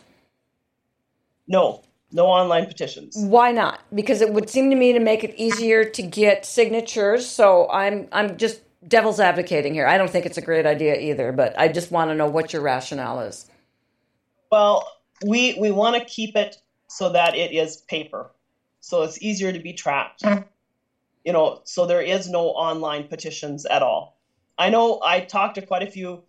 No. 1.48 1.82
No 2.12 2.26
online 2.26 2.66
petitions. 2.66 3.16
Why 3.18 3.50
not? 3.50 3.80
Because 3.92 4.20
it 4.20 4.32
would 4.32 4.48
seem 4.48 4.70
to 4.70 4.76
me 4.76 4.92
to 4.92 5.00
make 5.00 5.24
it 5.24 5.34
easier 5.36 5.84
to 5.84 6.02
get 6.02 6.46
signatures 6.46 7.26
so 7.26 7.68
i'm 7.70 8.08
i'm 8.12 8.36
just 8.36 8.60
devil's 8.88 9.20
advocating 9.20 9.74
here. 9.74 9.86
I 9.86 9.98
don't 9.98 10.10
think 10.10 10.26
it's 10.26 10.38
a 10.38 10.42
great 10.42 10.66
idea 10.66 10.96
either, 10.96 11.32
but 11.32 11.58
I 11.58 11.68
just 11.68 11.90
want 11.90 12.10
to 12.10 12.14
know 12.14 12.28
what 12.28 12.52
your 12.52 12.62
rationale 12.62 13.20
is. 13.20 13.46
Well, 14.50 14.88
we 15.24 15.56
we 15.58 15.70
want 15.70 15.96
to 15.96 16.04
keep 16.04 16.36
it 16.36 16.56
so 16.88 17.10
that 17.10 17.34
it 17.34 17.52
is 17.52 17.78
paper, 17.88 18.30
so 18.80 19.02
it's 19.02 19.20
easier 19.22 19.52
to 19.52 19.58
be 19.58 19.72
tracked. 19.72 20.22
You 21.24 21.32
know, 21.32 21.60
so 21.64 21.86
there 21.86 22.02
is 22.02 22.28
no 22.28 22.50
online 22.50 23.08
petitions 23.08 23.66
at 23.66 23.82
all. 23.82 24.16
I 24.58 24.70
know 24.70 25.00
I 25.04 25.20
talked 25.20 25.56
to 25.56 25.62
quite 25.62 25.82
a 25.82 25.90
few, 25.90 26.22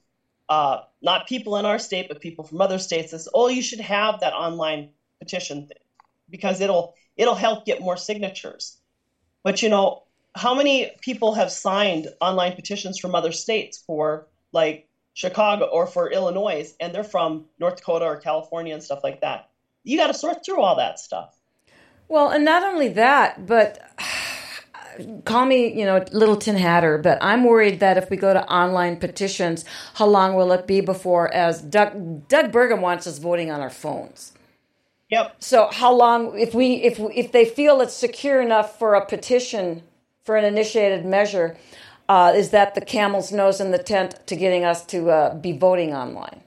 uh, 0.49 0.79
not 1.01 1.27
people 1.27 1.57
in 1.57 1.65
our 1.65 1.77
state, 1.77 2.07
but 2.09 2.19
people 2.19 2.43
from 2.43 2.61
other 2.61 2.79
states. 2.79 3.11
That 3.11 3.27
oh, 3.33 3.47
you 3.47 3.61
should 3.61 3.79
have 3.79 4.19
that 4.21 4.33
online 4.33 4.89
petition 5.19 5.67
thing 5.67 5.77
because 6.29 6.61
it'll 6.61 6.95
it'll 7.15 7.35
help 7.35 7.65
get 7.65 7.81
more 7.81 7.97
signatures. 7.97 8.77
But 9.43 9.61
you 9.61 9.69
know, 9.69 10.03
how 10.37 10.53
many 10.53 10.91
people 11.01 11.33
have 11.33 11.51
signed 11.51 12.07
online 12.21 12.53
petitions 12.53 12.99
from 12.99 13.15
other 13.15 13.31
states 13.31 13.77
for 13.77 14.27
like 14.53 14.87
Chicago 15.13 15.65
or 15.65 15.87
for 15.87 16.11
Illinois 16.11 16.73
and 16.79 16.93
they're 16.93 17.03
from 17.03 17.45
North 17.59 17.77
Dakota 17.77 18.05
or 18.05 18.17
California 18.17 18.73
and 18.73 18.83
stuff 18.83 18.99
like 19.03 19.21
that. 19.21 19.49
You 19.83 19.97
got 19.97 20.07
to 20.07 20.13
sort 20.13 20.45
through 20.45 20.61
all 20.61 20.75
that 20.75 20.99
stuff. 20.99 21.35
Well, 22.07 22.29
and 22.29 22.45
not 22.45 22.63
only 22.63 22.89
that, 22.89 23.45
but 23.47 23.81
call 25.25 25.45
me, 25.45 25.73
you 25.77 25.85
know, 25.85 26.05
little 26.11 26.35
tin 26.35 26.55
hatter, 26.55 26.97
but 26.97 27.17
I'm 27.21 27.43
worried 27.43 27.79
that 27.79 27.97
if 27.97 28.09
we 28.09 28.17
go 28.17 28.33
to 28.33 28.47
online 28.47 28.97
petitions, 28.97 29.65
how 29.95 30.05
long 30.05 30.35
will 30.35 30.51
it 30.51 30.67
be 30.67 30.81
before 30.81 31.33
as 31.33 31.61
Doug 31.61 32.27
Doug 32.27 32.51
Burgum 32.51 32.81
wants 32.81 33.07
us 33.07 33.17
voting 33.17 33.51
on 33.51 33.59
our 33.59 33.69
phones? 33.69 34.33
Yep. 35.09 35.37
So 35.39 35.69
how 35.71 35.93
long 35.93 36.37
if 36.37 36.53
we 36.53 36.75
if 36.75 36.99
if 36.99 37.31
they 37.31 37.45
feel 37.45 37.81
it's 37.81 37.93
secure 37.93 38.41
enough 38.41 38.77
for 38.77 38.93
a 38.93 39.05
petition 39.05 39.83
for 40.27 40.35
an 40.35 40.43
initiated 40.43 41.05
measure 41.05 41.55
uh, 42.09 42.33
is 42.35 42.49
that 42.49 42.75
the 42.75 42.81
camel's 42.81 43.31
nose 43.31 43.61
in 43.61 43.71
the 43.71 43.77
tent 43.77 44.27
to 44.27 44.35
getting 44.35 44.65
us 44.65 44.85
to 44.85 45.09
uh, 45.09 45.33
be 45.35 45.53
voting 45.53 45.93
online. 45.93 46.41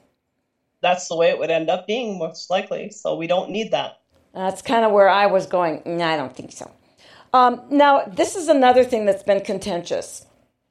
That's 0.82 1.08
the 1.08 1.16
way 1.16 1.30
it 1.30 1.38
would 1.38 1.50
end 1.50 1.70
up 1.70 1.86
being, 1.86 2.18
most 2.18 2.50
likely. 2.50 2.90
So 2.90 3.16
we 3.16 3.26
don't 3.26 3.50
need 3.50 3.70
that. 3.72 4.00
That's 4.34 4.60
kind 4.60 4.84
of 4.84 4.92
where 4.92 5.08
I 5.08 5.26
was 5.26 5.46
going. 5.46 5.82
No, 5.86 6.04
I 6.04 6.16
don't 6.18 6.36
think 6.36 6.52
so. 6.52 6.70
Um, 7.32 7.62
now, 7.70 8.04
this 8.04 8.36
is 8.36 8.48
another 8.48 8.84
thing 8.84 9.06
that's 9.06 9.22
been 9.22 9.40
contentious. 9.40 10.26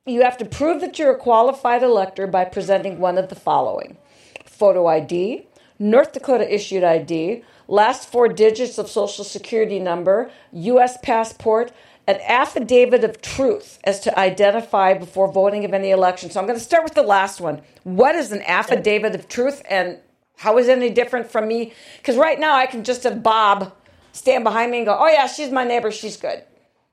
You 0.06 0.22
have 0.22 0.38
to 0.38 0.46
prove 0.46 0.80
that 0.82 1.00
you're 1.00 1.12
a 1.12 1.18
qualified 1.18 1.82
elector 1.82 2.28
by 2.28 2.46
presenting 2.46 3.00
one 3.00 3.18
of 3.18 3.30
the 3.30 3.36
following 3.36 3.98
photo 4.46 4.88
ID, 4.88 5.48
North 5.80 6.12
Dakota 6.12 6.54
issued 6.54 6.84
ID, 6.84 7.44
last 7.68 8.12
four 8.12 8.28
digits 8.28 8.78
of 8.78 8.90
social 8.90 9.24
security 9.24 9.80
number, 9.80 10.30
U.S. 10.52 10.98
passport, 11.02 11.72
an 12.10 12.20
affidavit 12.26 13.04
of 13.04 13.22
truth 13.22 13.78
as 13.84 14.00
to 14.00 14.20
identify 14.20 14.96
before 14.96 15.32
voting 15.32 15.64
of 15.64 15.76
any 15.76 15.92
election. 15.92 16.32
So 16.32 16.40
I'm 16.40 16.48
going 16.48 16.58
to 16.58 16.66
start 16.66 16.84
with 16.84 16.96
the 16.96 17.04
last 17.04 17.40
one. 17.40 17.62
What 17.84 18.16
is 18.16 18.32
an 18.32 18.42
affidavit 18.42 19.14
of 19.14 19.28
truth 19.28 19.62
and 19.70 20.00
how 20.36 20.58
is 20.58 20.68
it 20.68 20.78
any 20.80 20.90
different 20.90 21.30
from 21.30 21.48
me? 21.48 21.72
Because 21.98 22.18
right 22.18 22.40
now 22.40 22.56
I 22.56 22.66
can 22.66 22.84
just 22.84 23.04
have 23.04 23.22
Bob 23.22 23.76
stand 24.12 24.44
behind 24.44 24.72
me 24.72 24.78
and 24.78 24.88
go, 24.88 24.98
oh, 25.00 25.08
yeah, 25.08 25.28
she's 25.28 25.52
my 25.52 25.64
neighbor, 25.64 25.92
she's 25.92 26.18
good. 26.18 26.44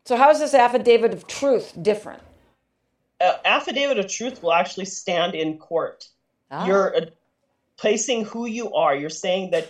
So 0.04 0.16
how 0.16 0.30
is 0.30 0.38
this 0.38 0.52
affidavit 0.52 1.14
of 1.14 1.26
truth 1.26 1.72
different? 1.80 2.22
Uh, 3.18 3.38
affidavit 3.46 3.98
of 3.98 4.08
truth 4.10 4.42
will 4.42 4.52
actually 4.52 4.84
stand 4.84 5.34
in 5.34 5.56
court. 5.56 6.10
Ah. 6.50 6.66
You're 6.66 6.94
uh, 6.94 7.00
placing 7.78 8.26
who 8.26 8.44
you 8.44 8.74
are. 8.74 8.94
You're 8.94 9.08
saying 9.08 9.52
that 9.52 9.66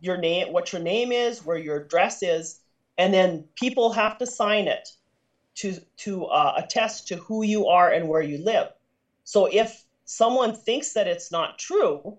your 0.00 0.16
name, 0.16 0.54
what 0.54 0.72
your 0.72 0.80
name 0.80 1.12
is, 1.12 1.44
where 1.44 1.58
your 1.58 1.82
address 1.82 2.22
is, 2.22 2.60
and 2.98 3.12
then 3.12 3.44
people 3.54 3.92
have 3.92 4.18
to 4.18 4.26
sign 4.26 4.68
it 4.68 4.88
to 5.56 5.80
to 5.98 6.26
uh, 6.26 6.54
attest 6.56 7.08
to 7.08 7.16
who 7.16 7.42
you 7.42 7.66
are 7.66 7.90
and 7.90 8.08
where 8.08 8.22
you 8.22 8.38
live. 8.38 8.68
So 9.24 9.46
if 9.46 9.84
someone 10.04 10.54
thinks 10.54 10.92
that 10.92 11.06
it's 11.06 11.32
not 11.32 11.58
true, 11.58 12.16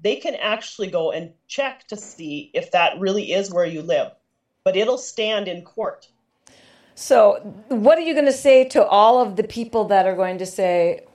they 0.00 0.16
can 0.16 0.34
actually 0.34 0.88
go 0.88 1.12
and 1.12 1.32
check 1.46 1.86
to 1.88 1.96
see 1.96 2.50
if 2.54 2.70
that 2.72 2.98
really 2.98 3.32
is 3.32 3.52
where 3.52 3.66
you 3.66 3.82
live. 3.82 4.12
But 4.64 4.76
it'll 4.76 4.98
stand 4.98 5.48
in 5.48 5.62
court. 5.62 6.08
So, 6.94 7.40
what 7.68 7.96
are 7.96 8.02
you 8.02 8.12
going 8.12 8.26
to 8.26 8.32
say 8.32 8.64
to 8.64 8.84
all 8.84 9.22
of 9.22 9.36
the 9.36 9.44
people 9.44 9.86
that 9.86 10.06
are 10.06 10.14
going 10.14 10.36
to 10.38 10.44
say 10.44 11.06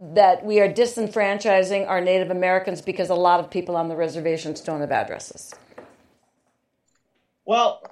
that 0.00 0.44
we 0.44 0.60
are 0.60 0.68
disenfranchising 0.68 1.88
our 1.88 2.00
Native 2.00 2.30
Americans 2.30 2.82
because 2.82 3.08
a 3.08 3.14
lot 3.14 3.38
of 3.38 3.48
people 3.48 3.76
on 3.76 3.88
the 3.88 3.94
reservations 3.94 4.60
don't 4.60 4.80
have 4.80 4.90
addresses? 4.90 5.54
Well, 7.44 7.82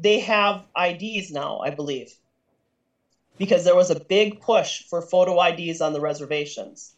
they 0.00 0.20
have 0.20 0.64
IDs 0.76 1.30
now, 1.30 1.60
I 1.60 1.70
believe, 1.70 2.12
because 3.36 3.64
there 3.64 3.76
was 3.76 3.90
a 3.90 4.00
big 4.00 4.40
push 4.40 4.84
for 4.84 5.02
photo 5.02 5.42
IDs 5.42 5.80
on 5.80 5.92
the 5.92 6.00
reservations. 6.00 6.94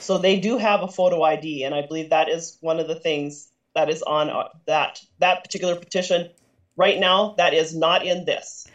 So 0.00 0.18
they 0.18 0.40
do 0.40 0.58
have 0.58 0.82
a 0.82 0.88
photo 0.88 1.22
ID, 1.22 1.64
and 1.64 1.74
I 1.74 1.86
believe 1.86 2.10
that 2.10 2.28
is 2.28 2.58
one 2.60 2.80
of 2.80 2.88
the 2.88 3.00
things 3.00 3.48
that 3.74 3.88
is 3.88 4.02
on 4.02 4.30
uh, 4.30 4.48
that 4.66 5.00
that 5.18 5.42
particular 5.42 5.76
petition. 5.76 6.30
Right 6.76 7.00
now, 7.00 7.34
that 7.38 7.54
is 7.54 7.74
not 7.74 8.04
in 8.04 8.26
this. 8.26 8.66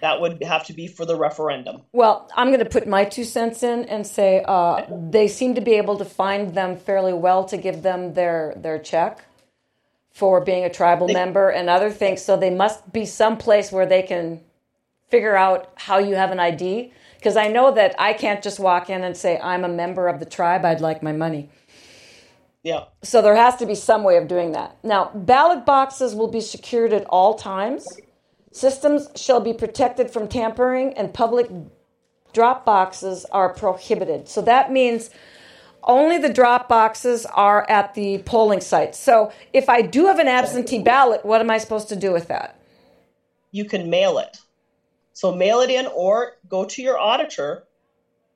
That 0.00 0.20
would 0.20 0.40
have 0.44 0.66
to 0.66 0.72
be 0.72 0.86
for 0.86 1.04
the 1.04 1.16
referendum. 1.16 1.82
Well, 1.92 2.30
I'm 2.36 2.48
going 2.48 2.60
to 2.60 2.70
put 2.70 2.86
my 2.86 3.04
two 3.04 3.24
cents 3.24 3.64
in 3.64 3.84
and 3.86 4.06
say 4.06 4.44
uh, 4.46 4.84
they 4.88 5.26
seem 5.26 5.56
to 5.56 5.60
be 5.60 5.74
able 5.74 5.98
to 5.98 6.04
find 6.04 6.54
them 6.54 6.76
fairly 6.76 7.12
well 7.12 7.44
to 7.46 7.56
give 7.56 7.82
them 7.82 8.14
their 8.14 8.54
their 8.56 8.78
check 8.78 9.24
for 10.18 10.40
being 10.40 10.64
a 10.64 10.68
tribal 10.68 11.06
they, 11.06 11.12
member 11.12 11.48
and 11.48 11.70
other 11.70 11.90
things. 11.90 12.20
So 12.22 12.36
they 12.36 12.50
must 12.50 12.92
be 12.92 13.06
someplace 13.06 13.70
where 13.70 13.86
they 13.86 14.02
can 14.02 14.40
figure 15.10 15.36
out 15.36 15.70
how 15.76 15.98
you 15.98 16.16
have 16.16 16.32
an 16.32 16.40
ID. 16.40 16.92
Because 17.14 17.36
I 17.36 17.46
know 17.46 17.72
that 17.72 17.94
I 18.00 18.14
can't 18.14 18.42
just 18.42 18.58
walk 18.58 18.90
in 18.90 19.04
and 19.04 19.16
say, 19.16 19.38
I'm 19.38 19.64
a 19.64 19.68
member 19.68 20.08
of 20.08 20.18
the 20.18 20.26
tribe, 20.26 20.64
I'd 20.64 20.80
like 20.80 21.04
my 21.04 21.12
money. 21.12 21.50
Yeah. 22.64 22.86
So 23.02 23.22
there 23.22 23.36
has 23.36 23.54
to 23.56 23.66
be 23.66 23.76
some 23.76 24.02
way 24.02 24.16
of 24.16 24.26
doing 24.26 24.50
that. 24.52 24.76
Now, 24.82 25.12
ballot 25.14 25.64
boxes 25.64 26.16
will 26.16 26.28
be 26.28 26.40
secured 26.40 26.92
at 26.92 27.04
all 27.04 27.34
times. 27.34 27.86
Systems 28.50 29.08
shall 29.14 29.40
be 29.40 29.52
protected 29.52 30.10
from 30.10 30.26
tampering, 30.26 30.94
and 30.94 31.14
public 31.14 31.48
drop 32.32 32.64
boxes 32.64 33.24
are 33.26 33.54
prohibited. 33.54 34.28
So 34.28 34.42
that 34.42 34.72
means 34.72 35.10
only 35.82 36.18
the 36.18 36.32
drop 36.32 36.68
boxes 36.68 37.26
are 37.26 37.68
at 37.70 37.94
the 37.94 38.18
polling 38.18 38.60
sites. 38.60 38.98
So 38.98 39.32
if 39.52 39.68
I 39.68 39.82
do 39.82 40.06
have 40.06 40.18
an 40.18 40.28
absentee 40.28 40.82
ballot, 40.82 41.24
what 41.24 41.40
am 41.40 41.50
I 41.50 41.58
supposed 41.58 41.88
to 41.88 41.96
do 41.96 42.12
with 42.12 42.28
that? 42.28 42.60
You 43.50 43.64
can 43.64 43.88
mail 43.88 44.18
it. 44.18 44.38
So 45.12 45.34
mail 45.34 45.60
it 45.60 45.70
in 45.70 45.86
or 45.86 46.36
go 46.48 46.64
to 46.64 46.82
your 46.82 46.98
auditor 46.98 47.64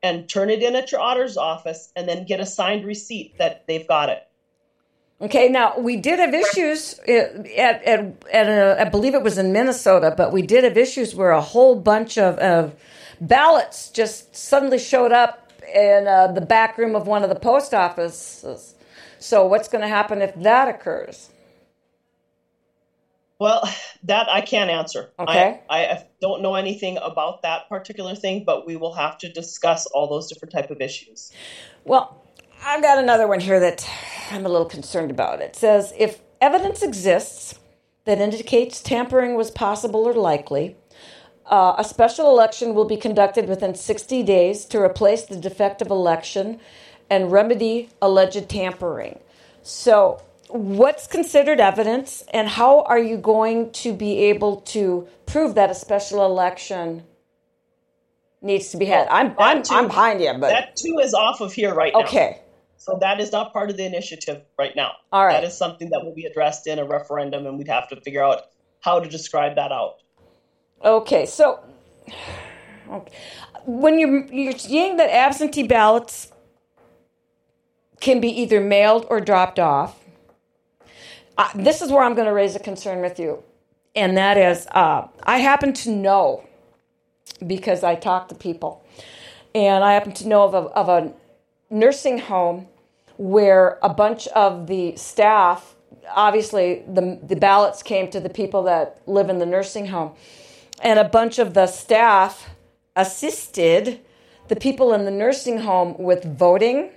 and 0.03 0.29
turn 0.29 0.51
it 0.51 0.63
in 0.63 0.75
at 0.75 0.91
your 0.91 1.01
auditor's 1.01 1.37
office 1.37 1.93
and 1.95 2.09
then 2.09 2.25
get 2.27 2.41
a 2.41 2.47
signed 2.47 2.85
receipt 2.85 3.39
that 3.39 3.67
they've 3.67 3.87
got 3.87 4.09
it. 4.09 4.27
Okay, 5.21 5.49
now 5.49 5.79
we 5.79 5.97
did 5.97 6.19
have 6.19 6.35
issues 6.35 6.99
uh, 7.09 7.45
at, 7.57 7.85
at, 7.85 8.25
at 8.33 8.49
a, 8.49 8.81
I 8.81 8.85
believe 8.89 9.15
it 9.15 9.23
was 9.23 9.39
in 9.39 9.53
Minnesota, 9.53 10.13
but 10.17 10.33
we 10.33 10.43
did 10.43 10.65
have 10.65 10.77
issues 10.77 11.15
where 11.15 11.31
a 11.31 11.41
whole 11.41 11.77
bunch 11.77 12.19
of, 12.19 12.37
of 12.39 12.75
ballots 13.21 13.91
just 13.91 14.35
suddenly 14.35 14.81
showed 14.81 15.13
up 15.13 15.42
in 15.75 16.07
uh, 16.07 16.29
the 16.29 16.41
back 16.41 16.79
room 16.79 16.95
of 16.95 17.07
one 17.07 17.23
of 17.23 17.29
the 17.29 17.39
post 17.39 17.75
offices. 17.75 18.75
So, 19.19 19.47
what's 19.47 19.69
going 19.69 19.83
to 19.83 19.89
happen 19.89 20.21
if 20.21 20.35
that 20.37 20.69
occurs? 20.69 21.31
Well, 23.39 23.69
that 24.05 24.29
I 24.31 24.41
can't 24.41 24.71
answer. 24.71 25.11
Okay. 25.19 25.61
I, 25.69 25.87
I, 25.87 26.07
don't 26.21 26.43
know 26.43 26.55
anything 26.55 26.97
about 26.99 27.43
that 27.43 27.69
particular 27.69 28.15
thing, 28.15 28.45
but 28.45 28.67
we 28.67 28.77
will 28.77 28.95
have 28.95 29.19
to 29.19 29.29
discuss 29.33 29.87
all 29.87 30.09
those 30.09 30.29
different 30.29 30.53
type 30.53 30.71
of 30.71 30.81
issues. 30.81 31.33
Well, 31.85 32.23
I've 32.65 32.83
got 32.83 32.99
another 32.99 33.27
one 33.27 33.41
here 33.41 33.59
that 33.59 33.89
I'm 34.31 34.47
a 34.47 34.49
little 34.49 34.69
concerned 34.69 35.11
about. 35.11 35.41
It 35.41 35.57
says 35.57 35.93
if 35.99 36.21
evidence 36.41 36.83
exists 36.83 37.59
that 38.05 38.21
indicates 38.21 38.81
tampering 38.81 39.35
was 39.35 39.51
possible 39.51 40.05
or 40.05 40.15
likely, 40.15 40.77
uh, 41.53 41.75
a 41.77 41.85
special 41.85 42.31
election 42.31 42.75
will 42.75 42.87
be 42.87 42.97
conducted 42.97 43.47
within 43.47 43.75
60 43.75 44.23
days 44.23 44.65
to 44.65 44.81
replace 44.81 45.25
the 45.25 45.37
defective 45.37 45.91
election 45.91 46.59
and 47.11 47.31
remedy 47.31 47.91
alleged 48.01 48.49
tampering. 48.49 49.19
So, 49.63 50.23
what's 50.49 51.07
considered 51.07 51.61
evidence, 51.61 52.25
and 52.33 52.49
how 52.49 52.83
are 52.85 52.99
you 52.99 53.19
going 53.19 53.71
to 53.73 53.93
be 53.93 54.19
able 54.31 54.63
to 54.73 55.07
prove 55.27 55.55
that 55.57 55.71
a 55.71 55.75
special 55.75 56.25
election 56.25 57.05
needs 58.41 58.71
to 58.71 58.79
be 58.79 58.87
had? 58.87 59.09
Well, 59.09 59.17
I'm 59.17 59.35
I'm, 59.39 59.63
too, 59.63 59.75
I'm 59.75 59.89
behind 59.89 60.23
you, 60.23 60.33
but 60.33 60.49
that 60.49 60.75
too 60.75 60.99
is 61.03 61.13
off 61.13 61.43
of 61.43 61.53
here 61.53 61.75
right 61.75 61.93
now. 61.93 62.05
Okay. 62.05 62.41
So 62.79 62.97
that 63.01 63.21
is 63.21 63.31
not 63.31 63.53
part 63.53 63.69
of 63.69 63.77
the 63.77 63.85
initiative 63.85 64.43
right 64.59 64.75
now. 64.75 64.93
All 65.13 65.27
right. 65.27 65.35
That 65.35 65.45
is 65.45 65.57
something 65.57 65.91
that 65.91 66.03
will 66.03 66.15
be 66.15 66.25
addressed 66.25 66.67
in 66.67 66.79
a 66.79 66.85
referendum, 66.87 67.47
and 67.47 67.59
we'd 67.59 67.69
have 67.69 67.89
to 67.91 68.01
figure 68.01 68.25
out 68.25 68.47
how 68.81 69.01
to 69.01 69.09
describe 69.09 69.57
that 69.57 69.71
out. 69.71 70.03
Okay, 70.85 71.27
so 71.27 71.61
okay. 72.91 73.13
when 73.65 73.99
you're 73.99 74.27
you're 74.27 74.59
saying 74.59 74.97
that 74.97 75.11
absentee 75.11 75.63
ballots 75.63 76.33
can 78.01 78.21
be 78.21 78.29
either 78.29 78.61
mailed 78.61 79.07
or 79.09 79.21
dropped 79.21 79.61
off, 79.61 79.97
uh, 81.39 81.49
this 81.55 81.83
is 81.83 81.93
where 81.93 82.03
I'm 82.03 82.15
going 82.15 82.27
to 82.27 82.33
raise 82.33 82.57
a 82.57 82.59
concern 82.59 83.01
with 83.01 83.21
you, 83.21 83.45
and 83.95 84.17
that 84.17 84.37
is 84.37 84.67
uh, 84.73 85.07
I 85.23 85.39
happen 85.39 85.73
to 85.75 85.91
know 85.91 86.45
because 87.47 87.85
I 87.85 87.95
talk 87.95 88.29
to 88.31 88.35
people, 88.35 88.85
and 89.55 89.85
I 89.85 89.93
happen 89.93 90.13
to 90.15 90.27
know 90.27 90.43
of 90.43 90.55
a, 90.55 90.69
of 90.71 90.89
a 90.89 91.13
nursing 91.71 92.19
home 92.19 92.67
where 93.19 93.79
a 93.83 93.89
bunch 93.89 94.27
of 94.29 94.67
the 94.67 94.97
staff 94.97 95.77
obviously 96.11 96.83
the 96.89 97.21
the 97.23 97.37
ballots 97.37 97.85
came 97.85 98.11
to 98.11 98.19
the 98.19 98.29
people 98.29 98.65
that 98.65 99.01
live 99.07 99.31
in 99.31 99.39
the 99.39 99.47
nursing 99.47 99.87
home 99.87 100.13
and 100.81 100.99
a 100.99 101.05
bunch 101.05 101.39
of 101.39 101.55
the 101.55 101.67
staff 101.67 102.51
assisted 102.97 104.01
the 104.49 104.57
people 104.57 104.93
in 104.93 105.05
the 105.05 105.11
nursing 105.11 105.59
home 105.59 105.97
with 105.99 106.25
voting 106.25 106.91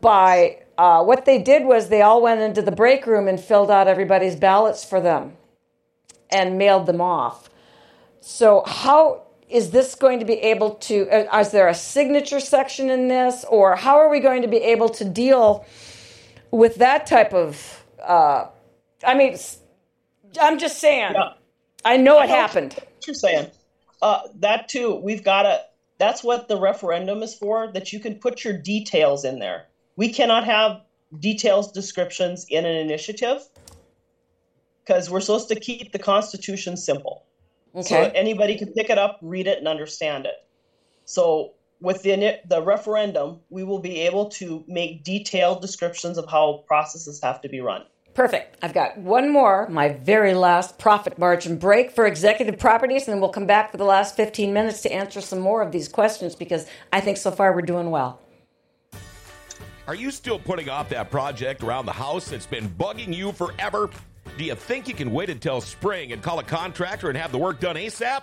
by 0.00 0.58
uh, 0.78 1.02
what 1.02 1.24
they 1.24 1.40
did 1.40 1.64
was 1.64 1.88
they 1.88 2.02
all 2.02 2.22
went 2.22 2.40
into 2.40 2.62
the 2.62 2.72
break 2.72 3.06
room 3.06 3.28
and 3.28 3.40
filled 3.40 3.70
out 3.70 3.88
everybody's 3.88 4.36
ballots 4.36 4.84
for 4.84 5.00
them 5.00 5.32
and 6.30 6.58
mailed 6.58 6.86
them 6.86 7.00
off. 7.00 7.48
So, 8.20 8.62
how 8.66 9.22
is 9.48 9.70
this 9.70 9.94
going 9.94 10.18
to 10.18 10.24
be 10.24 10.34
able 10.34 10.76
to? 10.76 11.08
Uh, 11.08 11.38
is 11.40 11.50
there 11.50 11.68
a 11.68 11.74
signature 11.74 12.40
section 12.40 12.90
in 12.90 13.08
this, 13.08 13.44
or 13.48 13.76
how 13.76 13.96
are 13.96 14.08
we 14.08 14.20
going 14.20 14.42
to 14.42 14.48
be 14.48 14.56
able 14.56 14.88
to 14.90 15.04
deal 15.04 15.64
with 16.50 16.76
that 16.76 17.06
type 17.06 17.32
of? 17.32 17.84
Uh, 18.02 18.46
I 19.06 19.14
mean, 19.14 19.36
I'm 20.40 20.58
just 20.58 20.78
saying. 20.78 21.12
Yeah. 21.14 21.34
I 21.84 21.96
know 21.96 22.20
it 22.20 22.28
happened. 22.28 22.74
What 22.74 23.06
you're 23.06 23.14
saying. 23.14 23.50
Uh, 24.02 24.20
that 24.36 24.68
too, 24.68 24.96
we've 24.96 25.24
got 25.24 25.42
to. 25.42 25.60
That's 25.98 26.24
what 26.24 26.48
the 26.48 26.58
referendum 26.58 27.22
is 27.22 27.34
for. 27.34 27.70
That 27.72 27.92
you 27.92 28.00
can 28.00 28.16
put 28.16 28.44
your 28.44 28.56
details 28.58 29.24
in 29.24 29.38
there. 29.38 29.66
We 29.96 30.12
cannot 30.12 30.44
have 30.44 30.80
details 31.20 31.70
descriptions 31.72 32.46
in 32.48 32.64
an 32.64 32.76
initiative 32.76 33.42
because 34.84 35.08
we're 35.10 35.20
supposed 35.20 35.48
to 35.48 35.56
keep 35.56 35.92
the 35.92 35.98
Constitution 35.98 36.76
simple. 36.76 37.24
Okay. 37.74 37.88
So 37.88 37.96
anybody 38.14 38.56
can 38.56 38.72
pick 38.72 38.90
it 38.90 38.98
up, 38.98 39.18
read 39.22 39.46
it, 39.46 39.58
and 39.58 39.68
understand 39.68 40.26
it. 40.26 40.34
So 41.04 41.52
within 41.80 42.22
it, 42.22 42.48
the 42.48 42.62
referendum, 42.62 43.40
we 43.50 43.64
will 43.64 43.78
be 43.78 44.00
able 44.00 44.26
to 44.30 44.64
make 44.66 45.04
detailed 45.04 45.60
descriptions 45.60 46.18
of 46.18 46.26
how 46.30 46.64
processes 46.66 47.20
have 47.22 47.40
to 47.42 47.48
be 47.48 47.60
run. 47.60 47.84
Perfect. 48.14 48.56
I've 48.62 48.72
got 48.72 48.96
one 48.96 49.32
more, 49.32 49.68
my 49.68 49.88
very 49.88 50.34
last 50.34 50.78
profit 50.78 51.18
margin 51.18 51.58
break 51.58 51.90
for 51.90 52.06
executive 52.06 52.60
properties, 52.60 53.08
and 53.08 53.14
then 53.14 53.20
we'll 53.20 53.30
come 53.30 53.46
back 53.46 53.72
for 53.72 53.76
the 53.76 53.84
last 53.84 54.14
15 54.14 54.52
minutes 54.52 54.82
to 54.82 54.92
answer 54.92 55.20
some 55.20 55.40
more 55.40 55.62
of 55.62 55.72
these 55.72 55.88
questions 55.88 56.36
because 56.36 56.66
I 56.92 57.00
think 57.00 57.16
so 57.16 57.32
far 57.32 57.52
we're 57.52 57.62
doing 57.62 57.90
well. 57.90 58.20
Are 59.88 59.96
you 59.96 60.12
still 60.12 60.38
putting 60.38 60.68
off 60.68 60.88
that 60.90 61.10
project 61.10 61.64
around 61.64 61.86
the 61.86 61.92
house 61.92 62.30
that's 62.30 62.46
been 62.46 62.68
bugging 62.68 63.12
you 63.12 63.32
forever? 63.32 63.90
Do 64.38 64.44
you 64.44 64.54
think 64.54 64.86
you 64.86 64.94
can 64.94 65.10
wait 65.10 65.28
until 65.28 65.60
spring 65.60 66.12
and 66.12 66.22
call 66.22 66.38
a 66.38 66.44
contractor 66.44 67.08
and 67.08 67.18
have 67.18 67.32
the 67.32 67.38
work 67.38 67.58
done 67.58 67.74
ASAP? 67.74 68.22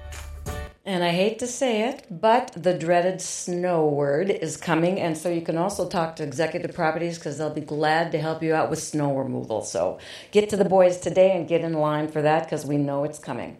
And 0.83 1.03
I 1.03 1.11
hate 1.11 1.37
to 1.39 1.47
say 1.47 1.87
it, 1.89 2.07
but 2.09 2.53
the 2.55 2.73
dreaded 2.73 3.21
snow 3.21 3.85
word 3.85 4.31
is 4.31 4.57
coming. 4.57 4.99
And 4.99 5.15
so 5.15 5.29
you 5.29 5.41
can 5.41 5.55
also 5.55 5.87
talk 5.87 6.15
to 6.15 6.23
executive 6.23 6.73
properties 6.73 7.19
because 7.19 7.37
they'll 7.37 7.51
be 7.51 7.61
glad 7.61 8.11
to 8.13 8.17
help 8.17 8.41
you 8.41 8.55
out 8.55 8.71
with 8.71 8.81
snow 8.81 9.15
removal. 9.15 9.61
So 9.61 9.99
get 10.31 10.49
to 10.49 10.57
the 10.57 10.65
boys 10.65 10.99
today 10.99 11.37
and 11.37 11.47
get 11.47 11.61
in 11.61 11.73
line 11.73 12.07
for 12.07 12.23
that 12.23 12.45
because 12.45 12.65
we 12.65 12.77
know 12.77 13.03
it's 13.03 13.19
coming. 13.19 13.57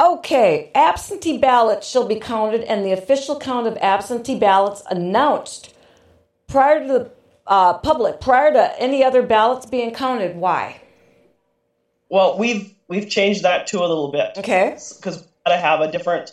Okay, 0.00 0.70
absentee 0.74 1.38
ballots 1.38 1.86
shall 1.86 2.08
be 2.08 2.18
counted 2.18 2.62
and 2.62 2.84
the 2.84 2.92
official 2.92 3.38
count 3.38 3.66
of 3.66 3.76
absentee 3.76 4.38
ballots 4.38 4.82
announced 4.90 5.74
prior 6.48 6.80
to 6.80 6.86
the 6.86 7.10
uh, 7.46 7.74
public, 7.78 8.20
prior 8.20 8.50
to 8.50 8.80
any 8.80 9.04
other 9.04 9.22
ballots 9.22 9.66
being 9.66 9.92
counted. 9.92 10.36
Why? 10.36 10.80
Well, 12.08 12.38
we've 12.38 12.74
we've 12.88 13.08
changed 13.08 13.42
that 13.42 13.66
too 13.66 13.78
a 13.78 13.86
little 13.86 14.10
bit. 14.10 14.38
Okay. 14.38 14.78
Because 14.96 15.28
to 15.50 15.58
have 15.58 15.80
a 15.80 15.88
different, 15.88 16.32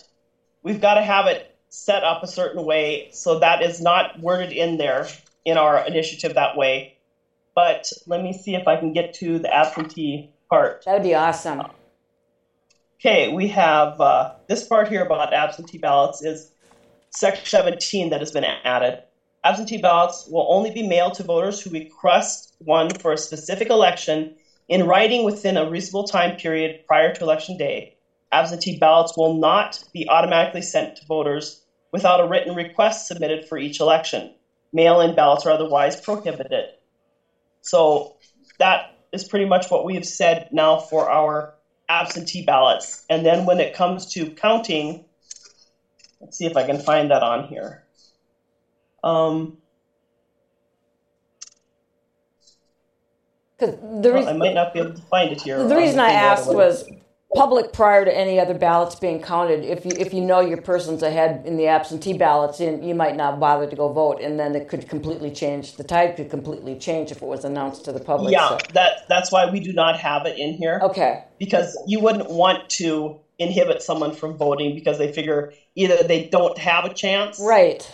we've 0.64 0.80
got 0.80 0.96
to 0.96 1.02
have 1.02 1.28
it 1.28 1.40
set 1.70 2.04
up 2.04 2.20
a 2.22 2.28
certain 2.28 2.64
way. 2.64 3.04
So 3.10 3.36
that 3.36 3.62
is 3.62 3.80
not 3.82 4.08
worded 4.16 4.52
in 4.52 4.78
there 4.78 5.06
in 5.46 5.58
our 5.58 5.80
initiative 5.86 6.34
that 6.36 6.56
way. 6.56 6.86
But 7.56 7.92
let 8.06 8.22
me 8.22 8.34
see 8.34 8.56
if 8.56 8.68
I 8.68 8.78
can 8.78 8.92
get 8.92 9.12
to 9.14 9.40
the 9.40 9.54
absentee 9.54 10.24
part. 10.50 10.76
That'd 10.86 11.04
be 11.04 11.14
awesome. 11.14 11.62
Okay, 13.00 13.28
we 13.28 13.48
have 13.48 14.00
uh, 14.00 14.26
this 14.48 14.64
part 14.64 14.88
here 14.88 15.02
about 15.02 15.34
absentee 15.34 15.78
ballots 15.78 16.22
is 16.22 16.48
section 17.12 17.46
17 17.46 18.10
that 18.10 18.22
has 18.22 18.32
been 18.32 18.46
added. 18.64 18.96
Absentee 19.44 19.78
ballots 19.78 20.26
will 20.28 20.46
only 20.48 20.70
be 20.70 20.84
mailed 20.84 21.16
to 21.16 21.24
voters 21.24 21.60
who 21.60 21.72
request 21.72 22.48
one 22.60 22.90
for 23.00 23.12
a 23.12 23.18
specific 23.18 23.70
election 23.70 24.28
in 24.68 24.84
writing 24.84 25.24
within 25.24 25.58
a 25.58 25.66
reasonable 25.66 26.04
time 26.04 26.32
period 26.32 26.74
prior 26.88 27.10
to 27.12 27.24
election 27.24 27.56
day 27.56 27.86
absentee 28.32 28.78
ballots 28.78 29.18
will 29.18 29.36
not 29.36 29.84
be 29.94 30.08
automatically 30.10 30.62
sent 30.62 30.98
to 30.98 31.06
voters 31.06 31.62
without 31.92 32.22
a 32.22 32.28
written 32.28 32.56
request 32.56 33.08
submitted 33.08 33.48
for 33.48 33.58
each 33.58 33.80
election. 33.80 34.34
Mail 34.74 35.02
in 35.02 35.16
ballots 35.16 35.46
are 35.46 35.52
otherwise 35.52 36.00
prohibited. 36.00 36.66
So 37.62 38.16
that 38.60 38.98
is 39.12 39.26
pretty 39.26 39.46
much 39.46 39.70
what 39.70 39.86
we 39.86 39.96
have 39.96 40.06
said 40.06 40.48
now 40.52 40.78
for 40.78 41.12
our 41.12 41.54
absentee 41.90 42.44
ballots. 42.44 43.06
And 43.10 43.26
then 43.26 43.46
when 43.46 43.60
it 43.60 43.74
comes 43.74 44.14
to 44.14 44.32
counting, 44.32 45.04
let's 46.22 46.38
see 46.38 46.46
if 46.46 46.56
I 46.56 46.66
can 46.66 46.80
find 46.80 47.12
that 47.12 47.24
on 47.24 47.48
here. 47.48 47.84
Um, 49.04 49.58
the 53.60 53.68
reason, 53.68 54.14
well, 54.14 54.30
I 54.30 54.34
might 54.34 54.54
not 54.54 54.74
be 54.74 54.80
able 54.80 54.94
to 54.94 55.02
find 55.04 55.32
it 55.32 55.42
here. 55.42 55.64
The 55.68 55.76
reason 55.76 56.00
I 56.00 56.12
asked 56.12 56.48
was 56.48 56.90
public 57.36 57.72
prior 57.72 58.04
to 58.04 58.16
any 58.16 58.40
other 58.40 58.54
ballots 58.54 58.96
being 58.96 59.22
counted. 59.22 59.64
If 59.64 59.86
you 59.86 59.92
if 59.98 60.14
you 60.14 60.22
know 60.22 60.42
your 60.42 60.62
person's 60.62 61.02
ahead 61.02 61.46
in 61.46 61.58
the 61.58 61.68
absentee 61.68 62.14
ballots, 62.14 62.60
you 62.60 62.94
might 62.96 63.16
not 63.16 63.40
bother 63.40 63.70
to 63.70 63.76
go 63.76 63.92
vote, 63.92 64.22
and 64.22 64.40
then 64.40 64.56
it 64.56 64.68
could 64.68 64.90
completely 64.90 65.32
change. 65.32 65.76
The 65.76 65.84
tide 65.84 66.16
could 66.16 66.30
completely 66.30 66.78
change 66.78 67.12
if 67.12 67.22
it 67.22 67.26
was 67.26 67.46
announced 67.46 67.86
to 67.86 67.92
the 67.92 68.00
public. 68.00 68.34
Yeah, 68.34 68.50
so. 68.50 68.58
that 68.74 69.08
that's 69.08 69.32
why 69.32 69.50
we 69.50 69.60
do 69.60 69.74
not 69.74 70.00
have 70.00 70.26
it 70.26 70.38
in 70.38 70.54
here. 70.54 70.80
Okay. 70.84 71.24
Because 71.40 71.78
you 71.88 72.00
wouldn't 72.00 72.30
want 72.30 72.70
to 72.72 73.20
inhibit 73.40 73.82
someone 73.82 74.14
from 74.14 74.38
voting 74.38 74.76
because 74.76 74.98
they 74.98 75.12
figure 75.12 75.54
either 75.76 76.04
they 76.04 76.26
don't 76.26 76.58
have 76.58 76.86
a 76.86 76.94
chance, 76.94 77.40
right, 77.40 77.90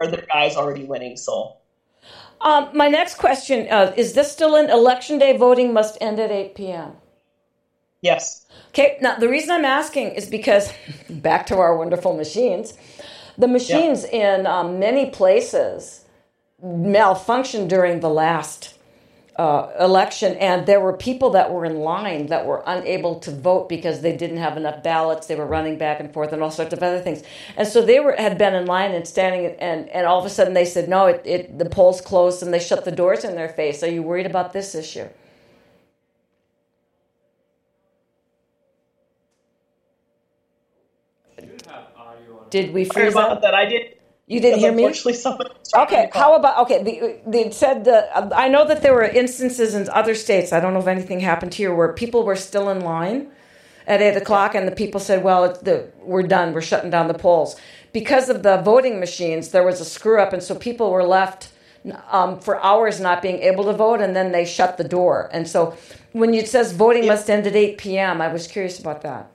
or 0.00 0.08
their 0.08 0.26
guy's 0.32 0.56
already 0.56 0.84
winning. 0.84 1.16
So. 1.16 1.56
Um, 2.40 2.68
my 2.74 2.88
next 2.88 3.14
question 3.14 3.68
uh, 3.70 3.94
is: 3.96 4.12
This 4.12 4.30
still 4.30 4.56
an 4.56 4.68
election 4.68 5.18
day? 5.18 5.34
Voting 5.34 5.72
must 5.72 5.96
end 6.02 6.20
at 6.20 6.30
eight 6.30 6.54
p.m. 6.54 6.92
Yes. 8.04 8.44
Okay, 8.68 8.98
now 9.00 9.16
the 9.16 9.28
reason 9.30 9.50
I'm 9.50 9.64
asking 9.64 10.10
is 10.10 10.26
because 10.26 10.70
back 11.10 11.46
to 11.46 11.56
our 11.56 11.76
wonderful 11.76 12.14
machines, 12.14 12.74
the 13.38 13.48
machines 13.48 14.04
in 14.04 14.46
um, 14.46 14.78
many 14.78 15.08
places 15.10 16.04
malfunctioned 16.62 17.68
during 17.68 18.00
the 18.00 18.10
last 18.10 18.74
uh, 19.36 19.70
election, 19.80 20.34
and 20.36 20.66
there 20.66 20.80
were 20.80 20.92
people 20.92 21.30
that 21.30 21.50
were 21.50 21.64
in 21.64 21.78
line 21.78 22.26
that 22.26 22.44
were 22.44 22.62
unable 22.66 23.18
to 23.20 23.30
vote 23.32 23.68
because 23.70 24.02
they 24.02 24.14
didn't 24.14 24.36
have 24.36 24.56
enough 24.58 24.82
ballots. 24.82 25.26
They 25.26 25.34
were 25.34 25.46
running 25.46 25.78
back 25.78 25.98
and 25.98 26.12
forth 26.12 26.32
and 26.32 26.42
all 26.42 26.50
sorts 26.50 26.74
of 26.74 26.82
other 26.82 27.00
things, 27.00 27.22
and 27.56 27.66
so 27.66 27.80
they 27.80 28.00
were 28.00 28.14
had 28.16 28.36
been 28.36 28.54
in 28.54 28.66
line 28.66 28.92
and 28.92 29.08
standing, 29.08 29.46
and 29.58 29.88
and 29.88 30.06
all 30.06 30.20
of 30.20 30.26
a 30.26 30.30
sudden 30.30 30.52
they 30.52 30.66
said, 30.66 30.88
"No, 30.90 31.06
it, 31.06 31.22
it 31.24 31.58
the 31.58 31.70
polls 31.70 32.02
closed," 32.02 32.42
and 32.42 32.52
they 32.52 32.60
shut 32.60 32.84
the 32.84 32.92
doors 32.92 33.24
in 33.24 33.34
their 33.34 33.48
face. 33.48 33.82
Are 33.82 33.90
you 33.90 34.02
worried 34.02 34.26
about 34.26 34.52
this 34.52 34.74
issue? 34.74 35.08
Did 42.54 42.72
we 42.72 42.84
freeze 42.84 43.14
about 43.14 43.32
up? 43.32 43.42
that? 43.42 43.52
I 43.52 43.64
did. 43.64 43.82
You 44.28 44.38
didn't 44.38 44.60
hear 44.60 44.70
me. 44.72 44.84
Okay. 45.76 46.08
How 46.12 46.36
about 46.36 46.56
okay? 46.62 46.80
The, 46.84 47.20
they 47.26 47.50
said 47.50 47.84
the. 47.84 47.98
I 48.44 48.46
know 48.46 48.64
that 48.64 48.80
there 48.80 48.94
were 48.94 49.02
instances 49.02 49.74
in 49.74 49.88
other 49.88 50.14
states. 50.14 50.52
I 50.52 50.60
don't 50.60 50.72
know 50.72 50.78
if 50.78 50.86
anything 50.86 51.18
happened 51.18 51.52
here 51.52 51.74
where 51.74 51.92
people 51.92 52.22
were 52.22 52.36
still 52.36 52.70
in 52.70 52.80
line 52.82 53.26
at 53.88 54.00
eight 54.00 54.16
o'clock, 54.16 54.54
and 54.54 54.68
the 54.68 54.76
people 54.82 55.00
said, 55.00 55.24
"Well, 55.24 55.58
the, 55.68 55.90
we're 56.00 56.22
done. 56.22 56.52
We're 56.54 56.68
shutting 56.70 56.90
down 56.90 57.08
the 57.08 57.18
polls." 57.26 57.56
Because 57.92 58.28
of 58.28 58.44
the 58.44 58.58
voting 58.58 59.00
machines, 59.00 59.48
there 59.48 59.64
was 59.64 59.80
a 59.80 59.84
screw 59.84 60.20
up, 60.20 60.32
and 60.32 60.40
so 60.40 60.54
people 60.54 60.92
were 60.92 61.02
left 61.02 61.48
um, 62.12 62.38
for 62.38 62.62
hours 62.62 63.00
not 63.00 63.20
being 63.20 63.40
able 63.40 63.64
to 63.64 63.72
vote, 63.72 64.00
and 64.00 64.14
then 64.14 64.30
they 64.30 64.44
shut 64.44 64.78
the 64.78 64.88
door. 64.98 65.28
And 65.32 65.48
so, 65.48 65.76
when 66.12 66.32
it 66.34 66.48
says 66.48 66.70
voting 66.70 67.06
must 67.08 67.28
end 67.28 67.48
at 67.48 67.56
eight 67.56 67.78
p.m., 67.78 68.20
I 68.20 68.28
was 68.28 68.46
curious 68.46 68.78
about 68.78 69.02
that 69.02 69.33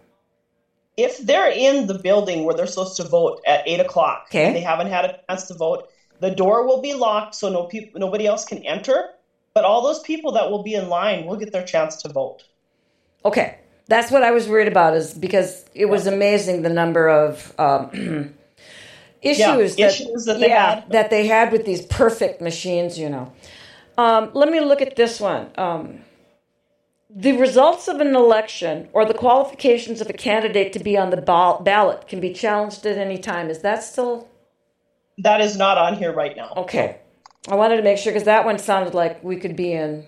if 1.03 1.17
they're 1.19 1.51
in 1.51 1.87
the 1.87 1.93
building 1.93 2.43
where 2.43 2.55
they're 2.55 2.67
supposed 2.67 2.97
to 2.97 3.03
vote 3.03 3.41
at 3.47 3.67
eight 3.67 3.79
o'clock 3.79 4.25
okay. 4.29 4.47
and 4.47 4.55
they 4.55 4.61
haven't 4.61 4.87
had 4.87 5.05
a 5.05 5.19
chance 5.29 5.45
to 5.45 5.53
vote, 5.53 5.89
the 6.19 6.31
door 6.31 6.65
will 6.67 6.81
be 6.81 6.93
locked 6.93 7.35
so 7.35 7.49
no 7.49 7.63
people, 7.63 7.99
nobody 7.99 8.27
else 8.27 8.45
can 8.45 8.59
enter. 8.65 9.09
But 9.53 9.63
all 9.65 9.81
those 9.81 9.99
people 10.01 10.33
that 10.33 10.51
will 10.51 10.63
be 10.63 10.75
in 10.75 10.89
line 10.89 11.25
will 11.25 11.37
get 11.37 11.51
their 11.51 11.65
chance 11.65 11.97
to 12.03 12.09
vote. 12.09 12.43
Okay, 13.25 13.57
that's 13.87 14.11
what 14.11 14.23
I 14.23 14.31
was 14.31 14.47
worried 14.47 14.67
about, 14.67 14.95
is 14.95 15.13
because 15.13 15.65
it 15.73 15.87
was 15.87 16.07
amazing 16.07 16.61
the 16.61 16.69
number 16.69 17.09
of 17.09 17.53
um, 17.59 17.89
issues, 19.21 19.77
yeah, 19.77 19.87
that, 19.87 19.93
issues 19.93 20.25
that 20.25 20.39
they 20.39 20.49
yeah, 20.49 20.75
had. 20.75 20.91
that 20.91 21.09
they 21.09 21.27
had 21.27 21.51
with 21.51 21.65
these 21.65 21.85
perfect 21.87 22.41
machines. 22.41 22.97
You 22.97 23.09
know, 23.09 23.33
um, 23.97 24.31
let 24.33 24.49
me 24.49 24.59
look 24.59 24.81
at 24.81 24.95
this 24.95 25.19
one. 25.19 25.49
Um, 25.57 26.01
the 27.09 27.33
results 27.33 27.87
of 27.87 27.99
an 27.99 28.15
election 28.15 28.87
or 28.93 29.03
the 29.03 29.13
qualifications 29.13 29.99
of 29.99 30.09
a 30.09 30.13
candidate 30.13 30.71
to 30.73 30.79
be 30.79 30.97
on 30.97 31.09
the 31.09 31.17
ballot 31.17 32.07
can 32.07 32.19
be 32.19 32.33
challenged 32.33 32.85
at 32.85 32.97
any 32.97 33.17
time. 33.17 33.49
Is 33.49 33.61
that 33.61 33.83
still? 33.83 34.27
That 35.17 35.41
is 35.41 35.57
not 35.57 35.77
on 35.77 35.95
here 35.95 36.13
right 36.13 36.35
now. 36.35 36.53
Okay. 36.55 36.99
I 37.47 37.55
wanted 37.55 37.77
to 37.77 37.83
make 37.83 37.97
sure 37.97 38.13
because 38.13 38.25
that 38.25 38.45
one 38.45 38.59
sounded 38.59 38.93
like 38.93 39.23
we 39.23 39.37
could 39.37 39.55
be 39.55 39.73
in 39.73 40.05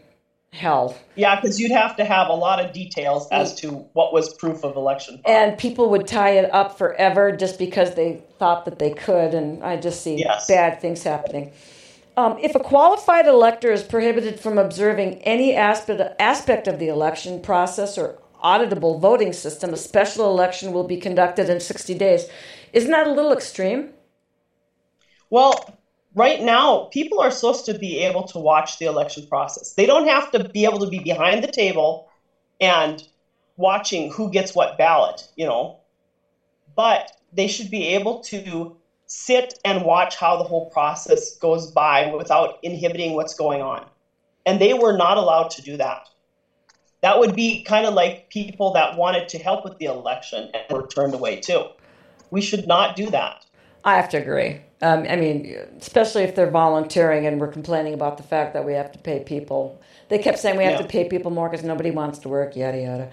hell. 0.54 0.96
Yeah, 1.16 1.40
because 1.40 1.60
you'd 1.60 1.72
have 1.72 1.96
to 1.96 2.06
have 2.06 2.30
a 2.30 2.34
lot 2.34 2.64
of 2.64 2.72
details 2.74 3.28
as 3.32 3.56
to 3.56 3.70
what 3.94 4.14
was 4.14 4.34
proof 4.36 4.64
of 4.64 4.76
election. 4.76 5.22
Fraud. 5.24 5.36
And 5.36 5.58
people 5.58 5.90
would 5.90 6.08
tie 6.08 6.32
it 6.32 6.54
up 6.54 6.78
forever 6.78 7.36
just 7.36 7.58
because 7.58 7.96
they 7.96 8.22
thought 8.38 8.66
that 8.66 8.78
they 8.78 8.92
could. 8.92 9.34
And 9.34 9.64
I 9.64 9.78
just 9.78 10.02
see 10.04 10.18
yes. 10.20 10.48
bad 10.48 10.82
things 10.82 11.04
happening. 11.04 11.52
Um, 12.18 12.38
if 12.42 12.56
a 12.56 12.60
qualified 12.60 13.26
elector 13.26 13.72
is 13.72 13.84
prohibited 13.84 14.40
from 14.40 14.58
observing 14.58 15.22
any 15.22 15.56
aspect, 15.56 16.02
aspect 16.20 16.68
of 16.68 16.78
the 16.78 16.90
election 16.90 17.42
process 17.42 17.98
or 17.98 18.20
auditable 18.44 19.00
voting 19.00 19.32
system, 19.34 19.74
a 19.74 19.78
special 19.78 20.30
election 20.30 20.74
will 20.74 20.84
be 20.84 20.98
conducted 20.98 21.50
in 21.50 21.60
60 21.60 21.94
days. 21.96 22.28
Isn't 22.74 22.92
that 22.92 23.08
a 23.08 23.12
little 23.12 23.32
extreme? 23.32 23.92
Well, 25.30 25.78
right 26.14 26.42
now, 26.42 26.90
people 26.92 27.22
are 27.22 27.32
supposed 27.32 27.66
to 27.68 27.78
be 27.78 28.00
able 28.00 28.24
to 28.28 28.40
watch 28.40 28.78
the 28.78 28.86
election 28.86 29.26
process. 29.28 29.74
They 29.74 29.86
don't 29.86 30.08
have 30.08 30.32
to 30.32 30.50
be 30.50 30.66
able 30.66 30.80
to 30.80 30.90
be 30.90 31.00
behind 31.00 31.44
the 31.44 31.52
table 31.52 32.10
and 32.60 33.02
watching 33.56 34.12
who 34.12 34.30
gets 34.30 34.54
what 34.54 34.78
ballot, 34.78 35.28
you 35.38 35.46
know, 35.46 35.80
but 36.76 37.12
they 37.32 37.48
should 37.48 37.72
be 37.72 37.88
able 37.90 38.20
to 38.24 38.76
sit 39.14 39.60
and 39.66 39.84
watch 39.84 40.16
how 40.16 40.38
the 40.38 40.44
whole 40.46 40.70
process 40.70 41.36
goes 41.36 41.70
by 41.70 42.10
without 42.16 42.58
inhibiting 42.64 43.14
what's 43.14 43.34
going 43.34 43.62
on. 43.62 43.86
And 44.46 44.60
they 44.62 44.74
were 44.74 44.96
not 44.96 45.18
allowed 45.18 45.50
to 45.52 45.62
do 45.62 45.76
that. 45.78 46.08
that 47.02 47.20
would 47.20 47.36
be 47.36 47.62
kind 47.64 47.86
of 47.86 47.94
like 47.94 48.30
people 48.30 48.72
that 48.72 48.96
wanted 48.96 49.28
to 49.28 49.38
help 49.38 49.66
with 49.66 49.78
the 49.80 49.86
election 49.86 50.50
and 50.54 50.64
were 50.70 50.88
turned 50.88 51.14
away 51.14 51.42
too. 51.42 51.66
We 52.30 52.40
should 52.40 52.68
not 52.68 52.96
do 52.96 53.10
that. 53.10 53.46
I 53.84 53.96
have 53.96 54.08
to 54.10 54.18
agree. 54.18 54.62
Um, 54.82 55.06
I 55.10 55.18
mean, 55.18 55.58
especially 55.78 56.24
if 56.24 56.34
they're 56.34 56.50
volunteering 56.50 57.26
and 57.26 57.42
we're 57.42 57.52
complaining 57.52 57.94
about 57.94 58.16
the 58.16 58.24
fact 58.24 58.54
that 58.54 58.66
we 58.66 58.74
have 58.74 58.94
to 58.94 59.00
pay 59.00 59.20
people. 59.24 59.82
They 60.08 60.20
kept 60.20 60.40
saying 60.40 60.58
we 60.58 60.64
have 60.64 60.80
yeah. 60.80 60.84
to 60.84 60.88
pay 60.88 61.10
people 61.10 61.32
more 61.32 61.50
because 61.50 61.66
nobody 61.66 61.92
wants 61.92 62.20
to 62.20 62.30
work, 62.30 62.56
yada, 62.56 62.80
yada. 62.80 63.10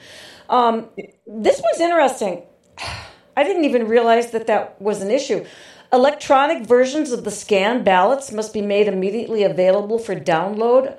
Um, 0.48 0.90
this 1.26 1.60
was 1.60 1.80
interesting. 1.80 2.42
I 3.36 3.44
didn't 3.44 3.64
even 3.64 3.88
realize 3.88 4.30
that 4.32 4.46
that 4.48 4.80
was 4.80 5.00
an 5.00 5.10
issue. 5.10 5.44
Electronic 5.90 6.66
versions 6.66 7.12
of 7.12 7.24
the 7.24 7.30
scanned 7.30 7.82
ballots 7.82 8.30
must 8.30 8.52
be 8.52 8.60
made 8.60 8.88
immediately 8.88 9.42
available 9.42 9.98
for 9.98 10.14
download 10.14 10.94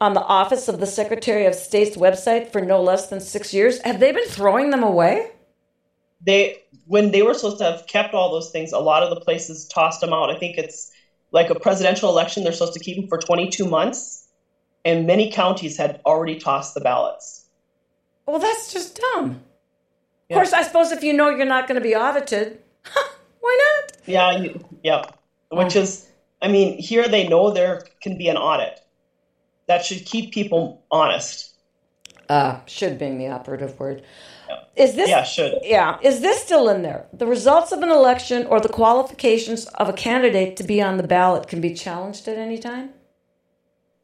on 0.00 0.12
the 0.14 0.22
Office 0.22 0.66
of 0.66 0.80
the 0.80 0.86
Secretary 0.86 1.46
of 1.46 1.54
State's 1.54 1.96
website 1.96 2.50
for 2.50 2.60
no 2.60 2.82
less 2.82 3.08
than 3.08 3.20
six 3.20 3.54
years. 3.54 3.80
Have 3.82 4.00
they 4.00 4.10
been 4.10 4.26
throwing 4.26 4.70
them 4.70 4.82
away? 4.82 5.30
They 6.26 6.62
when 6.86 7.12
they 7.12 7.22
were 7.22 7.34
supposed 7.34 7.58
to 7.58 7.64
have 7.64 7.86
kept 7.86 8.12
all 8.12 8.32
those 8.32 8.50
things, 8.50 8.72
a 8.72 8.78
lot 8.78 9.04
of 9.04 9.10
the 9.10 9.20
places 9.20 9.66
tossed 9.66 10.00
them 10.00 10.12
out. 10.12 10.30
I 10.30 10.38
think 10.38 10.58
it's 10.58 10.90
like 11.30 11.50
a 11.50 11.54
presidential 11.54 12.10
election; 12.10 12.42
they're 12.42 12.52
supposed 12.52 12.74
to 12.74 12.80
keep 12.80 12.96
them 12.96 13.08
for 13.08 13.18
22 13.18 13.64
months, 13.66 14.26
and 14.84 15.06
many 15.06 15.30
counties 15.30 15.76
had 15.76 16.00
already 16.04 16.40
tossed 16.40 16.74
the 16.74 16.80
ballots. 16.80 17.44
Well, 18.26 18.40
that's 18.40 18.72
just 18.72 19.00
dumb. 19.00 19.42
Of 20.30 20.34
course, 20.34 20.52
I 20.52 20.62
suppose 20.62 20.90
if 20.90 21.04
you 21.04 21.12
know 21.12 21.28
you're 21.28 21.46
not 21.46 21.68
going 21.68 21.80
to 21.80 21.86
be 21.86 21.94
audited, 21.94 22.58
why 23.44 23.58
not? 23.60 23.96
Yeah, 24.06 24.46
yeah. 24.82 25.02
Which 25.50 25.76
oh. 25.76 25.80
is, 25.80 26.08
I 26.40 26.48
mean, 26.48 26.78
here 26.78 27.06
they 27.08 27.28
know 27.28 27.50
there 27.50 27.82
can 28.00 28.16
be 28.16 28.28
an 28.28 28.38
audit. 28.38 28.80
That 29.66 29.84
should 29.84 30.06
keep 30.06 30.32
people 30.32 30.82
honest. 30.90 31.52
Uh, 32.28 32.60
should 32.64 32.98
being 32.98 33.18
the 33.18 33.28
operative 33.28 33.78
word. 33.78 34.02
Yeah. 34.48 34.56
Is 34.76 34.94
this? 34.94 35.10
Yeah, 35.10 35.24
should. 35.24 35.58
Yeah, 35.62 35.98
is 36.02 36.20
this 36.20 36.40
still 36.40 36.70
in 36.70 36.80
there? 36.80 37.04
The 37.12 37.26
results 37.26 37.70
of 37.70 37.82
an 37.82 37.90
election 37.90 38.46
or 38.46 38.60
the 38.60 38.70
qualifications 38.70 39.66
of 39.66 39.90
a 39.90 39.92
candidate 39.92 40.56
to 40.56 40.64
be 40.64 40.80
on 40.80 40.96
the 40.96 41.06
ballot 41.06 41.46
can 41.46 41.60
be 41.60 41.74
challenged 41.74 42.26
at 42.28 42.38
any 42.38 42.56
time. 42.56 42.90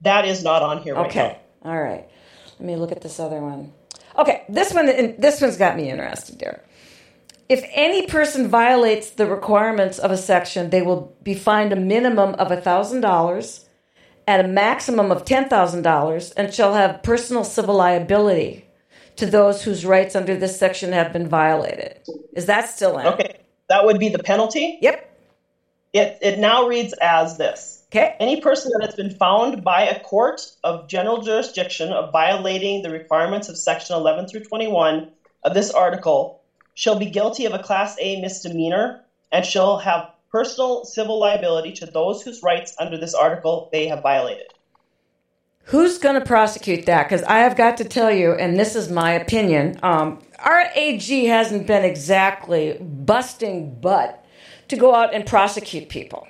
That 0.03 0.27
is 0.27 0.45
not 0.45 0.63
on 0.63 0.83
here. 0.83 0.97
Okay. 0.97 1.39
Right 1.65 1.73
All 1.73 1.83
right. 1.83 2.07
Let 2.59 2.67
me 2.67 2.77
look 2.77 2.93
at 2.93 3.01
this 3.01 3.19
other 3.19 3.41
one. 3.41 3.73
Okay, 4.19 4.45
this 4.51 4.75
one 4.75 4.87
this 5.19 5.41
one's 5.41 5.57
got 5.57 5.77
me 5.77 5.91
interested 5.91 6.39
there. 6.39 6.63
If 7.51 7.69
any 7.73 8.07
person 8.07 8.47
violates 8.47 9.11
the 9.11 9.27
requirements 9.27 9.99
of 9.99 10.13
a 10.13 10.17
section, 10.17 10.71
they 10.71 10.83
will 10.83 11.17
be 11.25 11.35
fined 11.35 11.73
a 11.73 11.77
minimum 11.77 12.35
of 12.37 12.47
$1,000 12.49 13.65
and 14.29 14.47
a 14.47 14.49
maximum 14.49 15.11
of 15.11 15.25
$10,000 15.25 16.33
and 16.37 16.55
shall 16.55 16.75
have 16.75 17.03
personal 17.03 17.43
civil 17.43 17.75
liability 17.75 18.67
to 19.17 19.27
those 19.27 19.65
whose 19.65 19.85
rights 19.85 20.15
under 20.15 20.37
this 20.37 20.57
section 20.57 20.93
have 20.93 21.13
been 21.13 21.27
violated. 21.27 21.99
Is 22.37 22.47
that 22.47 22.69
still 22.69 22.99
in? 22.99 23.07
Okay, 23.09 23.41
that 23.69 23.85
would 23.85 23.99
be 23.99 24.11
the 24.11 24.23
penalty? 24.23 24.79
Yep. 24.81 25.13
It, 25.93 26.19
it 26.23 26.39
now 26.39 26.69
reads 26.69 26.95
as 27.03 27.37
this 27.37 27.83
Okay. 27.91 28.15
Any 28.21 28.41
person 28.41 28.71
that 28.79 28.87
has 28.87 28.95
been 28.95 29.11
found 29.11 29.65
by 29.65 29.83
a 29.83 29.99
court 29.99 30.41
of 30.63 30.87
general 30.87 31.23
jurisdiction 31.23 31.93
of 31.93 32.13
violating 32.13 32.83
the 32.83 32.91
requirements 32.91 33.49
of 33.49 33.59
section 33.59 33.97
11 33.97 34.29
through 34.29 34.45
21 34.45 35.11
of 35.43 35.55
this 35.55 35.73
article 35.73 36.40
shall 36.75 36.99
be 36.99 37.07
guilty 37.07 37.45
of 37.45 37.55
a 37.55 37.63
class 37.63 37.97
A 38.01 38.21
misdemeanor 38.21 39.05
and 39.33 39.45
shall 39.45 39.79
have 39.79 40.11
personal 40.31 40.85
civil 40.85 41.19
liability 41.19 41.73
to 41.73 41.87
those 41.87 42.23
whose 42.23 42.43
rights 42.43 42.75
under 42.79 42.97
this 42.97 43.15
article 43.15 43.69
they 43.73 43.89
have 43.89 44.03
violated. 44.03 44.47
Who's 45.65 45.99
going 45.99 46.19
to 46.19 46.27
prosecute 46.27 46.87
that? 46.87 47.05
Because 47.05 47.23
I 47.25 47.39
have 47.39 47.57
got 47.57 47.77
to 47.77 47.85
tell 47.85 48.11
you, 48.11 48.33
and 48.33 48.59
this 48.59 48.75
is 48.75 48.91
my 48.91 49.13
opinion, 49.13 49.79
um, 49.83 50.21
our 50.39 50.65
AG 50.75 51.27
hasn't 51.27 51.67
been 51.67 51.85
exactly 51.85 52.79
busting 52.81 53.81
butt 53.81 54.25
to 54.69 54.77
go 54.77 54.95
out 54.95 55.15
and 55.15 55.27
prosecute 55.27 55.89
people. 55.89 56.27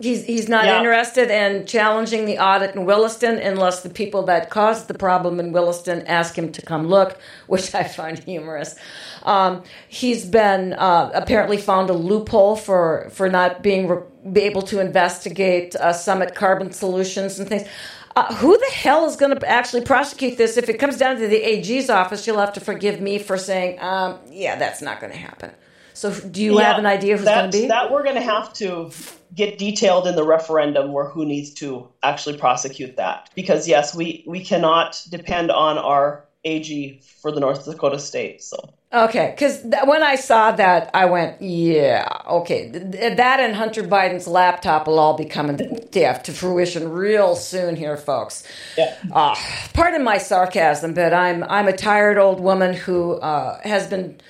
He's 0.00 0.24
he's 0.24 0.48
not 0.48 0.66
yeah. 0.66 0.78
interested 0.78 1.28
in 1.28 1.66
challenging 1.66 2.24
the 2.24 2.38
audit 2.38 2.76
in 2.76 2.84
Williston 2.84 3.36
unless 3.38 3.82
the 3.82 3.90
people 3.90 4.22
that 4.26 4.48
caused 4.48 4.86
the 4.86 4.94
problem 4.94 5.40
in 5.40 5.50
Williston 5.50 6.06
ask 6.06 6.38
him 6.38 6.52
to 6.52 6.62
come 6.62 6.86
look, 6.86 7.18
which 7.48 7.74
I 7.74 7.82
find 7.82 8.16
humorous. 8.16 8.76
Um, 9.24 9.64
he's 9.88 10.24
been 10.24 10.74
uh, 10.74 11.10
apparently 11.14 11.56
found 11.56 11.90
a 11.90 11.94
loophole 11.94 12.54
for 12.54 13.08
for 13.10 13.28
not 13.28 13.62
being 13.62 13.88
re- 13.88 14.02
be 14.32 14.42
able 14.42 14.62
to 14.62 14.80
investigate 14.80 15.74
uh, 15.74 15.92
Summit 15.92 16.34
Carbon 16.34 16.70
Solutions 16.70 17.40
and 17.40 17.48
things. 17.48 17.66
Uh, 18.14 18.34
who 18.36 18.56
the 18.56 18.70
hell 18.72 19.04
is 19.06 19.16
going 19.16 19.36
to 19.36 19.48
actually 19.48 19.82
prosecute 19.82 20.38
this? 20.38 20.56
If 20.56 20.68
it 20.68 20.78
comes 20.78 20.96
down 20.96 21.16
to 21.16 21.26
the 21.26 21.42
AG's 21.42 21.90
office, 21.90 22.26
you'll 22.26 22.38
have 22.38 22.52
to 22.54 22.60
forgive 22.60 23.00
me 23.00 23.18
for 23.18 23.36
saying, 23.36 23.80
um, 23.80 24.18
"Yeah, 24.30 24.54
that's 24.56 24.80
not 24.80 25.00
going 25.00 25.12
to 25.12 25.18
happen." 25.18 25.50
So, 25.98 26.12
do 26.12 26.40
you 26.40 26.60
yeah, 26.60 26.68
have 26.68 26.78
an 26.78 26.86
idea 26.86 27.16
who's 27.16 27.26
going 27.26 27.50
to 27.50 27.58
be? 27.58 27.66
That 27.66 27.90
we're 27.90 28.04
going 28.04 28.14
to 28.14 28.20
have 28.20 28.52
to 28.54 28.92
get 29.34 29.58
detailed 29.58 30.06
in 30.06 30.14
the 30.14 30.22
referendum 30.22 30.92
where 30.92 31.06
who 31.06 31.24
needs 31.24 31.52
to 31.54 31.88
actually 32.04 32.38
prosecute 32.38 32.96
that. 32.98 33.30
Because 33.34 33.66
yes, 33.66 33.96
we 33.96 34.22
we 34.24 34.44
cannot 34.44 35.02
depend 35.10 35.50
on 35.50 35.76
our 35.76 36.24
AG 36.44 37.00
for 37.20 37.32
the 37.32 37.40
North 37.40 37.64
Dakota 37.64 37.98
state. 37.98 38.44
So. 38.44 38.74
Okay, 38.92 39.32
because 39.34 39.60
th- 39.62 39.82
when 39.86 40.04
I 40.04 40.14
saw 40.14 40.52
that, 40.52 40.88
I 40.94 41.06
went, 41.06 41.42
yeah, 41.42 42.08
okay. 42.28 42.70
Th- 42.70 43.16
that 43.16 43.40
and 43.40 43.56
Hunter 43.56 43.82
Biden's 43.82 44.28
laptop 44.28 44.86
will 44.86 45.00
all 45.00 45.16
be 45.16 45.24
coming 45.24 45.56
to, 45.56 46.22
to 46.22 46.32
fruition 46.32 46.92
real 46.92 47.34
soon 47.34 47.74
here, 47.74 47.96
folks. 47.96 48.44
Yeah. 48.78 48.96
Uh, 49.12 49.34
pardon 49.74 50.04
my 50.04 50.18
sarcasm, 50.18 50.94
but 50.94 51.12
I'm 51.12 51.42
I'm 51.42 51.66
a 51.66 51.76
tired 51.76 52.18
old 52.18 52.38
woman 52.38 52.72
who 52.72 53.14
uh, 53.14 53.60
has 53.64 53.88
been 53.88 54.20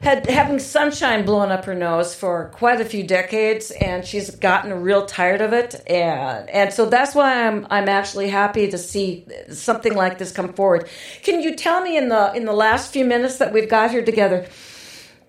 had 0.00 0.26
having 0.28 0.58
sunshine 0.58 1.24
blowing 1.24 1.50
up 1.50 1.64
her 1.64 1.74
nose 1.74 2.14
for 2.14 2.50
quite 2.54 2.80
a 2.80 2.84
few 2.84 3.02
decades, 3.02 3.70
and 3.70 4.04
she's 4.04 4.30
gotten 4.30 4.82
real 4.82 5.06
tired 5.06 5.40
of 5.40 5.52
it, 5.52 5.82
and 5.88 6.48
and 6.50 6.72
so 6.72 6.86
that's 6.86 7.14
why 7.14 7.46
I'm 7.46 7.66
I'm 7.70 7.88
actually 7.88 8.28
happy 8.28 8.70
to 8.70 8.78
see 8.78 9.26
something 9.50 9.94
like 9.94 10.18
this 10.18 10.32
come 10.32 10.52
forward. 10.52 10.88
Can 11.22 11.40
you 11.40 11.54
tell 11.54 11.80
me 11.80 11.96
in 11.96 12.08
the 12.08 12.32
in 12.34 12.44
the 12.44 12.52
last 12.52 12.92
few 12.92 13.04
minutes 13.04 13.38
that 13.38 13.52
we've 13.52 13.68
got 13.68 13.90
here 13.90 14.04
together? 14.04 14.46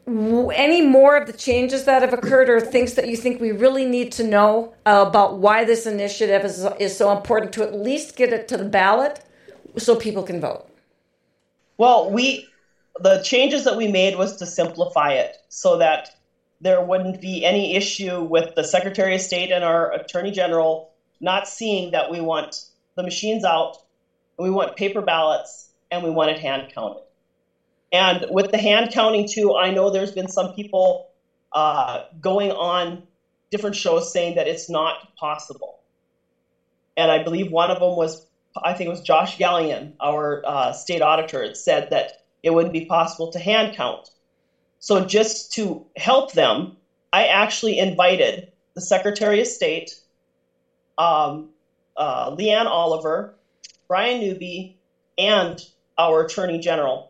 Any 0.08 0.82
more 0.82 1.18
of 1.18 1.28
the 1.28 1.34
changes 1.34 1.84
that 1.84 2.02
have 2.02 2.14
occurred, 2.14 2.50
or 2.50 2.62
things 2.62 2.94
that 2.94 3.10
you 3.10 3.18
think 3.18 3.42
we 3.42 3.52
really 3.52 3.86
need 3.86 4.14
to 4.14 4.24
know 4.24 4.74
uh, 4.86 5.04
about 5.06 5.40
why 5.40 5.66
this 5.66 5.86
initiative 5.86 6.46
is, 6.46 6.66
is 6.80 6.96
so 6.96 7.12
important 7.12 7.52
to 7.54 7.64
at 7.64 7.74
least 7.74 8.16
get 8.16 8.32
it 8.32 8.48
to 8.48 8.56
the 8.56 8.64
ballot 8.64 9.20
so 9.78 9.96
people 9.96 10.24
can 10.24 10.40
vote? 10.40 10.66
Well, 11.78 12.10
we 12.10 12.48
the 13.00 13.18
changes 13.18 13.64
that 13.66 13.76
we 13.76 13.88
made 13.88 14.16
was 14.16 14.34
to 14.36 14.46
simplify 14.46 15.12
it 15.12 15.38
so 15.50 15.78
that 15.78 16.10
there 16.62 16.82
wouldn't 16.82 17.20
be 17.20 17.44
any 17.44 17.76
issue 17.76 18.22
with 18.22 18.48
the 18.56 18.64
Secretary 18.64 19.16
of 19.16 19.22
State 19.22 19.52
and 19.52 19.64
our 19.64 19.92
Attorney 19.94 20.32
General 20.32 20.82
not 21.22 21.48
seeing 21.48 21.92
that 21.92 22.08
we 22.10 22.22
want 22.22 22.64
the 22.96 23.04
machines 23.04 23.44
out, 23.44 23.78
we 24.40 24.50
want 24.50 24.76
paper 24.76 25.02
ballots, 25.02 25.68
and 25.92 26.04
we 26.04 26.10
want 26.12 26.32
it 26.32 26.40
hand 26.40 26.66
counted. 26.74 27.02
And 27.92 28.26
with 28.30 28.52
the 28.52 28.60
hand 28.60 28.90
counting 28.92 29.26
too, 29.30 29.54
I 29.54 29.72
know 29.72 29.90
there's 29.90 30.14
been 30.14 30.28
some 30.30 30.50
people 30.50 31.00
uh, 31.54 32.00
going 32.22 32.52
on 32.52 33.00
different 33.52 33.76
shows 33.76 34.12
saying 34.12 34.36
that 34.36 34.48
it's 34.48 34.70
not 34.70 34.96
possible. 35.20 35.76
And 36.98 37.12
I 37.12 37.20
believe 37.20 37.50
one 37.50 37.72
of 37.72 37.80
them 37.80 37.96
was, 37.96 38.18
I 38.64 38.74
think 38.74 38.88
it 38.88 38.92
was 38.92 39.02
Josh 39.02 39.38
Gallion, 39.38 39.92
our 40.02 40.40
uh, 40.44 40.72
state 40.74 41.02
auditor, 41.02 41.50
said 41.54 41.88
that 41.90 42.12
it 42.44 42.52
wouldn't 42.52 42.74
be 42.74 42.82
possible 42.82 43.28
to 43.30 43.40
hand 43.40 43.72
count. 43.72 44.10
So, 44.80 45.00
just 45.00 45.52
to 45.54 45.82
help 45.96 46.32
them, 46.32 46.70
I 47.12 47.26
actually 47.26 47.78
invited 47.78 48.44
the 48.76 48.82
Secretary 48.82 49.42
of 49.42 49.48
State, 49.48 49.96
um, 50.98 51.48
uh, 51.96 52.30
Leanne 52.30 52.68
Oliver, 52.68 53.28
Brian 53.88 54.20
Newby, 54.20 54.70
and 55.18 55.60
our 55.98 56.22
Attorney 56.22 56.60
General 56.60 57.04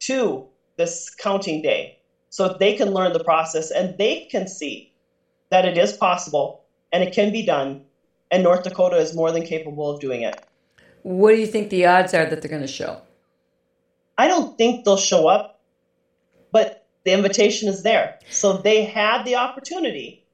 to 0.00 0.42
this 0.76 1.10
counting 1.10 1.60
day 1.60 1.90
so 2.30 2.48
they 2.48 2.72
can 2.72 2.88
learn 2.88 3.12
the 3.12 3.20
process 3.20 3.70
and 3.70 3.94
they 3.98 4.20
can 4.30 4.46
see 4.46 4.84
that 5.50 5.64
it 5.64 5.76
is 5.76 5.92
possible 5.92 6.54
and 6.92 7.02
it 7.02 7.12
can 7.12 7.30
be 7.30 7.42
done, 7.42 7.78
and 8.30 8.42
North 8.42 8.62
Dakota 8.62 8.96
is 8.96 9.12
more 9.12 9.32
than 9.32 9.42
capable 9.42 9.90
of 9.90 9.98
doing 9.98 10.22
it. 10.22 10.34
What 11.02 11.32
do 11.32 11.38
you 11.38 11.46
think 11.46 11.68
the 11.68 11.86
odds 11.86 12.14
are 12.14 12.26
that 12.26 12.40
they're 12.40 12.48
going 12.48 12.62
to 12.62 12.68
show? 12.68 12.98
I 14.18 14.28
don't 14.28 14.56
think 14.56 14.84
they'll 14.84 14.96
show 14.96 15.28
up, 15.28 15.60
but 16.52 16.86
the 17.04 17.12
invitation 17.12 17.68
is 17.68 17.82
there. 17.82 18.18
So 18.30 18.54
they 18.54 18.84
had 18.84 19.24
the 19.24 19.36
opportunity. 19.36 20.24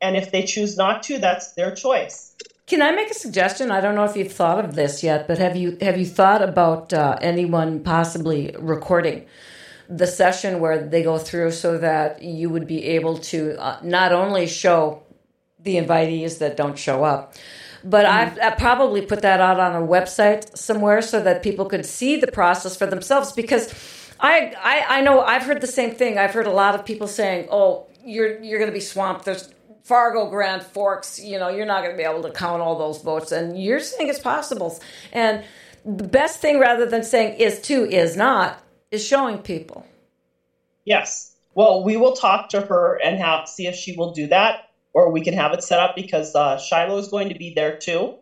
And 0.00 0.16
if 0.16 0.30
they 0.30 0.44
choose 0.44 0.76
not 0.76 1.02
to, 1.04 1.18
that's 1.18 1.52
their 1.52 1.74
choice. 1.74 2.34
Can 2.66 2.82
I 2.82 2.90
make 2.90 3.10
a 3.10 3.14
suggestion? 3.14 3.70
I 3.70 3.80
don't 3.80 3.94
know 3.94 4.04
if 4.04 4.16
you've 4.16 4.32
thought 4.32 4.64
of 4.64 4.74
this 4.74 5.02
yet, 5.02 5.28
but 5.28 5.38
have 5.38 5.54
you 5.54 5.78
have 5.80 5.96
you 5.96 6.04
thought 6.04 6.42
about 6.42 6.92
uh, 6.92 7.16
anyone 7.20 7.84
possibly 7.84 8.54
recording 8.58 9.24
the 9.88 10.06
session 10.06 10.58
where 10.58 10.84
they 10.84 11.04
go 11.04 11.16
through 11.16 11.52
so 11.52 11.78
that 11.78 12.22
you 12.22 12.50
would 12.50 12.66
be 12.66 12.84
able 12.84 13.18
to 13.18 13.56
uh, 13.60 13.78
not 13.84 14.12
only 14.12 14.48
show 14.48 15.04
the 15.60 15.76
invitees 15.76 16.38
that 16.38 16.56
don't 16.56 16.76
show 16.76 17.04
up, 17.04 17.34
but 17.86 18.04
mm-hmm. 18.04 18.38
I've, 18.38 18.52
I've 18.52 18.58
probably 18.58 19.02
put 19.02 19.22
that 19.22 19.40
out 19.40 19.60
on 19.60 19.80
a 19.80 19.86
website 19.86 20.56
somewhere 20.56 21.00
so 21.00 21.22
that 21.22 21.42
people 21.42 21.64
could 21.66 21.86
see 21.86 22.16
the 22.16 22.26
process 22.26 22.76
for 22.76 22.86
themselves 22.86 23.32
because 23.32 23.72
I, 24.18 24.52
I, 24.62 24.98
I 24.98 25.00
know 25.02 25.20
I've 25.20 25.42
heard 25.42 25.60
the 25.60 25.66
same 25.66 25.94
thing. 25.94 26.18
I've 26.18 26.32
heard 26.32 26.46
a 26.46 26.52
lot 26.52 26.74
of 26.74 26.84
people 26.84 27.06
saying, 27.06 27.48
"Oh, 27.50 27.86
you're 28.04 28.42
you're 28.42 28.58
going 28.58 28.70
to 28.70 28.74
be 28.74 28.80
swamped. 28.80 29.24
There's 29.24 29.52
Fargo, 29.84 30.28
Grand 30.28 30.62
Forks. 30.62 31.22
You 31.22 31.38
know, 31.38 31.48
you're 31.48 31.66
not 31.66 31.82
going 31.82 31.92
to 31.92 31.96
be 31.96 32.02
able 32.02 32.22
to 32.22 32.30
count 32.30 32.62
all 32.62 32.78
those 32.78 33.02
votes." 33.02 33.30
And 33.30 33.62
you're 33.62 33.80
saying 33.80 34.08
it's 34.08 34.18
possible. 34.18 34.80
And 35.12 35.44
the 35.84 36.08
best 36.08 36.40
thing, 36.40 36.58
rather 36.58 36.86
than 36.86 37.04
saying 37.04 37.38
is 37.38 37.60
to 37.62 37.84
is 37.84 38.16
not, 38.16 38.62
is 38.90 39.06
showing 39.06 39.38
people. 39.38 39.86
Yes. 40.84 41.34
Well, 41.54 41.84
we 41.84 41.96
will 41.96 42.12
talk 42.12 42.50
to 42.50 42.60
her 42.60 43.00
and 43.02 43.18
have 43.18 43.48
see 43.48 43.66
if 43.66 43.74
she 43.74 43.96
will 43.96 44.12
do 44.12 44.26
that, 44.28 44.65
or 44.96 45.10
we 45.10 45.22
can 45.22 45.34
have 45.34 45.52
it 45.54 45.62
set 45.62 45.80
up 45.80 45.94
because 45.94 46.34
uh, 46.34 46.56
Shiloh 46.56 46.98
is 46.98 47.08
going 47.08 47.30
to 47.30 47.36
be 47.36 47.50
there 47.50 47.74
too. 47.74 48.12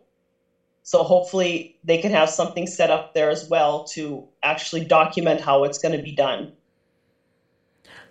So 0.83 1.03
hopefully 1.03 1.67
they 1.83 1.97
can 1.97 2.11
have 2.11 2.29
something 2.29 2.67
set 2.67 2.91
up 2.91 3.05
there 3.13 3.29
as 3.29 3.45
well 3.45 3.81
to 3.95 4.25
actually 4.43 4.81
document 4.81 5.41
how 5.41 5.63
it's 5.65 5.79
going 5.79 5.93
to 5.93 5.99
be 5.99 6.13
done. 6.13 6.49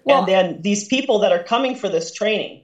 Well, 0.04 0.18
and 0.18 0.28
then 0.28 0.56
these 0.60 0.84
people 0.84 1.20
that 1.20 1.32
are 1.32 1.40
coming 1.40 1.74
for 1.74 1.90
this 1.90 2.10
training, 2.10 2.60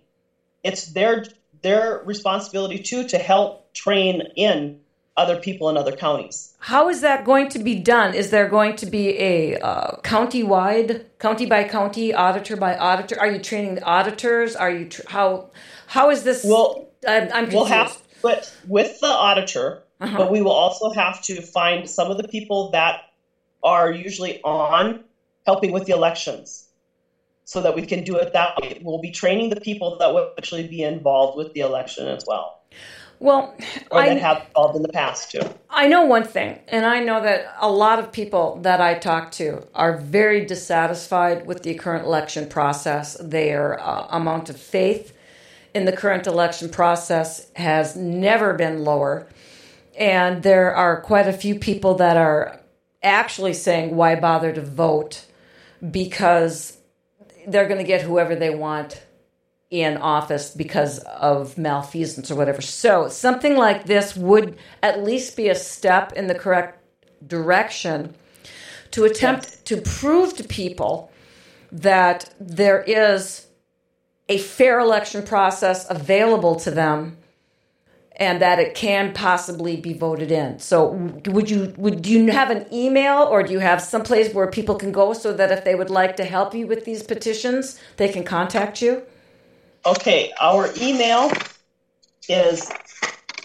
it's 0.64 0.84
their 0.84 1.22
their 1.62 2.00
responsibility 2.04 2.78
too 2.78 3.04
to 3.04 3.18
help 3.18 3.52
train 3.74 4.22
in 4.36 4.74
other 5.16 5.36
people 5.36 5.68
in 5.70 5.76
other 5.78 5.92
counties. 5.92 6.50
How 6.60 6.88
is 6.88 7.00
that 7.02 7.24
going 7.24 7.48
to 7.48 7.60
be 7.60 7.74
done? 7.76 8.14
Is 8.14 8.30
there 8.30 8.46
going 8.46 8.74
to 8.74 8.86
be 8.86 9.16
a 9.18 9.56
uh, 9.58 9.92
county-wide, 10.04 10.98
county 11.20 11.46
by 11.46 11.64
county, 11.64 12.12
auditor 12.14 12.56
by 12.56 12.74
auditor? 12.76 13.16
Are 13.20 13.28
you 13.28 13.38
training 13.38 13.76
the 13.76 13.84
auditors? 13.84 14.56
Are 14.56 14.70
you 14.70 14.86
tr- 14.86 15.02
how 15.08 15.44
how 15.90 16.10
is 16.10 16.22
this? 16.22 16.44
Well, 16.44 16.88
I'm, 17.06 17.24
I'm 17.24 17.28
confused. 17.28 17.54
We'll 17.54 17.64
have, 17.66 18.02
but 18.22 18.56
with 18.66 19.00
the 19.00 19.06
auditor, 19.06 19.82
uh-huh. 20.00 20.16
But 20.16 20.32
we 20.32 20.40
will 20.40 20.52
also 20.52 20.90
have 20.90 21.22
to 21.24 21.42
find 21.42 21.88
some 21.88 22.10
of 22.10 22.16
the 22.16 22.26
people 22.26 22.70
that 22.70 23.02
are 23.62 23.92
usually 23.92 24.40
on 24.42 25.04
helping 25.46 25.72
with 25.72 25.84
the 25.84 25.92
elections 25.92 26.68
so 27.44 27.60
that 27.60 27.74
we 27.74 27.84
can 27.84 28.02
do 28.02 28.16
it 28.16 28.32
that 28.32 28.56
way. 28.60 28.80
We'll 28.82 29.00
be 29.00 29.10
training 29.10 29.50
the 29.50 29.60
people 29.60 29.98
that 29.98 30.14
will 30.14 30.32
actually 30.38 30.66
be 30.66 30.82
involved 30.82 31.36
with 31.36 31.52
the 31.52 31.60
election 31.60 32.08
as 32.08 32.24
well. 32.26 32.62
Well, 33.18 33.54
or 33.90 34.00
that 34.00 34.16
I, 34.16 34.18
have 34.18 34.46
involved 34.46 34.76
in 34.76 34.82
the 34.82 34.88
past 34.88 35.30
too. 35.30 35.42
I 35.68 35.86
know 35.86 36.06
one 36.06 36.24
thing, 36.24 36.58
and 36.68 36.86
I 36.86 37.00
know 37.00 37.20
that 37.20 37.54
a 37.60 37.70
lot 37.70 37.98
of 37.98 38.10
people 38.10 38.58
that 38.62 38.80
I 38.80 38.94
talk 38.94 39.30
to 39.32 39.66
are 39.74 39.98
very 39.98 40.46
dissatisfied 40.46 41.46
with 41.46 41.62
the 41.62 41.74
current 41.74 42.06
election 42.06 42.48
process. 42.48 43.18
Their 43.20 43.78
uh, 43.78 44.06
amount 44.08 44.48
of 44.48 44.58
faith 44.58 45.12
in 45.74 45.84
the 45.84 45.92
current 45.92 46.26
election 46.26 46.68
process 46.68 47.50
has 47.54 47.96
never 47.96 48.54
been 48.54 48.84
lower. 48.84 49.28
And 49.98 50.42
there 50.42 50.74
are 50.74 51.00
quite 51.00 51.28
a 51.28 51.32
few 51.32 51.54
people 51.56 51.94
that 51.96 52.16
are 52.16 52.60
actually 53.02 53.54
saying, 53.54 53.94
why 53.94 54.14
bother 54.14 54.52
to 54.52 54.62
vote? 54.62 55.24
Because 55.90 56.76
they're 57.46 57.68
going 57.68 57.78
to 57.78 57.86
get 57.86 58.02
whoever 58.02 58.34
they 58.34 58.50
want 58.50 59.02
in 59.70 59.96
office 59.96 60.50
because 60.50 60.98
of 61.00 61.56
malfeasance 61.56 62.30
or 62.30 62.34
whatever. 62.34 62.60
So 62.60 63.08
something 63.08 63.56
like 63.56 63.84
this 63.84 64.16
would 64.16 64.58
at 64.82 65.04
least 65.04 65.36
be 65.36 65.48
a 65.48 65.54
step 65.54 66.12
in 66.12 66.26
the 66.26 66.34
correct 66.34 66.82
direction 67.26 68.14
to 68.90 69.04
attempt 69.04 69.44
yes. 69.44 69.62
to 69.62 69.80
prove 69.80 70.36
to 70.36 70.44
people 70.44 71.12
that 71.70 72.34
there 72.40 72.82
is 72.82 73.46
a 74.30 74.38
fair 74.38 74.78
election 74.78 75.24
process 75.24 75.90
available 75.90 76.54
to 76.54 76.70
them 76.70 77.18
and 78.14 78.40
that 78.40 78.58
it 78.60 78.74
can 78.74 79.12
possibly 79.12 79.76
be 79.76 79.92
voted 79.92 80.30
in. 80.30 80.58
So 80.60 80.90
would 81.26 81.50
you 81.50 81.74
would 81.76 82.06
you 82.06 82.30
have 82.30 82.50
an 82.50 82.66
email 82.72 83.22
or 83.22 83.42
do 83.42 83.52
you 83.52 83.58
have 83.58 83.82
some 83.82 84.02
place 84.02 84.32
where 84.32 84.46
people 84.46 84.76
can 84.76 84.92
go 84.92 85.14
so 85.14 85.32
that 85.32 85.50
if 85.50 85.64
they 85.64 85.74
would 85.74 85.90
like 85.90 86.16
to 86.16 86.24
help 86.24 86.54
you 86.54 86.66
with 86.66 86.84
these 86.84 87.02
petitions, 87.02 87.80
they 87.96 88.08
can 88.08 88.22
contact 88.22 88.80
you? 88.80 89.02
Okay, 89.84 90.32
our 90.40 90.68
email 90.80 91.32
is 92.28 92.70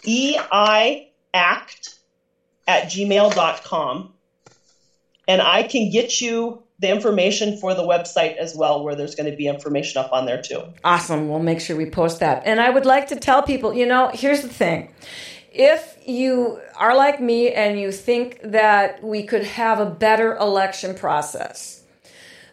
eiact 0.04 1.20
at 2.68 2.84
gmail.com. 2.84 4.14
And 5.28 5.42
I 5.42 5.64
can 5.64 5.90
get 5.90 6.22
you 6.22 6.65
the 6.80 6.90
information 6.90 7.58
for 7.58 7.74
the 7.74 7.84
website 7.84 8.36
as 8.38 8.56
well, 8.56 8.84
where 8.84 8.96
there's 8.96 9.16
going 9.16 9.30
to 9.30 9.38
be 9.38 9.48
information 9.48 10.02
up 10.02 10.12
on 10.12 10.26
there 10.26 10.42
too. 10.42 10.62
Awesome. 10.84 11.30
We'll 11.30 11.40
make 11.40 11.62
sure 11.62 11.76
we 11.76 11.90
post 11.90 12.20
that. 12.20 12.44
And 12.46 12.60
I 12.60 12.70
would 12.70 12.86
like 12.86 13.08
to 13.08 13.16
tell 13.16 13.42
people, 13.42 13.74
you 13.74 13.86
know, 13.86 14.12
here's 14.14 14.42
the 14.42 14.50
thing. 14.50 14.94
If 15.52 15.98
you 16.06 16.60
are 16.76 16.96
like 16.96 17.22
me 17.22 17.54
and 17.54 17.80
you 17.80 17.94
think 17.94 18.42
that 18.44 19.02
we 19.02 19.24
could 19.24 19.46
have 19.46 19.80
a 19.80 19.86
better 19.86 20.36
election 20.36 20.96
process, 20.96 21.84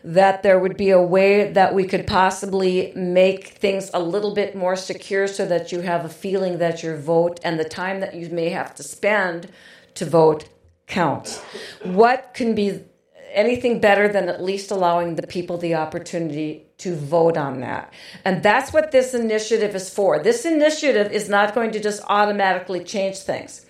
that 0.05 0.45
there 0.45 0.59
would 0.59 0.77
be 0.77 0.91
a 0.91 1.03
way 1.03 1.53
that 1.53 1.75
we 1.75 1.85
could 1.85 2.07
possibly 2.07 2.93
make 2.95 3.49
things 3.49 3.91
a 3.93 4.01
little 4.01 4.35
bit 4.35 4.55
more 4.57 4.77
secure 4.77 5.27
so 5.27 5.47
that 5.47 5.73
you 5.73 5.81
have 5.81 6.05
a 6.05 6.09
feeling 6.09 6.59
that 6.59 6.83
your 6.83 6.97
vote 6.97 7.41
and 7.45 7.59
the 7.59 7.65
time 7.65 8.01
that 8.01 8.15
you 8.15 8.29
may 8.31 8.51
have 8.51 8.75
to 8.77 8.85
spend 8.85 9.49
to 9.95 10.05
vote 10.05 10.49
counts. 10.87 11.41
What 11.83 12.35
can 12.35 12.55
be 12.55 12.85
anything 13.33 13.81
better 13.81 14.09
than 14.09 14.29
at 14.29 14.43
least 14.43 14.71
allowing 14.71 15.17
the 15.17 15.27
people 15.27 15.59
the 15.59 15.75
opportunity 15.75 16.67
to 16.79 16.97
vote 16.97 17.37
on 17.37 17.61
that. 17.61 17.93
And 18.25 18.43
that's 18.43 18.73
what 18.73 18.91
this 18.91 19.15
initiative 19.15 19.75
is 19.75 19.89
for. 19.89 20.19
This 20.19 20.45
initiative 20.45 21.13
is 21.13 21.29
not 21.29 21.55
going 21.55 21.73
to 21.73 21.81
just 21.81 22.03
automatically 22.09 22.85
change 22.85 23.19
things. 23.19 23.67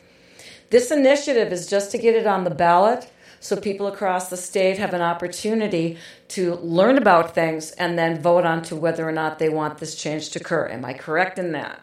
This 0.70 0.90
initiative 0.90 1.52
is 1.52 1.66
just 1.66 1.90
to 1.92 1.98
get 1.98 2.14
it 2.14 2.26
on 2.26 2.44
the 2.44 2.50
ballot 2.50 3.10
so 3.40 3.56
people 3.56 3.88
across 3.88 4.30
the 4.30 4.36
state 4.36 4.78
have 4.78 4.94
an 4.94 5.02
opportunity 5.02 5.98
to 6.28 6.54
learn 6.56 6.96
about 6.96 7.34
things 7.34 7.72
and 7.72 7.98
then 7.98 8.22
vote 8.22 8.46
on 8.46 8.62
to 8.62 8.76
whether 8.76 9.06
or 9.06 9.12
not 9.12 9.40
they 9.40 9.48
want 9.48 9.78
this 9.78 9.96
change 9.96 10.30
to 10.30 10.38
occur. 10.38 10.68
Am 10.68 10.84
I 10.84 10.92
correct 10.92 11.40
in 11.40 11.52
that? 11.52 11.80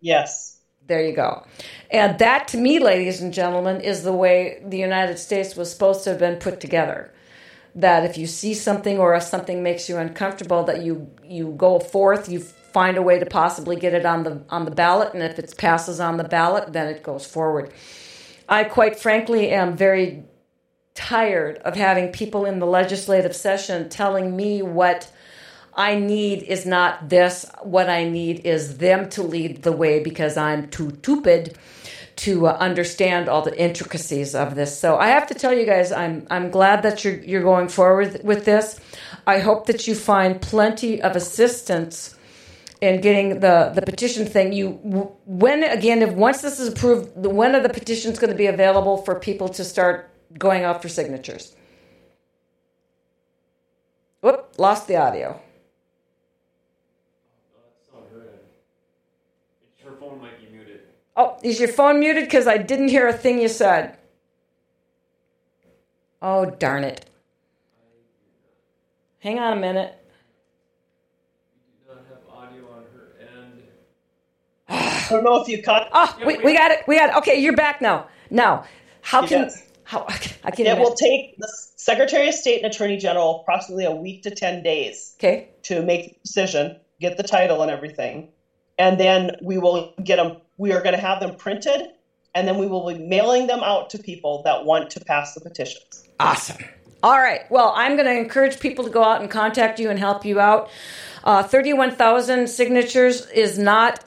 Yes. 0.00 0.53
There 0.86 1.02
you 1.02 1.14
go. 1.14 1.46
And 1.90 2.18
that, 2.18 2.48
to 2.48 2.58
me, 2.58 2.78
ladies 2.78 3.22
and 3.22 3.32
gentlemen, 3.32 3.80
is 3.80 4.02
the 4.02 4.12
way 4.12 4.62
the 4.66 4.76
United 4.76 5.18
States 5.18 5.56
was 5.56 5.72
supposed 5.72 6.04
to 6.04 6.10
have 6.10 6.18
been 6.18 6.36
put 6.36 6.60
together. 6.60 7.10
That 7.74 8.04
if 8.04 8.18
you 8.18 8.26
see 8.26 8.52
something 8.54 8.98
or 8.98 9.14
if 9.14 9.22
something 9.22 9.62
makes 9.62 9.88
you 9.88 9.96
uncomfortable, 9.96 10.62
that 10.64 10.82
you 10.82 11.10
you 11.24 11.54
go 11.56 11.80
forth, 11.80 12.28
you 12.28 12.40
find 12.40 12.96
a 12.96 13.02
way 13.02 13.18
to 13.18 13.26
possibly 13.26 13.76
get 13.76 13.94
it 13.94 14.04
on 14.04 14.24
the 14.24 14.42
on 14.50 14.64
the 14.64 14.70
ballot, 14.70 15.14
and 15.14 15.22
if 15.22 15.38
it 15.38 15.54
passes 15.56 16.00
on 16.00 16.18
the 16.18 16.24
ballot, 16.24 16.72
then 16.72 16.88
it 16.88 17.02
goes 17.02 17.26
forward. 17.26 17.72
I 18.48 18.64
quite 18.64 18.98
frankly 19.00 19.50
am 19.50 19.76
very 19.76 20.24
tired 20.94 21.58
of 21.58 21.74
having 21.74 22.12
people 22.12 22.44
in 22.44 22.58
the 22.58 22.66
legislative 22.66 23.34
session 23.34 23.88
telling 23.88 24.36
me 24.36 24.62
what 24.62 25.10
I 25.76 25.96
need 25.96 26.42
is 26.44 26.66
not 26.66 27.08
this. 27.08 27.46
What 27.62 27.88
I 27.90 28.04
need 28.04 28.46
is 28.46 28.78
them 28.78 29.08
to 29.10 29.22
lead 29.22 29.62
the 29.62 29.72
way 29.72 30.02
because 30.02 30.36
I'm 30.36 30.68
too 30.68 30.90
stupid 30.98 31.58
to 32.16 32.46
uh, 32.46 32.52
understand 32.60 33.28
all 33.28 33.42
the 33.42 33.58
intricacies 33.58 34.34
of 34.34 34.54
this. 34.54 34.78
So 34.78 34.96
I 34.96 35.08
have 35.08 35.26
to 35.28 35.34
tell 35.34 35.52
you 35.52 35.66
guys, 35.66 35.90
I'm 35.90 36.26
I'm 36.30 36.50
glad 36.50 36.82
that 36.82 37.04
you're 37.04 37.16
you're 37.16 37.42
going 37.42 37.68
forward 37.68 38.20
with 38.22 38.44
this. 38.44 38.78
I 39.26 39.40
hope 39.40 39.66
that 39.66 39.88
you 39.88 39.94
find 39.94 40.40
plenty 40.40 41.02
of 41.02 41.16
assistance 41.16 42.16
in 42.80 43.00
getting 43.00 43.40
the 43.40 43.72
the 43.74 43.82
petition 43.82 44.26
thing. 44.26 44.52
You 44.52 44.72
when 45.26 45.64
again 45.64 46.02
if 46.02 46.12
once 46.14 46.42
this 46.42 46.60
is 46.60 46.68
approved, 46.68 47.10
when 47.16 47.56
are 47.56 47.60
the 47.60 47.68
petitions 47.68 48.18
going 48.18 48.30
to 48.30 48.36
be 48.36 48.46
available 48.46 48.98
for 48.98 49.18
people 49.18 49.48
to 49.48 49.64
start 49.64 50.10
going 50.38 50.62
out 50.62 50.82
for 50.82 50.88
signatures? 50.88 51.56
Whoop, 54.20 54.54
lost 54.56 54.86
the 54.86 54.96
audio. 54.96 55.40
Oh, 61.16 61.38
is 61.42 61.60
your 61.60 61.68
phone 61.68 62.00
muted? 62.00 62.24
Because 62.24 62.46
I 62.46 62.58
didn't 62.58 62.88
hear 62.88 63.06
a 63.06 63.12
thing 63.12 63.40
you 63.40 63.48
said. 63.48 63.96
Oh, 66.20 66.46
darn 66.46 66.84
it. 66.84 67.06
Hang 69.20 69.38
on 69.38 69.56
a 69.56 69.60
minute. 69.60 69.94
I 74.68 75.06
don't 75.10 75.24
know 75.24 75.40
if 75.40 75.48
you 75.48 75.62
caught. 75.62 75.88
Oh, 75.92 76.18
we, 76.26 76.38
we 76.38 76.54
got 76.54 76.70
it. 76.70 76.80
We 76.88 76.96
got 76.96 77.10
it. 77.10 77.16
Okay, 77.16 77.40
you're 77.40 77.54
back 77.54 77.80
now. 77.80 78.08
Now, 78.30 78.64
how 79.02 79.26
can 79.26 79.42
yes. 79.42 79.62
how 79.84 80.06
I 80.44 80.50
can 80.50 80.66
It 80.66 80.78
will 80.78 80.94
take 80.94 81.36
the 81.36 81.48
Secretary 81.76 82.28
of 82.28 82.34
State 82.34 82.64
and 82.64 82.72
Attorney 82.72 82.96
General 82.96 83.42
approximately 83.42 83.84
a 83.84 83.94
week 83.94 84.22
to 84.22 84.30
ten 84.30 84.62
days. 84.62 85.14
Okay. 85.18 85.50
To 85.64 85.82
make 85.82 86.14
the 86.14 86.20
decision, 86.24 86.80
get 87.00 87.16
the 87.16 87.22
title 87.22 87.62
and 87.62 87.70
everything, 87.70 88.30
and 88.78 88.98
then 88.98 89.32
we 89.42 89.58
will 89.58 89.92
get 90.02 90.16
them 90.16 90.38
we 90.56 90.72
are 90.72 90.80
going 90.80 90.94
to 90.94 91.00
have 91.00 91.20
them 91.20 91.36
printed 91.36 91.88
and 92.34 92.48
then 92.48 92.58
we 92.58 92.66
will 92.66 92.86
be 92.86 92.98
mailing 92.98 93.46
them 93.46 93.60
out 93.62 93.90
to 93.90 93.98
people 93.98 94.42
that 94.42 94.64
want 94.64 94.90
to 94.90 95.00
pass 95.00 95.34
the 95.34 95.40
petitions. 95.40 96.08
Awesome. 96.18 96.64
All 97.02 97.18
right. 97.18 97.42
Well, 97.50 97.72
I'm 97.76 97.96
going 97.96 98.06
to 98.06 98.16
encourage 98.16 98.58
people 98.60 98.84
to 98.84 98.90
go 98.90 99.04
out 99.04 99.20
and 99.20 99.30
contact 99.30 99.78
you 99.78 99.90
and 99.90 99.98
help 99.98 100.24
you 100.24 100.40
out. 100.40 100.70
Uh, 101.22 101.42
31,000 101.42 102.48
signatures 102.48 103.26
is 103.30 103.58
not 103.58 104.04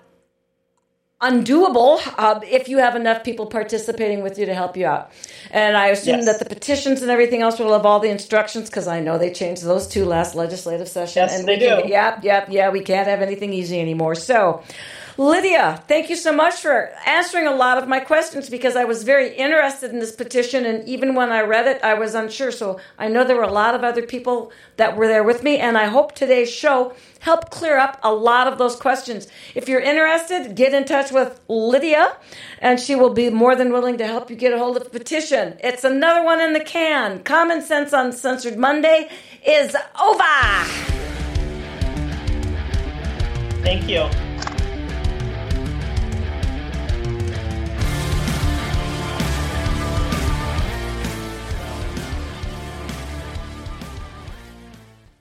undoable 1.21 1.99
uh, 2.17 2.39
if 2.43 2.69
you 2.69 2.77
have 2.77 2.95
enough 2.95 3.23
people 3.23 3.47
participating 3.47 4.21
with 4.21 4.37
you 4.37 4.45
to 4.45 4.53
help 4.53 4.77
you 4.77 4.85
out. 4.85 5.11
And 5.49 5.75
I 5.75 5.87
assume 5.87 6.17
yes. 6.17 6.25
that 6.25 6.39
the 6.39 6.45
petitions 6.45 7.01
and 7.01 7.09
everything 7.09 7.41
else 7.41 7.57
will 7.57 7.73
have 7.73 7.85
all 7.85 7.99
the 7.99 8.09
instructions 8.09 8.69
because 8.69 8.87
I 8.87 8.99
know 8.99 9.17
they 9.17 9.31
changed 9.31 9.63
those 9.63 9.87
two 9.87 10.05
last 10.05 10.35
legislative 10.35 10.87
session. 10.87 11.23
Yes, 11.23 11.39
and 11.39 11.47
they 11.47 11.57
do. 11.57 11.81
Can, 11.81 11.87
yep, 11.87 12.23
yep, 12.23 12.47
yeah. 12.51 12.69
We 12.69 12.81
can't 12.81 13.07
have 13.07 13.21
anything 13.21 13.51
easy 13.51 13.79
anymore. 13.79 14.13
So 14.13 14.63
Lydia, 15.19 15.83
thank 15.87 16.11
you 16.11 16.15
so 16.15 16.31
much 16.31 16.61
for 16.61 16.91
answering 17.07 17.47
a 17.47 17.55
lot 17.55 17.79
of 17.79 17.87
my 17.87 17.99
questions 17.99 18.51
because 18.51 18.75
I 18.75 18.83
was 18.83 19.01
very 19.01 19.35
interested 19.35 19.89
in 19.89 19.97
this 19.97 20.11
petition. 20.11 20.63
And 20.63 20.87
even 20.87 21.15
when 21.15 21.31
I 21.31 21.41
read 21.41 21.65
it, 21.65 21.83
I 21.83 21.95
was 21.95 22.13
unsure. 22.13 22.51
So 22.51 22.79
I 22.99 23.07
know 23.07 23.23
there 23.23 23.35
were 23.35 23.41
a 23.41 23.51
lot 23.51 23.73
of 23.73 23.83
other 23.83 24.03
people 24.03 24.51
that 24.75 24.95
were 24.95 25.07
there 25.07 25.23
with 25.23 25.41
me. 25.41 25.57
And 25.57 25.75
I 25.75 25.85
hope 25.85 26.13
today's 26.13 26.51
show 26.51 26.93
helped 27.19 27.49
clear 27.49 27.79
up 27.79 27.99
a 28.03 28.13
lot 28.13 28.47
of 28.47 28.59
those 28.59 28.75
questions. 28.75 29.27
If 29.55 29.67
you're 29.67 29.81
interested, 29.81 30.55
get 30.55 30.75
in 30.75 30.85
touch 30.85 31.11
with 31.11 31.41
Lydia 31.47 32.15
and 32.59 32.79
she 32.79 32.93
will 32.95 33.13
be 33.13 33.31
more 33.31 33.55
than 33.55 33.73
willing 33.73 33.97
to 33.97 34.05
help 34.05 34.29
you 34.29 34.35
get 34.35 34.53
a 34.53 34.59
hold 34.59 34.77
of 34.77 34.83
the 34.83 34.89
petition. 34.91 35.57
It's 35.63 35.83
another 35.83 36.23
one 36.23 36.39
in 36.39 36.53
the 36.53 36.63
can. 36.63 37.23
Common 37.23 37.63
Sense 37.63 37.91
UnSensored 37.91 38.57
Monday 38.57 39.09
is 39.43 39.75
over. 39.99 40.23
Thank 43.63 43.89
you. 43.89 44.07